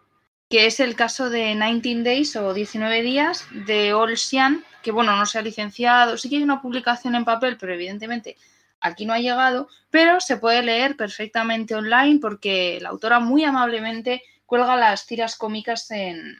[0.48, 5.16] que es el caso de 19 Days o 19 días de All Xian, que bueno,
[5.16, 8.36] no se ha licenciado, sí que hay una publicación en papel, pero evidentemente
[8.80, 14.22] aquí no ha llegado, pero se puede leer perfectamente online porque la autora muy amablemente
[14.44, 16.36] cuelga las tiras cómicas en,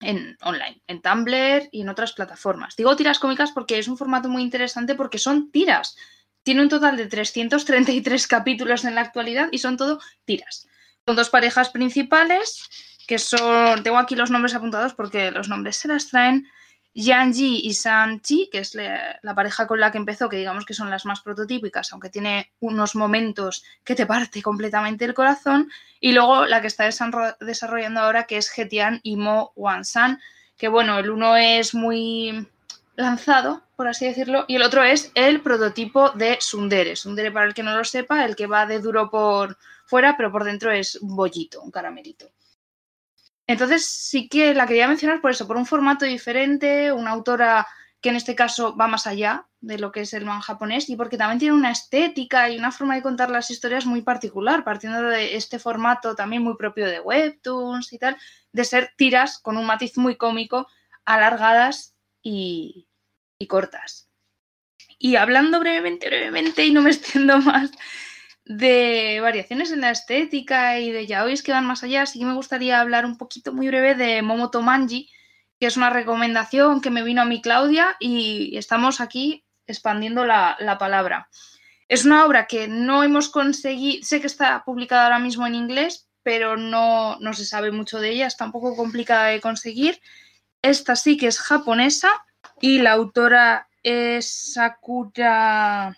[0.00, 2.76] en online, en Tumblr y en otras plataformas.
[2.76, 5.96] Digo tiras cómicas porque es un formato muy interesante porque son tiras.
[6.42, 10.68] Tiene un total de 333 capítulos en la actualidad y son todo tiras.
[11.06, 12.68] Son dos parejas principales
[13.06, 16.46] que son, tengo aquí los nombres apuntados porque los nombres se las traen
[16.94, 20.74] Yanji y Sanchi, que es la, la, pareja con la que empezó, que digamos que
[20.74, 26.12] son las más prototípicas, aunque tiene unos momentos que te parte completamente el corazón, y
[26.12, 26.88] luego la que está
[27.40, 30.20] desarrollando ahora, que es Getian y Mo Wansan,
[30.56, 32.46] que bueno, el uno es muy
[32.96, 36.94] lanzado, por así decirlo, y el otro es el prototipo de Sundere.
[36.94, 40.30] Sundere, para el que no lo sepa, el que va de duro por fuera, pero
[40.30, 42.30] por dentro es un bollito, un caramelito.
[43.46, 47.66] Entonces sí que la quería mencionar por eso, por un formato diferente, una autora
[48.00, 50.96] que en este caso va más allá de lo que es el man japonés y
[50.96, 55.02] porque también tiene una estética y una forma de contar las historias muy particular, partiendo
[55.02, 58.18] de este formato también muy propio de webtoons y tal,
[58.52, 60.66] de ser tiras con un matiz muy cómico,
[61.06, 62.88] alargadas y,
[63.38, 64.10] y cortas.
[64.98, 67.70] Y hablando brevemente, brevemente, y no me extiendo más,
[68.44, 72.34] de variaciones en la estética y de yaois que van más allá, sí que me
[72.34, 75.10] gustaría hablar un poquito muy breve de Momoto Manji,
[75.58, 80.56] que es una recomendación que me vino a mi Claudia y estamos aquí expandiendo la,
[80.60, 81.28] la palabra.
[81.88, 86.08] Es una obra que no hemos conseguido, sé que está publicada ahora mismo en inglés,
[86.22, 90.00] pero no, no se sabe mucho de ella, está un poco complicada de conseguir.
[90.62, 92.10] Esta sí que es japonesa
[92.60, 95.96] y la autora es Sakura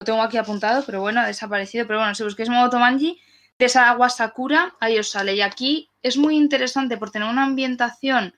[0.00, 1.86] lo tengo aquí apuntado, pero bueno, ha desaparecido.
[1.86, 3.20] Pero bueno, si busquéis Momoto Manji,
[3.58, 5.34] de esa agua Sakura, ahí os sale.
[5.34, 8.34] Y aquí es muy interesante por tener una ambientación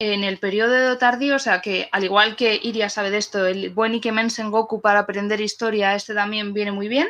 [0.00, 3.70] en el periodo tardío, o sea que al igual que Iria sabe de esto, el
[3.70, 7.08] buen Ikemen Sengoku para aprender historia, este también viene muy bien.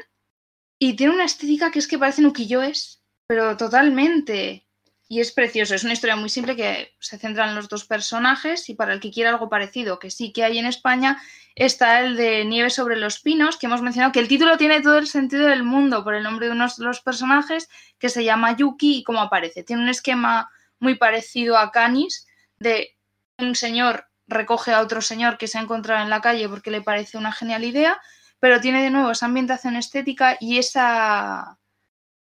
[0.79, 4.68] Y tiene una estética que es que parecen ukiyo-es, pero totalmente.
[5.11, 8.69] Y es precioso, es una historia muy simple que se centra en los dos personajes
[8.69, 11.19] y para el que quiera algo parecido, que sí que hay en España,
[11.55, 14.99] está el de Nieve sobre los Pinos, que hemos mencionado, que el título tiene todo
[14.99, 18.55] el sentido del mundo por el nombre de uno de los personajes, que se llama
[18.55, 19.65] Yuki y cómo aparece.
[19.65, 22.27] Tiene un esquema muy parecido a Canis,
[22.59, 22.95] de
[23.39, 26.83] un señor recoge a otro señor que se ha encontrado en la calle porque le
[26.83, 27.99] parece una genial idea,
[28.41, 31.59] pero tiene de nuevo esa ambientación estética y esa,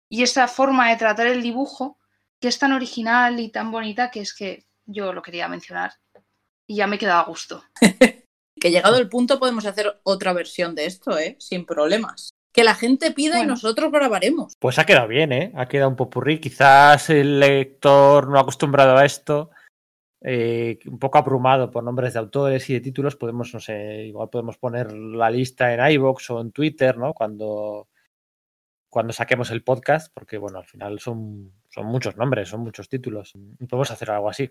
[0.08, 1.97] y esa forma de tratar el dibujo
[2.40, 5.92] que es tan original y tan bonita que es que yo lo quería mencionar
[6.66, 7.62] y ya me he quedado a gusto.
[8.60, 11.36] que llegado el punto podemos hacer otra versión de esto, ¿eh?
[11.38, 12.30] Sin problemas.
[12.52, 14.54] Que la gente pida y nosotros grabaremos.
[14.58, 15.52] Pues ha quedado bien, ¿eh?
[15.54, 16.40] Ha quedado un popurrí.
[16.40, 19.50] Quizás el lector no acostumbrado a esto,
[20.20, 24.28] eh, un poco abrumado por nombres de autores y de títulos, podemos, no sé, igual
[24.30, 27.14] podemos poner la lista en iVoox o en Twitter, ¿no?
[27.14, 27.88] Cuando,
[28.90, 33.32] cuando saquemos el podcast, porque, bueno, al final son, son muchos nombres, son muchos títulos.
[33.68, 34.50] Podemos hacer algo así.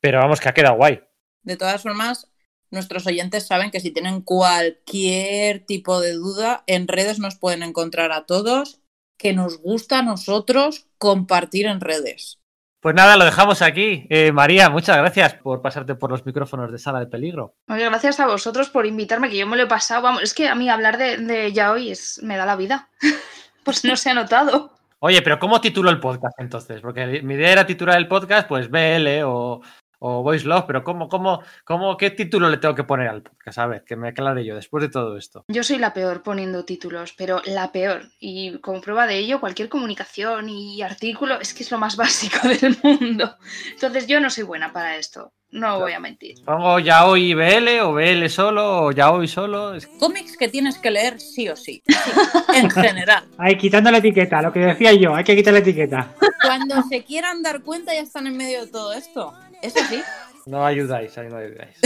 [0.00, 1.00] Pero vamos, que ha quedado guay.
[1.42, 2.30] De todas formas,
[2.70, 8.12] nuestros oyentes saben que si tienen cualquier tipo de duda, en redes nos pueden encontrar
[8.12, 8.80] a todos,
[9.18, 12.40] que nos gusta a nosotros compartir en redes.
[12.80, 14.06] Pues nada, lo dejamos aquí.
[14.08, 17.54] Eh, María, muchas gracias por pasarte por los micrófonos de Sala de Peligro.
[17.68, 20.00] Oye, gracias a vosotros por invitarme, que yo me lo he pasado.
[20.00, 22.88] Vamos, es que a mí hablar de, de yaoi es, me da la vida.
[23.64, 24.79] pues no se ha notado.
[25.02, 26.80] Oye, pero ¿cómo titulo el podcast entonces?
[26.82, 29.62] Porque mi idea era titular el podcast, pues BL o,
[30.00, 33.58] o Voice Love, pero ¿cómo, cómo, cómo, qué título le tengo que poner al podcast?
[33.58, 35.44] A ver, que me aclare yo después de todo esto.
[35.48, 38.02] Yo soy la peor poniendo títulos, pero la peor.
[38.18, 42.48] Y como prueba de ello, cualquier comunicación y artículo es que es lo más básico
[42.48, 43.36] del mundo.
[43.72, 45.32] Entonces yo no soy buena para esto.
[45.52, 46.36] No voy a mentir.
[46.44, 49.74] Pongo Yaoi BL o BL solo o Yaoi solo.
[49.74, 52.10] Es- Cómics que tienes que leer sí o sí, sí,
[52.54, 53.24] en general.
[53.36, 56.14] Ahí, quitando la etiqueta, lo que decía yo, hay que quitar la etiqueta.
[56.46, 59.34] Cuando se quieran dar cuenta ya están en medio de todo esto.
[59.62, 60.02] Eso sí.
[60.46, 61.76] No ayudáis, ahí no ayudáis.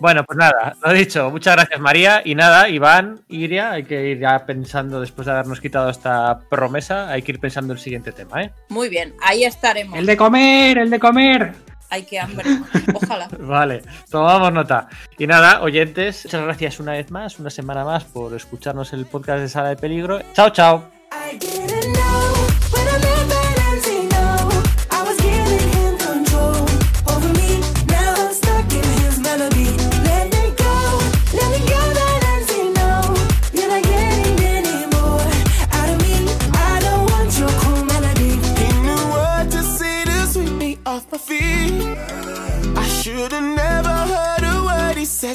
[0.00, 1.30] bueno, pues nada, lo dicho.
[1.30, 2.22] Muchas gracias, María.
[2.24, 7.08] Y nada, Iván, Iria, hay que ir ya pensando, después de habernos quitado esta promesa,
[7.10, 8.52] hay que ir pensando el siguiente tema, ¿eh?
[8.68, 9.98] Muy bien, ahí estaremos.
[9.98, 11.52] El de comer, el de comer.
[11.90, 12.44] Ay, qué hambre.
[12.92, 13.28] Ojalá.
[13.38, 14.88] Vale, tomamos nota.
[15.16, 19.40] Y nada, oyentes, muchas gracias una vez más, una semana más por escucharnos el podcast
[19.40, 20.20] de Sala de Peligro.
[20.32, 20.90] Chao, chao.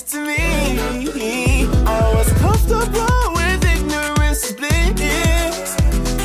[0.05, 1.67] To me.
[1.85, 5.75] I was comfortable with ignorance bliss.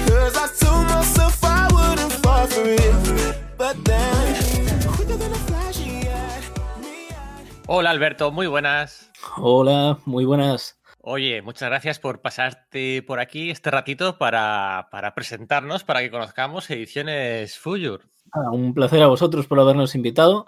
[0.07, 3.37] Cause I told myself I wouldn't fall for it.
[3.59, 6.43] But then, quicker than a flash, he had
[6.81, 9.11] me at Hola, Alberto, muy buenas.
[9.37, 10.79] Hola, muy buenas.
[11.01, 16.71] Oye, muchas gracias por pasarte por aquí este ratito para, para presentarnos, para que conozcamos
[16.71, 18.09] Ediciones Fuyur.
[18.33, 20.47] Ah, un placer a vosotros por habernos invitado.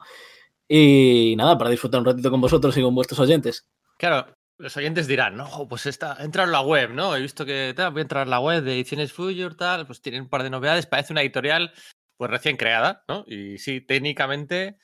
[0.68, 3.66] Y nada, para disfrutar un ratito con vosotros y con vuestros oyentes.
[3.98, 7.14] Claro, los oyentes dirán, no, pues está, entra en la web, ¿no?
[7.14, 10.00] He visto que tal, voy a entrar en la web de Ediciones Fuyur, tal, pues
[10.00, 11.72] tienen un par de novedades, parece una editorial
[12.16, 13.24] pues recién creada, ¿no?
[13.26, 14.78] Y sí, técnicamente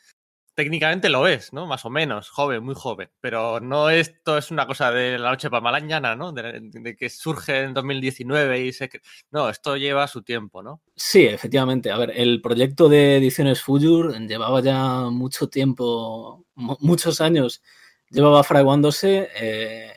[0.54, 1.66] técnicamente lo es, ¿no?
[1.66, 3.10] Más o menos, joven, muy joven.
[3.20, 6.32] Pero no esto es una cosa de la noche para mañana, ¿no?
[6.32, 8.90] De, de que surge en 2019 y se...
[9.30, 10.80] No, esto lleva su tiempo, ¿no?
[10.96, 11.90] Sí, efectivamente.
[11.90, 17.62] A ver, el proyecto de Ediciones Fujur llevaba ya mucho tiempo, mu- muchos años,
[18.10, 19.28] llevaba fraguándose.
[19.36, 19.92] eh,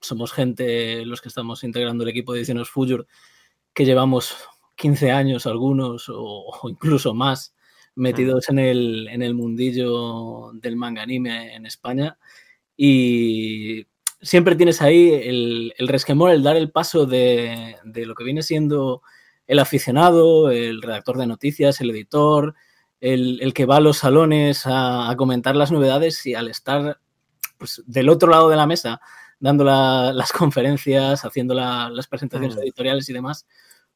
[0.00, 3.06] somos gente, los que estamos integrando el equipo de Ediciones Fujur,
[3.74, 4.36] que llevamos
[4.76, 7.55] 15 años algunos o incluso más
[7.96, 12.16] metidos en el, en el mundillo del manga anime en España.
[12.76, 13.86] Y
[14.20, 18.42] siempre tienes ahí el, el resquemor, el dar el paso de, de lo que viene
[18.42, 19.02] siendo
[19.46, 22.54] el aficionado, el redactor de noticias, el editor,
[23.00, 26.98] el, el que va a los salones a, a comentar las novedades y al estar
[27.58, 29.00] pues, del otro lado de la mesa,
[29.38, 33.46] dando la- las conferencias, haciendo la- las presentaciones editoriales y demás,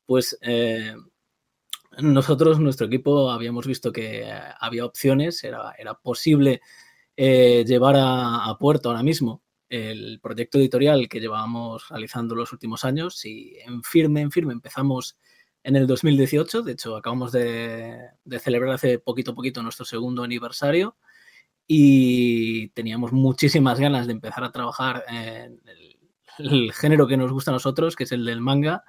[0.06, 0.94] pues eh,
[1.98, 6.60] nosotros, nuestro equipo, habíamos visto que eh, había opciones, era, era posible
[7.16, 12.84] eh, llevar a, a puerto ahora mismo el proyecto editorial que llevábamos realizando los últimos
[12.84, 15.16] años y en firme, en firme empezamos
[15.62, 18.10] en el 2018, de hecho acabamos de,
[18.40, 20.96] celebrar hace poquito a poquito nuestro segundo aniversario
[21.66, 25.60] y teníamos muchísimas ganas de empezar a trabajar en
[26.38, 28.82] el género que nos gusta a nosotros, que es el del manga,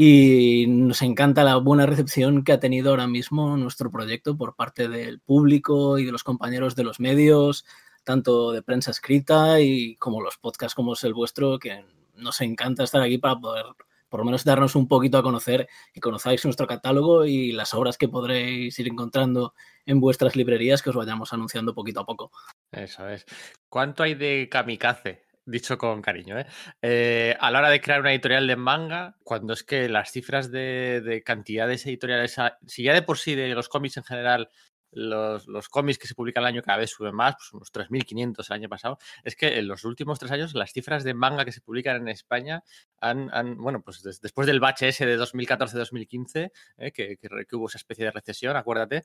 [0.00, 4.86] y nos encanta la buena recepción que ha tenido ahora mismo nuestro proyecto por parte
[4.86, 7.64] del público y de los compañeros de los medios,
[8.04, 11.84] tanto de prensa escrita y como los podcasts como es el vuestro, que
[12.14, 13.64] nos encanta estar aquí para poder
[14.08, 17.98] por lo menos darnos un poquito a conocer y conozcáis nuestro catálogo y las obras
[17.98, 19.52] que podréis ir encontrando
[19.84, 22.30] en vuestras librerías que os vayamos anunciando poquito a poco.
[22.70, 23.26] Eso es.
[23.68, 25.27] ¿Cuánto hay de kamikaze?
[25.50, 26.46] Dicho con cariño, ¿eh?
[26.82, 30.50] Eh, a la hora de crear una editorial de manga, cuando es que las cifras
[30.50, 34.50] de, de cantidades editoriales, si ya de por sí de los cómics en general,
[34.90, 38.48] los, los cómics que se publican al año cada vez suben más, pues unos 3.500
[38.50, 41.52] el año pasado, es que en los últimos tres años las cifras de manga que
[41.52, 42.62] se publican en España
[43.00, 47.68] han, bueno, pues des- después del bache ese de 2014-2015, eh, que, que que hubo
[47.68, 49.04] esa especie de recesión, acuérdate,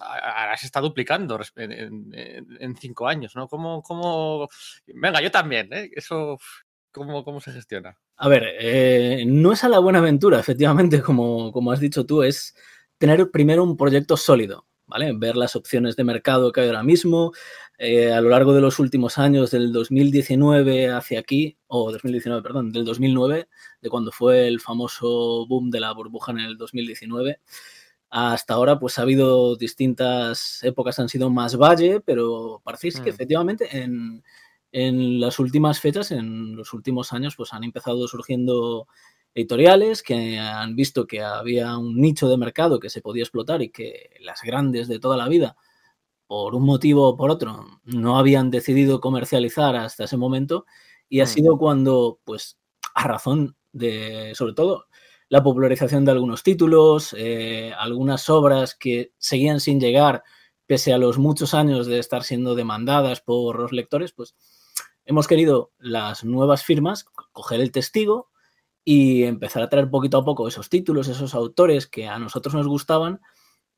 [0.00, 3.48] ahora se está duplicando en cinco años, ¿no?
[3.48, 4.48] ¿Cómo, cómo...
[4.86, 5.90] Venga, yo también, ¿eh?
[5.94, 6.38] Eso,
[6.90, 7.96] ¿cómo, cómo se gestiona?
[8.16, 12.22] A ver, eh, no es a la buena aventura, efectivamente, como, como has dicho tú,
[12.22, 12.54] es
[12.98, 15.12] tener primero un proyecto sólido, ¿vale?
[15.14, 17.32] Ver las opciones de mercado que hay ahora mismo.
[17.78, 22.70] eh, a lo largo de los últimos años, del 2019 hacia aquí, o 2019, perdón,
[22.72, 23.48] del 2009,
[23.80, 27.40] de cuando fue el famoso boom de la burbuja en el 2019,
[28.10, 33.14] hasta ahora, pues ha habido distintas épocas, han sido más valle, pero parece que Mm.
[33.14, 34.22] efectivamente en,
[34.72, 38.86] en las últimas fechas, en los últimos años, pues han empezado surgiendo
[39.34, 43.70] editoriales que han visto que había un nicho de mercado que se podía explotar y
[43.70, 45.56] que las grandes de toda la vida,
[46.26, 50.66] por un motivo o por otro, no habían decidido comercializar hasta ese momento.
[51.08, 51.28] Y ha Mm.
[51.28, 52.58] sido cuando, pues,
[52.94, 54.86] a razón de, sobre todo,
[55.28, 60.22] la popularización de algunos títulos, eh, algunas obras que seguían sin llegar,
[60.66, 64.34] pese a los muchos años de estar siendo demandadas por los lectores, pues
[65.04, 68.30] hemos querido las nuevas firmas co- coger el testigo
[68.84, 72.66] y empezar a traer poquito a poco esos títulos, esos autores que a nosotros nos
[72.66, 73.20] gustaban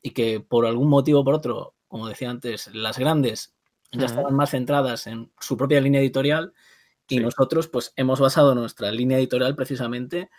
[0.02, 3.54] y que por algún motivo o por otro, como decía antes, las grandes
[3.92, 6.52] ya estaban más centradas en su propia línea editorial
[7.06, 7.20] y Sí.
[7.20, 10.30] nosotros pues hemos basado nuestra línea editorial precisamente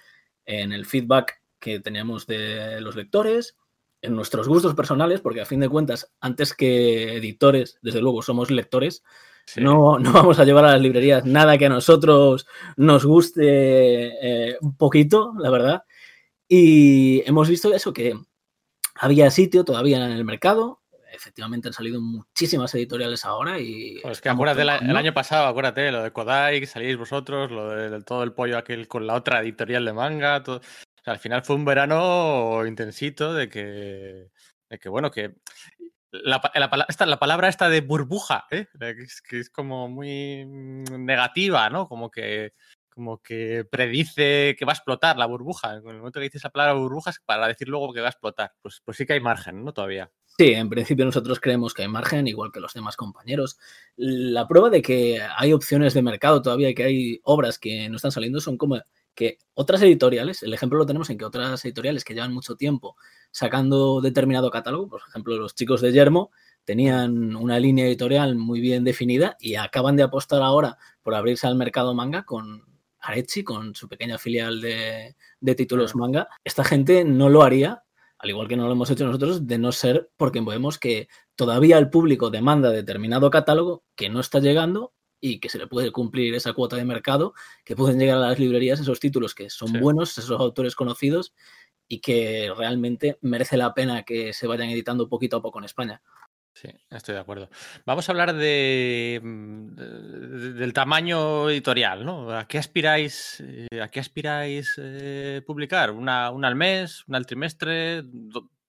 [0.45, 3.55] en el feedback que teníamos de los lectores,
[4.01, 8.51] en nuestros gustos personales, porque a fin de cuentas, antes que editores, desde luego somos
[8.51, 9.03] lectores,
[9.45, 9.61] Sí.
[9.61, 12.47] no, no vamos a llevar a las librerías nada que a nosotros
[12.77, 13.43] nos guste
[14.51, 15.83] eh, un poquito, la verdad.
[16.47, 18.13] Y hemos visto eso, que
[18.95, 20.81] había sitio todavía en el mercado.
[21.11, 23.99] Efectivamente han salido muchísimas editoriales ahora y...
[24.01, 27.69] Pues es que acuérdate el año pasado, acuérdate, lo de Kodai, que salíais vosotros, lo
[27.69, 30.43] de, todo el pollo aquel con la otra editorial de manga.
[30.43, 34.27] todo- O sea, al final fue un verano intensito de que,
[34.69, 35.35] de que bueno, que
[36.23, 36.41] la,
[36.87, 38.67] esta- la palabra esta de burbuja, ¿eh?
[38.79, 41.87] es, que es como muy mm, negativa, ¿no?
[41.87, 42.53] Como que,
[42.89, 45.75] como que predice que va a explotar la burbuja.
[45.75, 48.11] En el momento que dices la palabra burbuja es para decir luego que va a
[48.11, 48.53] explotar.
[48.61, 49.73] Pues, pues sí que hay margen, ¿no?
[49.73, 50.09] Todavía.
[50.37, 53.57] Sí, en principio nosotros creemos que hay margen, igual que los demás compañeros.
[53.95, 58.11] La prueba de que hay opciones de mercado todavía que hay obras que no están
[58.11, 58.81] saliendo son como
[59.13, 62.97] que otras editoriales, el ejemplo lo tenemos en que otras editoriales que llevan mucho tiempo
[63.35, 66.31] sacando determinado catálogo, por ejemplo los chicos de Yermo,
[66.63, 71.55] tenían una línea editorial muy bien definida y acaban de apostar ahora por abrirse al
[71.55, 72.63] mercado manga con
[73.01, 76.29] Arechi, con su pequeña filial de, de títulos manga.
[76.45, 77.83] Esta gente no lo haría
[78.19, 81.77] al igual que no lo hemos hecho nosotros, de no ser porque vemos que todavía
[81.77, 86.33] el público demanda determinado catálogo que no está llegando y que se le puede cumplir
[86.35, 87.33] esa cuota de mercado,
[87.65, 89.77] que pueden llegar a las librerías esos títulos que son Sí.
[89.79, 91.33] buenos, esos autores conocidos
[91.87, 96.01] y que realmente merece la pena que se vayan editando poquito a poco en España.
[96.53, 97.49] Sí, estoy de acuerdo.
[97.85, 102.31] Vamos a hablar de, mm, de- del tamaño editorial, ¿no?
[102.31, 105.91] ¿A qué aspiráis, eh, a qué aspiráis eh, publicar?
[105.91, 107.03] ¿Una, al mes?
[107.07, 108.03] ¿Una al trimestre?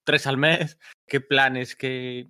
[0.03, 0.79] ¿Tres al mes?
[1.07, 1.77] ¿Qué planes?
[1.77, 2.27] ¿Qué,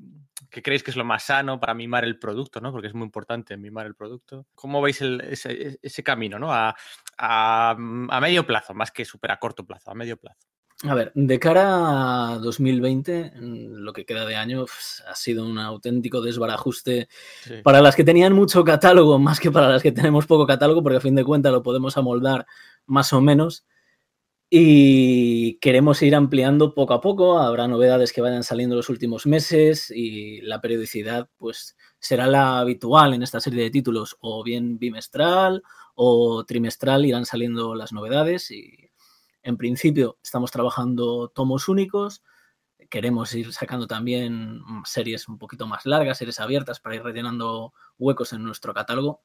[0.50, 2.70] qué creéis que es lo más sano para mimar el producto, ¿no?
[2.70, 4.46] Porque es muy importante mimar el producto.
[4.54, 6.52] ¿Cómo veis ese, ese camino, ¿no?
[6.52, 6.76] A,
[7.16, 10.46] a- a medio plazo, más que súper a corto plazo, a medio plazo.
[10.84, 15.46] A ver, de cara a 2020, mm, lo que queda de año pues, ha sido
[15.46, 17.08] un auténtico desbarajuste
[17.44, 17.54] Sí.
[17.64, 20.98] para las que tenían mucho catálogo, más que para las que tenemos poco catálogo, porque
[20.98, 22.46] a fin de cuentas lo podemos amoldar
[22.86, 23.64] más o menos.
[24.50, 27.38] Y queremos ir ampliando poco a poco.
[27.38, 33.14] Habrá novedades que vayan saliendo los últimos meses y la periodicidad, pues, será la habitual
[33.14, 35.62] en esta serie de títulos, o bien bimestral
[35.94, 38.50] o trimestral irán saliendo las novedades.
[38.52, 38.85] Y
[39.46, 42.24] en principio estamos trabajando tomos únicos.
[42.90, 48.32] Queremos ir sacando también series un poquito más largas, series abiertas para ir rellenando huecos
[48.32, 49.22] en nuestro catálogo.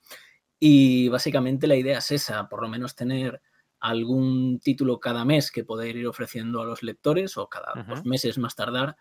[0.59, 3.41] Y básicamente la idea es esa, por lo menos tener
[3.79, 8.37] algún título cada mes que poder ir ofreciendo a los lectores o cada dos meses
[8.37, 8.97] más tardar.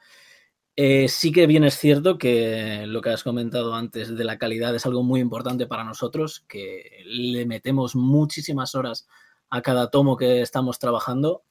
[0.74, 4.74] Eh, sí que bien es cierto que lo que has comentado antes de la calidad
[4.74, 9.06] es algo muy importante para nosotros, que le metemos muchísimas horas
[9.50, 11.42] a cada tomo que estamos trabajando,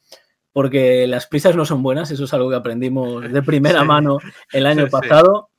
[0.52, 3.86] porque las prisas no son buenas, eso es algo que aprendimos de primera Sí.
[3.88, 4.18] mano
[4.52, 4.92] el año Sí.
[4.92, 5.50] pasado,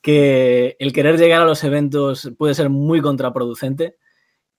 [0.00, 3.96] que el querer llegar a los eventos puede ser muy contraproducente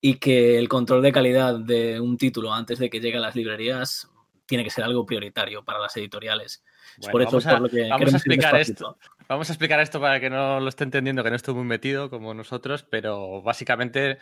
[0.01, 3.35] y que el control de calidad de un título antes de que llegue a las
[3.35, 4.09] librerías
[4.45, 6.63] tiene que ser algo prioritario para las editoriales.
[6.99, 8.97] Bueno, por eso vamos a- por lo que vamos a explicar despacito.
[9.27, 12.09] Vamos a explicar esto para que no lo esté entendiendo, que no estoy muy metido
[12.09, 14.19] como nosotros, pero básicamente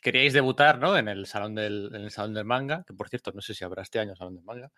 [0.00, 0.96] queríais debutar ¿no?
[0.96, 3.64] en, el salón del, en el Salón del Manga, que por cierto no sé si
[3.64, 4.70] habrá este año Salón del Manga.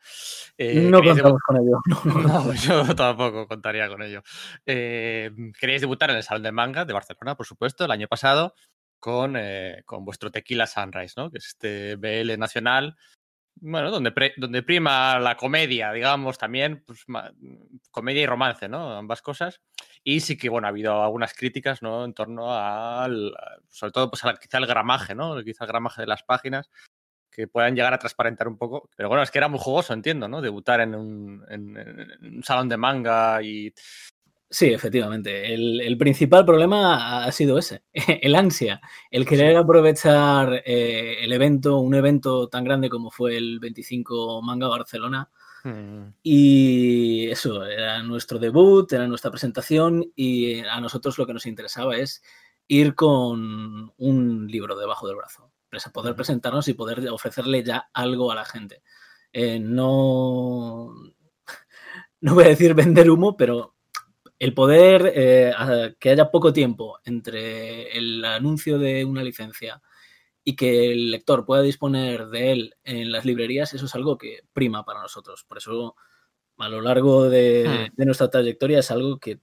[0.57, 1.81] Eh, no contamos con ello.
[2.05, 2.45] no, no, no.
[2.45, 4.23] No, yo tampoco contaría con ello.
[4.67, 8.55] Eh, queríais debutar en el Salón del Manga de Barcelona, por supuesto, el año pasado,
[8.99, 11.31] con, eh, con vuestro Tequila Sunrise, ¿no?
[11.31, 12.97] que es este BL nacional,
[13.61, 17.05] bueno, donde, donde prima la comedia, digamos, también, pues,
[17.91, 18.97] comedia y romance, ¿no?
[18.97, 19.61] Ambas cosas.
[20.03, 22.05] Y sí que, bueno, ha habido algunas críticas, ¿no?
[22.05, 23.35] En torno al,
[23.69, 25.43] sobre todo, pues, al- quizá el gramaje, ¿no?
[25.45, 26.71] Quizá el gramaje de las páginas,
[27.31, 28.91] que puedan llegar a transparentar un poco.
[28.97, 30.41] Pero bueno, es que era muy jugoso, entiendo, ¿no?
[30.43, 33.73] Debutar en un salón de manga y...
[34.53, 35.55] Sí, efectivamente.
[35.55, 41.79] El, el principal problema ha sido ese, el ansia, el querer aprovechar eh, el evento,
[41.79, 45.31] un evento tan grande como fue el 25 Manga Barcelona.
[45.63, 51.47] Mm, Y eso, era nuestro debut, era nuestra presentación y a nosotros lo que nos
[51.47, 52.23] interesaba es
[52.69, 55.53] ir con un libro debajo del brazo,
[55.93, 56.17] poder Ujú.
[56.17, 58.83] presentarnos y poder ofrecerle ya algo a la gente.
[59.33, 60.93] Eh, no,
[62.21, 63.77] no voy a decir vender humo, pero
[64.41, 65.55] el poder eh,
[66.01, 69.83] que haya poco tiempo entre el anuncio de una licencia
[70.43, 74.41] y que el lector pueda disponer de él en las librerías, eso es algo que
[74.55, 75.45] prima para nosotros.
[75.45, 75.95] Por eso,
[76.57, 77.95] a lo largo de, Hmm.
[77.95, 79.41] de nuestra trayectoria, es algo que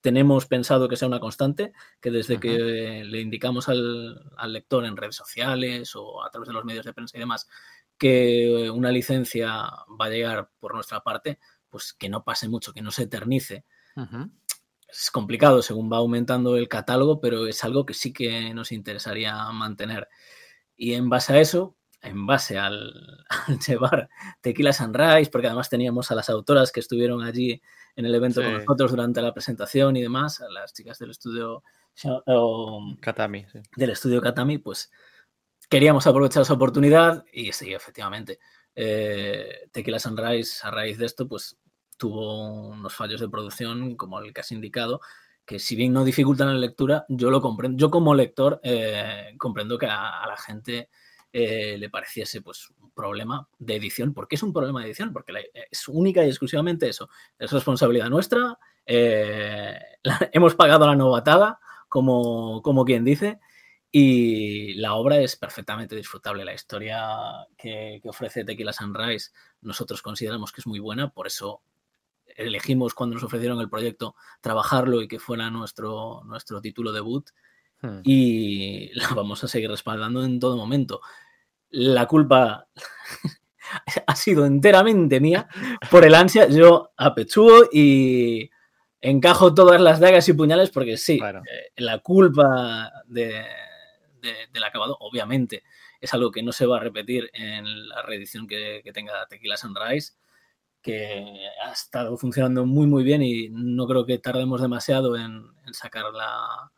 [0.00, 4.96] tenemos pensado que sea una constante, que desde que le indicamos al, al lector en
[4.96, 7.46] redes sociales o a través de los medios de prensa y demás
[7.98, 9.50] que una licencia
[10.00, 11.38] va a llegar por nuestra parte,
[11.68, 13.66] pues que no pase mucho, que no se eternice
[14.88, 19.36] es complicado según va aumentando el catálogo, pero es algo que sí que nos interesaría
[19.52, 20.08] mantener.
[20.76, 24.08] Y en base a eso, en base al, al llevar
[24.40, 27.60] Tequila Sunrise, porque además teníamos a las autoras que estuvieron allí
[27.96, 28.58] en el evento con Sí.
[28.58, 31.62] nosotros durante la presentación y demás, a las chicas del estudio
[32.26, 33.60] o Katami, sí.
[33.76, 34.90] del estudio Katami, pues
[35.68, 38.38] queríamos aprovechar esa oportunidad y sí, efectivamente.
[38.74, 41.58] eh, Tequila Sunrise, a raíz de esto, pues
[42.00, 45.00] tuvo unos fallos de producción, como el que has indicado,
[45.44, 47.78] que si bien no dificultan la lectura, yo lo comprendo.
[47.78, 50.88] Yo como lector eh, comprendo que a, a la gente
[51.32, 54.14] eh, le pareciese pues un problema de edición.
[54.14, 55.12] ¿Por qué es un problema de edición?
[55.12, 55.40] Porque la-
[55.70, 57.08] es única y exclusivamente eso.
[57.38, 58.58] Es responsabilidad nuestra.
[58.86, 63.40] eh, la- hemos pagado la novatada, como, como quien dice,
[63.92, 66.44] y la obra es perfectamente disfrutable.
[66.44, 67.00] La historia
[67.58, 69.30] que, que ofrece Tequila Sunrise
[69.62, 71.62] nosotros consideramos que es muy buena, por eso
[72.36, 77.28] elegimos cuando nos ofrecieron el proyecto trabajarlo y que fuera nuestro, nuestro título debut
[77.82, 78.00] Hmm.
[78.04, 81.00] y la vamos a seguir respaldando en todo momento.
[81.70, 82.66] La culpa
[84.06, 85.48] ha sido enteramente mía
[85.90, 86.46] por el ansia.
[86.48, 88.50] Yo apechugo y
[89.00, 91.40] encajo todas las dagas y puñales porque sí, Bueno.
[91.40, 93.46] eh, la culpa de-
[94.20, 95.62] de- del acabado, obviamente,
[96.02, 99.56] es algo que no se va a repetir en la reedición que, que tenga Tequila
[99.56, 100.18] Sunrise,
[100.82, 101.36] que
[101.66, 106.04] ha estado funcionando muy, muy bien y no creo que tardemos demasiado en, en sacar
[106.12, 106.70] la,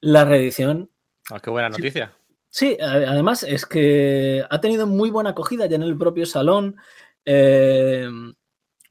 [0.00, 0.90] la reedición.
[1.30, 2.12] Ah, qué buena noticia.
[2.50, 6.76] Sí, además es que ha tenido muy buena acogida ya en el propio salón.
[7.24, 8.08] Eh,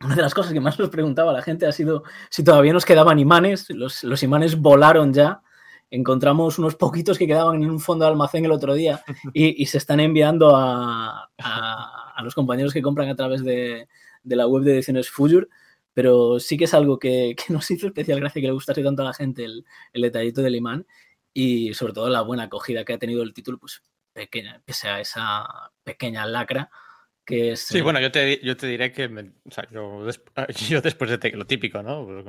[0.03, 2.83] una de las cosas que más nos preguntaba la gente ha sido si todavía nos
[2.85, 3.69] quedaban imanes.
[3.69, 5.41] Los, los imanes volaron ya.
[5.89, 9.01] Encontramos unos poquitos que quedaban en un fondo de almacén el otro día
[9.33, 13.87] y, y se están enviando a, a- a los compañeros que compran a través de,
[14.23, 15.49] de la web de ediciones Fujur.
[15.93, 19.01] Pero sí que es algo que, que nos hizo especial gracia que le gustase tanto
[19.03, 20.87] a la gente el, el detallito del imán
[21.33, 23.81] y sobre todo la buena acogida que ha tenido el título, pues
[24.13, 25.45] pequeña, pese a esa
[25.83, 26.69] pequeña lacra
[27.25, 27.61] que es...
[27.61, 30.05] Sí, eh, bueno, yo te, yo te diré que me- o sea, yo,
[30.69, 32.05] yo después de te- lo típico, ¿no?
[32.05, 32.25] Pues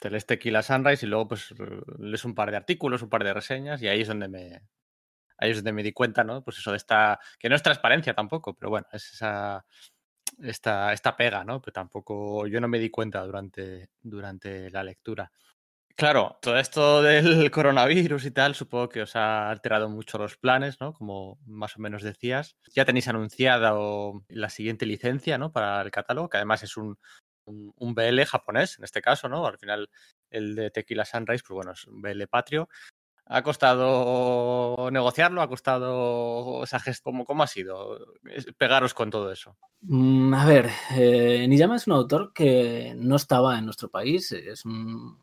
[0.00, 1.54] Te lees Tequila Sunrise y luego pues
[1.98, 4.62] lees un par de artículos, un par de reseñas y ahí es donde me
[5.38, 6.42] ahí es donde me di cuenta, ¿no?
[6.42, 9.64] Pues eso de esta que no es transparencia tampoco, pero bueno, es esa
[10.42, 11.60] esta, esta pega, ¿no?
[11.60, 15.30] Pero tampoco yo no me di cuenta durante durante la lectura.
[15.96, 20.80] Claro, todo esto del coronavirus y tal, supongo que os ha alterado mucho los planes,
[20.80, 20.92] ¿no?
[20.92, 22.56] Como más o menos decías.
[22.74, 23.74] Ya tenéis anunciada
[24.28, 25.50] la siguiente licencia, ¿no?
[25.52, 26.96] Para el catálogo, que además es un,
[27.46, 29.44] un, un BL japonés, en este caso, ¿no?
[29.46, 29.90] Al final,
[30.30, 32.68] el de Tequila Sunrise, pues bueno, es un BL patrio.
[33.30, 35.42] ¿Ha costado negociarlo?
[35.42, 36.80] ¿Ha costado esa?
[37.02, 38.06] ¿Cómo, ¿Cómo ha sido
[38.56, 39.56] pegaros con todo eso?
[39.82, 44.64] Mm, A ver, eh, Niyama es un autor que no estaba en nuestro país, es
[44.64, 45.18] un-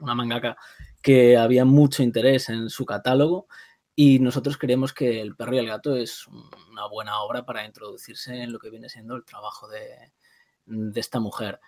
[0.00, 0.56] una mangaka
[1.00, 3.46] que había mucho interés en su catálogo
[3.94, 7.64] y nosotros creemos que El perro y el gato es un- una buena obra para
[7.64, 10.10] introducirse en lo que viene siendo el trabajo de
[11.00, 11.60] esta mujer.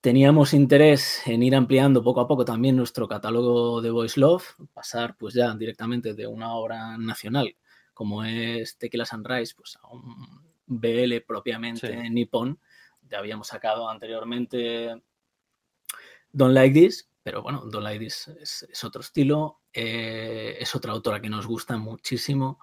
[0.00, 5.16] Teníamos interés en ir ampliando poco a poco también nuestro catálogo de Voice Love, pasar
[5.16, 7.56] pues ya directamente de una obra nacional
[7.92, 10.02] como es Tequila Sunrise, pues a un
[10.66, 12.10] BL propiamente Sí.
[12.10, 12.60] nipón.
[13.08, 15.02] Ya habíamos sacado anteriormente
[16.30, 20.92] Don't Like This, pero bueno, Don't Like This es, es otro estilo, eh, es otra
[20.92, 22.60] autora que nos gusta muchísimo,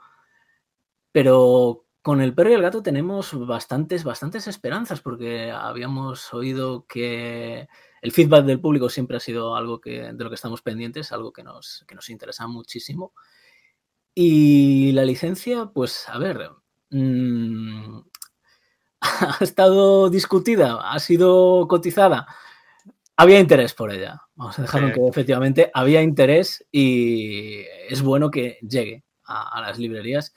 [1.11, 7.67] pero con El perro y el gato tenemos bastantes, bastantes esperanzas porque habíamos oído que
[8.01, 11.33] el feedback del público siempre ha sido algo que, de lo que estamos pendientes, algo
[11.33, 13.13] que nos, que nos interesa muchísimo.
[14.15, 16.49] Y la licencia, pues a ver,
[16.91, 17.99] mm,
[19.01, 22.27] ha estado discutida, ha sido cotizada.
[23.17, 24.21] Había interés por ella.
[24.35, 24.99] Vamos a dejarlo en Sí.
[25.01, 30.33] que efectivamente había interés y es bueno que llegue a, a las librerías.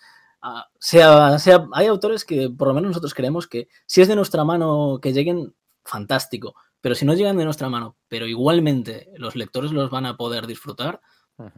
[0.79, 4.45] Sea, sea, hay autores que por lo menos nosotros creemos que si es de nuestra
[4.45, 5.55] mano que lleguen,
[5.85, 6.55] fantástico.
[6.81, 10.47] Pero si no llegan de nuestra mano, pero igualmente los lectores los van a poder
[10.47, 11.01] disfrutar,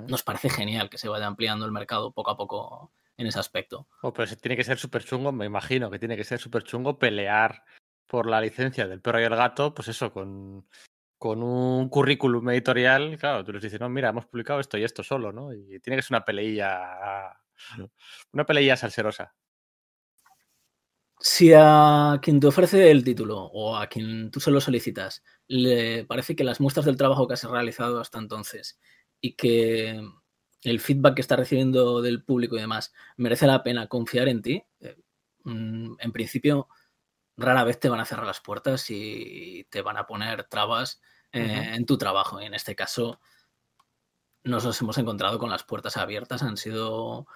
[0.08, 3.88] nos parece genial que se vaya ampliando el mercado poco a poco en ese aspecto.
[4.02, 6.98] Oh, pero tiene que ser súper chungo, me imagino que tiene que ser súper chungo
[6.98, 7.64] pelear
[8.06, 10.66] por la licencia del perro y el gato, pues eso, con,
[11.18, 15.02] con un currículum editorial, claro, tú les dices, no, mira, hemos publicado esto y esto
[15.02, 15.52] solo, ¿no?
[15.52, 17.36] Y tiene que ser una peleilla,
[18.32, 19.34] una peleilla salserosa.
[21.20, 26.04] Si a quien te ofrece el título o a quien tú se lo solicitas le
[26.04, 28.78] parece que las muestras del trabajo que has realizado hasta entonces
[29.20, 30.00] y que
[30.62, 34.64] el feedback que está recibiendo del público y demás merece la pena confiar en ti,
[34.80, 34.96] eh,
[35.44, 36.68] mm, en principio
[37.36, 41.00] rara vez te van a cerrar las puertas y te van a poner trabas
[41.32, 42.40] eh, en tu trabajo.
[42.40, 43.20] Y en este caso
[44.44, 47.26] nos los hemos encontrado con las puertas abiertas, han sido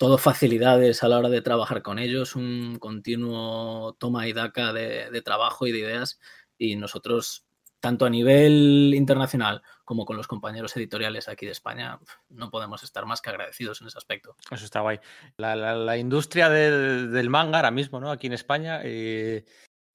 [0.00, 5.20] todo facilidades a la hora de trabajar con ellos, un continuo toma y daca de,
[5.22, 6.18] trabajo y de ideas
[6.56, 7.44] y nosotros,
[7.80, 12.00] tanto a nivel internacional como con los compañeros editoriales aquí de España,
[12.30, 14.36] no podemos estar más que agradecidos en ese aspecto.
[14.50, 15.00] Eso está guay.
[15.36, 18.10] La, industria del, del manga ahora mismo, ¿no?
[18.10, 19.44] Aquí en España, eh,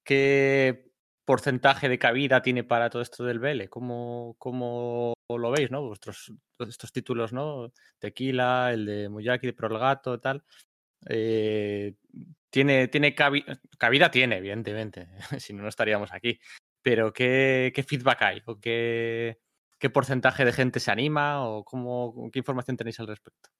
[0.04, 0.92] ¿qué
[1.26, 3.68] porcentaje de cabida tiene para todo esto del BL?
[3.68, 5.82] ¿Cómo, cómo lo veis, no?
[5.82, 7.72] Vuestros estos títulos, ¿no?
[7.98, 10.42] Tequila, el de Muyaki, de Pro el Gato, tal.
[11.08, 11.94] Eh,
[12.48, 13.44] tiene, tiene cabi-
[13.76, 15.08] cabida, tiene, evidentemente.
[15.38, 16.38] si no, no estaríamos aquí.
[16.80, 18.42] Pero ¿qué, qué feedback hay?
[18.46, 19.38] ¿O qué,
[19.78, 21.44] qué porcentaje de gente se anima?
[21.46, 23.50] ¿O cómo, qué información tenéis al respecto?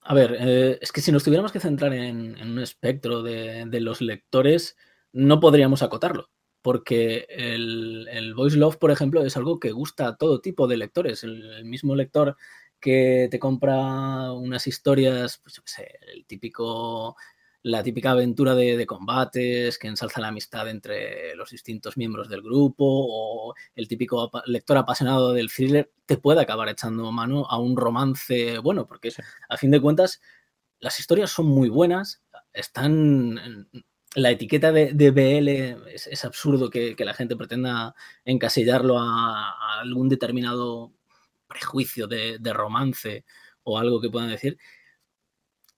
[0.00, 3.64] A ver, eh, es que si nos tuviéramos que centrar en, en un espectro de,
[3.66, 4.76] de los lectores,
[5.16, 6.30] no podríamos acotarlo,
[6.60, 10.76] porque el, el Voice Love, por ejemplo, es algo que gusta a todo tipo de
[10.76, 11.24] lectores.
[11.24, 12.36] El, el mismo lector
[12.78, 17.16] que te compra unas historias, pues yo qué sé, el típico
[17.62, 22.42] la típica aventura de, de combates que ensalza la amistad entre los distintos miembros del
[22.42, 27.76] grupo o el típico lector apasionado del thriller te puede acabar echando mano a un
[27.76, 29.10] romance bueno, porque
[29.48, 30.20] a fin de cuentas
[30.78, 32.22] las historias son muy buenas,
[32.52, 33.66] están...
[34.16, 35.48] La etiqueta de, BL
[35.92, 37.94] es, absurdo que, la gente pretenda
[38.24, 40.94] encasillarlo a, algún determinado
[41.46, 43.26] prejuicio de, de romance
[43.62, 44.56] o algo que puedan decir.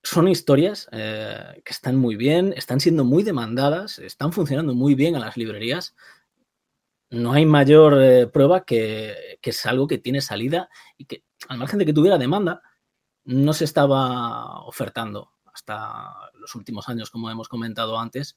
[0.04, 5.16] Son historias eh, que están muy bien, están siendo muy demandadas, están funcionando muy bien
[5.16, 5.96] a las librerías.
[7.10, 11.58] No hay mayor eh, prueba que, que es algo que tiene salida y que, al
[11.58, 12.62] margen de que tuviera demanda,
[13.24, 18.36] no se estaba ofertando hasta los últimos años, como hemos comentado antes.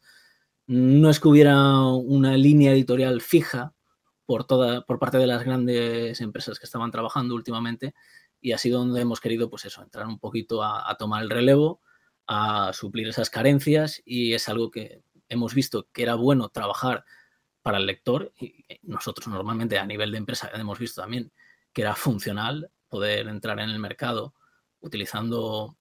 [0.68, 3.73] No es que hubiera una línea editorial fija
[4.26, 7.93] por, toda, por parte de las grandes empresas que estaban trabajando últimamente
[8.39, 11.30] y ha sido donde hemos querido, pues eso, entrar un poquito a, a tomar el
[11.30, 11.81] relevo,
[12.27, 17.06] a suplir esas carencias y es algo que hemos visto que era bueno trabajar
[17.61, 21.31] para el lector y nosotros normalmente a nivel de empresa hemos visto también
[21.73, 24.34] que era funcional poder entrar en el mercado
[24.80, 25.77] utilizando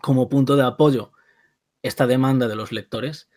[0.00, 1.12] como punto de apoyo
[1.82, 3.28] esta demanda de los lectores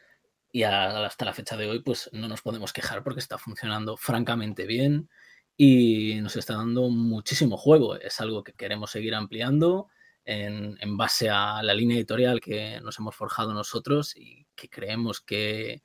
[0.52, 4.66] y hasta la fecha de hoy pues no nos podemos quejar porque está funcionando francamente
[4.66, 5.10] bien
[5.56, 7.96] y nos está dando muchísimo juego.
[7.96, 9.88] Es algo que queremos seguir ampliando
[10.26, 15.22] en, en base a la línea editorial que nos hemos forjado nosotros y que creemos
[15.22, 15.84] que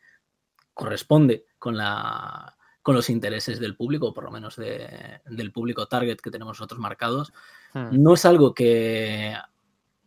[0.75, 5.87] corresponde con, la, con los intereses del público, o por lo menos de- del público
[5.89, 7.33] target que tenemos nosotros marcados.
[7.73, 7.89] Hmm.
[7.93, 9.35] No es algo que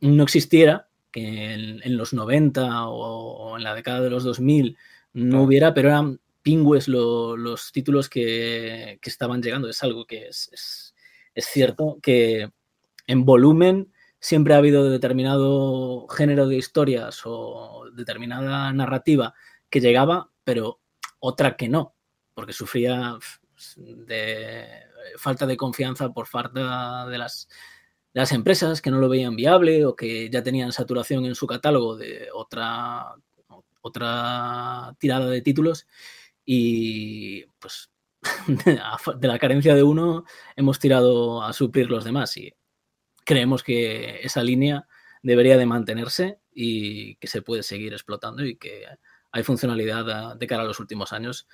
[0.01, 2.95] no existiera, que en, en los 90 o,
[3.51, 4.77] o en la década de los 2000
[5.13, 5.43] no Claro.
[5.43, 9.67] hubiera, pero eran pingües lo- los títulos que, que estaban llegando.
[9.69, 10.95] Es algo que es, es-
[11.33, 12.49] es cierto que
[13.07, 19.33] en volumen siempre ha habido determinado género de historias o determinada narrativa
[19.69, 20.79] que llegaba, pero
[21.19, 21.95] otra que no,
[22.33, 23.17] porque sufría
[23.77, 24.65] de
[25.17, 27.47] falta de confianza por falta de las,
[28.13, 31.95] las empresas que no lo veían viable o que ya tenían saturación en su catálogo
[31.97, 33.15] de otra,
[33.81, 35.87] otra tirada de títulos
[36.45, 37.89] y pues
[38.47, 40.25] de la carencia de uno
[40.55, 42.53] hemos tirado a suplir los demás y
[43.25, 44.87] creemos que esa línea
[45.21, 48.85] debería de mantenerse y que se puede seguir explotando y que
[49.31, 51.47] hay funcionalidad a- de cara a los últimos años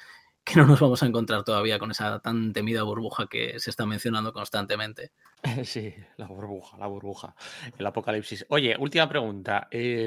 [0.45, 3.85] que no nos vamos a encontrar todavía con esa tan temida burbuja que se está
[3.85, 5.11] mencionando constantemente.
[5.65, 7.35] Sí, la burbuja, la burbuja.
[7.77, 8.45] El apocalipsis.
[8.49, 9.67] Oye, última pregunta.
[9.72, 10.05] eh,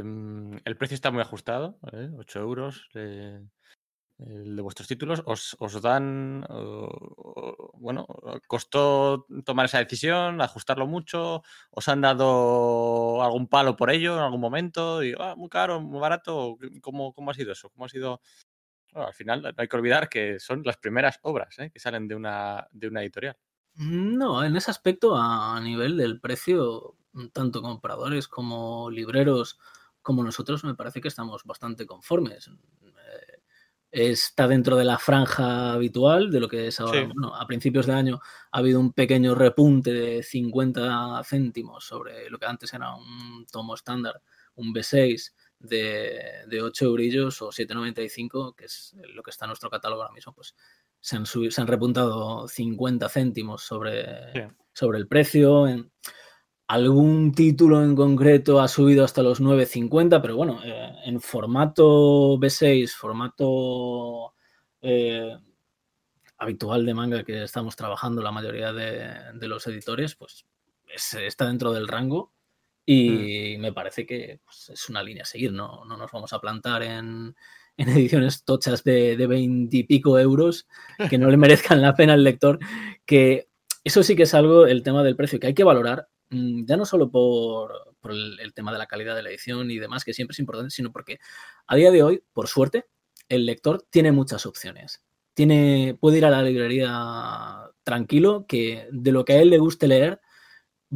[0.65, 2.11] el precio está muy ajustado, ¿eh?
[2.19, 3.41] 8 euros eh,
[4.19, 5.23] el de vuestros títulos.
[5.27, 6.45] ¿Os, dan,
[7.75, 8.07] bueno,
[8.47, 11.43] costó tomar esa decisión, ajustarlo mucho?
[11.71, 15.03] ¿Os han dado algún palo por ello en algún momento?
[15.05, 16.57] Y, "Ah, muy caro, muy barato.
[16.83, 17.71] ¿Cómo, cómo ha sido eso?
[17.71, 18.21] ¿Cómo ha sido?
[18.93, 21.71] Bueno, al final no hay que olvidar que son las primeras obras ¿eh?
[21.71, 23.37] que salen de una, de una editorial.
[23.75, 26.97] No, en ese aspecto, a nivel del precio,
[27.33, 29.59] tanto compradores como libreros
[30.03, 32.49] como nosotros, me parece que estamos bastante conformes.
[32.49, 33.39] Eh,
[33.91, 37.01] Está dentro de la franja habitual de lo que es ahora.
[37.01, 37.07] Sí.
[37.07, 38.21] Bueno, a principios de año
[38.53, 43.75] ha habido un pequeño repunte de 50 céntimos sobre lo que antes era un tomo
[43.75, 44.21] estándar,
[44.57, 49.71] un B6 de, de 8 eurillos o 7,95, que es lo que está en nuestro
[49.71, 50.55] catálogo ahora mismo, pues
[51.01, 54.41] se han, subi- se han repuntado 50 céntimos sobre, Sí.
[54.73, 55.67] sobre el precio.
[55.69, 55.91] En
[56.67, 62.93] algún título en concreto ha subido hasta los 9.50, pero bueno, eh, en formato B6,
[62.95, 64.35] formato
[64.83, 65.37] eh,
[66.37, 70.47] habitual de manga que estamos trabajando la mayoría de, de los editores, pues
[70.87, 72.33] es- está dentro del rango.
[72.91, 76.41] Y me parece que pues, es una línea a seguir, no, no nos vamos a
[76.41, 77.37] plantar en,
[77.77, 80.67] en ediciones tochas de, de 20 y pico euros
[81.11, 82.59] que no le merezcan la pena al lector,
[83.05, 83.51] que
[83.85, 86.79] eso sí que es algo, el tema del precio, que hay que valorar, mm, ya
[86.79, 90.03] no solo por, por el, el tema de la calidad de la edición y demás,
[90.03, 91.19] que siempre es importante, sino porque
[91.67, 92.87] a día de hoy, por suerte,
[93.29, 95.03] el lector tiene muchas opciones.
[95.35, 99.89] Tiene, puede ir a la librería tranquilo, que de lo que a él le guste
[99.89, 100.23] leer,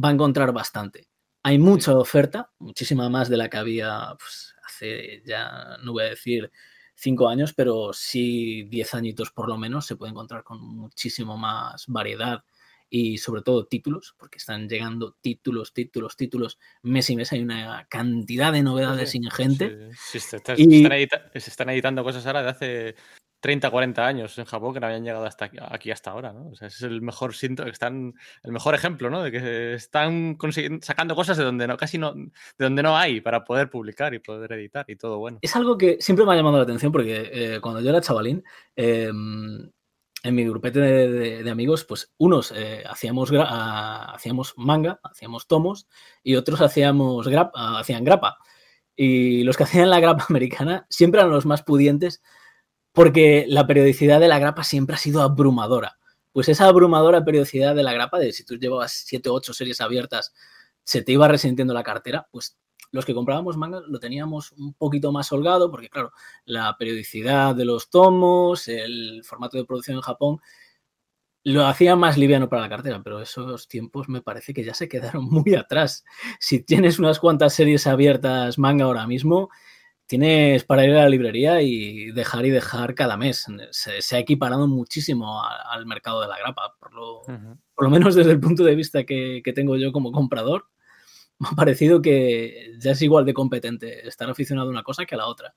[0.03, 1.12] va a encontrar bastante.
[1.45, 6.09] Hay mucha oferta, muchísima más de la que había pues, hace ya, no voy a
[6.09, 6.49] decir
[6.95, 11.85] cinco años, pero sí diez añitos por lo menos, se puede encontrar con muchísimo más
[11.87, 12.43] variedad
[12.89, 17.87] y sobre todo títulos, porque están llegando títulos, títulos, títulos, mes y mes hay una
[17.89, 19.91] cantidad de novedades Sí, ingente.
[19.95, 22.95] sí, sí, se, está- Y- se están edita- se están editando cosas ahora de hace
[23.43, 26.47] 30, 40 años en Japón que no habían llegado hasta aquí, aquí hasta ahora, ¿no?
[26.47, 29.21] O sea, es el mejor síntoma, están, el mejor ejemplo, ¿no?
[29.21, 30.37] De que están
[30.81, 34.19] sacando cosas de donde no, casi no, de donde no hay para poder publicar y
[34.19, 35.39] poder editar y todo bueno.
[35.41, 38.45] Es algo que siempre me ha llamado la atención porque eh, cuando yo era chavalín,
[38.77, 39.11] eh,
[40.25, 45.01] en mi grupete de, de- de amigos, pues unos eh, hacíamos, gra- ah, hacíamos manga,
[45.03, 45.87] hacíamos tomos
[46.23, 48.37] y otros hacíamos ah, hacían grapa.
[48.95, 52.21] Y los que hacían la grapa americana siempre eran los más pudientes
[52.93, 55.97] porque la periodicidad de la grapa siempre ha sido abrumadora.
[56.31, 59.81] Pues esa abrumadora periodicidad de la grapa, de si tú llevabas 7 o 8 series
[59.81, 60.33] abiertas,
[60.83, 62.57] se te iba resintiendo la cartera, pues
[62.91, 66.11] los que comprábamos manga lo teníamos un poquito más holgado, porque claro,
[66.45, 70.39] la periodicidad de los tomos, el formato de producción en Japón,
[71.43, 74.87] lo hacía más liviano para la cartera, pero esos tiempos me parece que ya se
[74.87, 76.05] quedaron muy atrás.
[76.39, 79.49] Si tienes unas cuantas series abiertas manga ahora mismo,
[80.07, 83.45] tienes para ir a la librería y dejar y dejar cada mes.
[83.71, 87.21] Se, se ha equiparado muchísimo a- al mercado de la grapa, por lo,
[87.73, 90.67] por lo menos desde el punto de vista que, que tengo yo como comprador,
[91.39, 95.15] me ha parecido que ya es igual de competente estar aficionado a una cosa que
[95.15, 95.53] a la otra.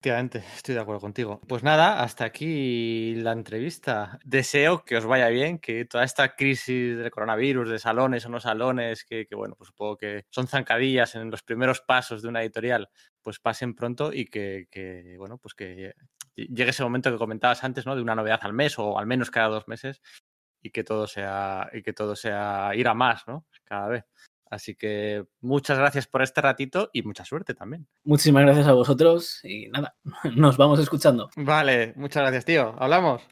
[0.00, 1.40] Efectivamente, estoy de acuerdo contigo.
[1.48, 4.20] Pues nada, hasta aquí la entrevista.
[4.24, 8.38] Deseo que os vaya bien, que toda esta crisis del coronavirus, de salones o no
[8.38, 12.42] salones, que, que, bueno, pues supongo que son zancadillas en los primeros pasos de una
[12.42, 12.88] editorial,
[13.28, 15.92] pues pasen pronto y que, que, bueno, pues que
[16.34, 17.94] llegue ese momento que comentabas antes, ¿no?
[17.94, 20.00] De una novedad al mes o al menos cada dos meses
[20.62, 23.44] y que todo sea, y que todo sea ir a más, ¿no?
[23.64, 24.06] Cada vez.
[24.50, 27.86] Así que muchas gracias por este ratito y mucha suerte también.
[28.02, 29.94] Muchísimas gracias a vosotros y nada,
[30.34, 31.28] nos vamos escuchando.
[31.36, 32.74] Vale, muchas gracias, tío.
[32.78, 33.28] Hablamos.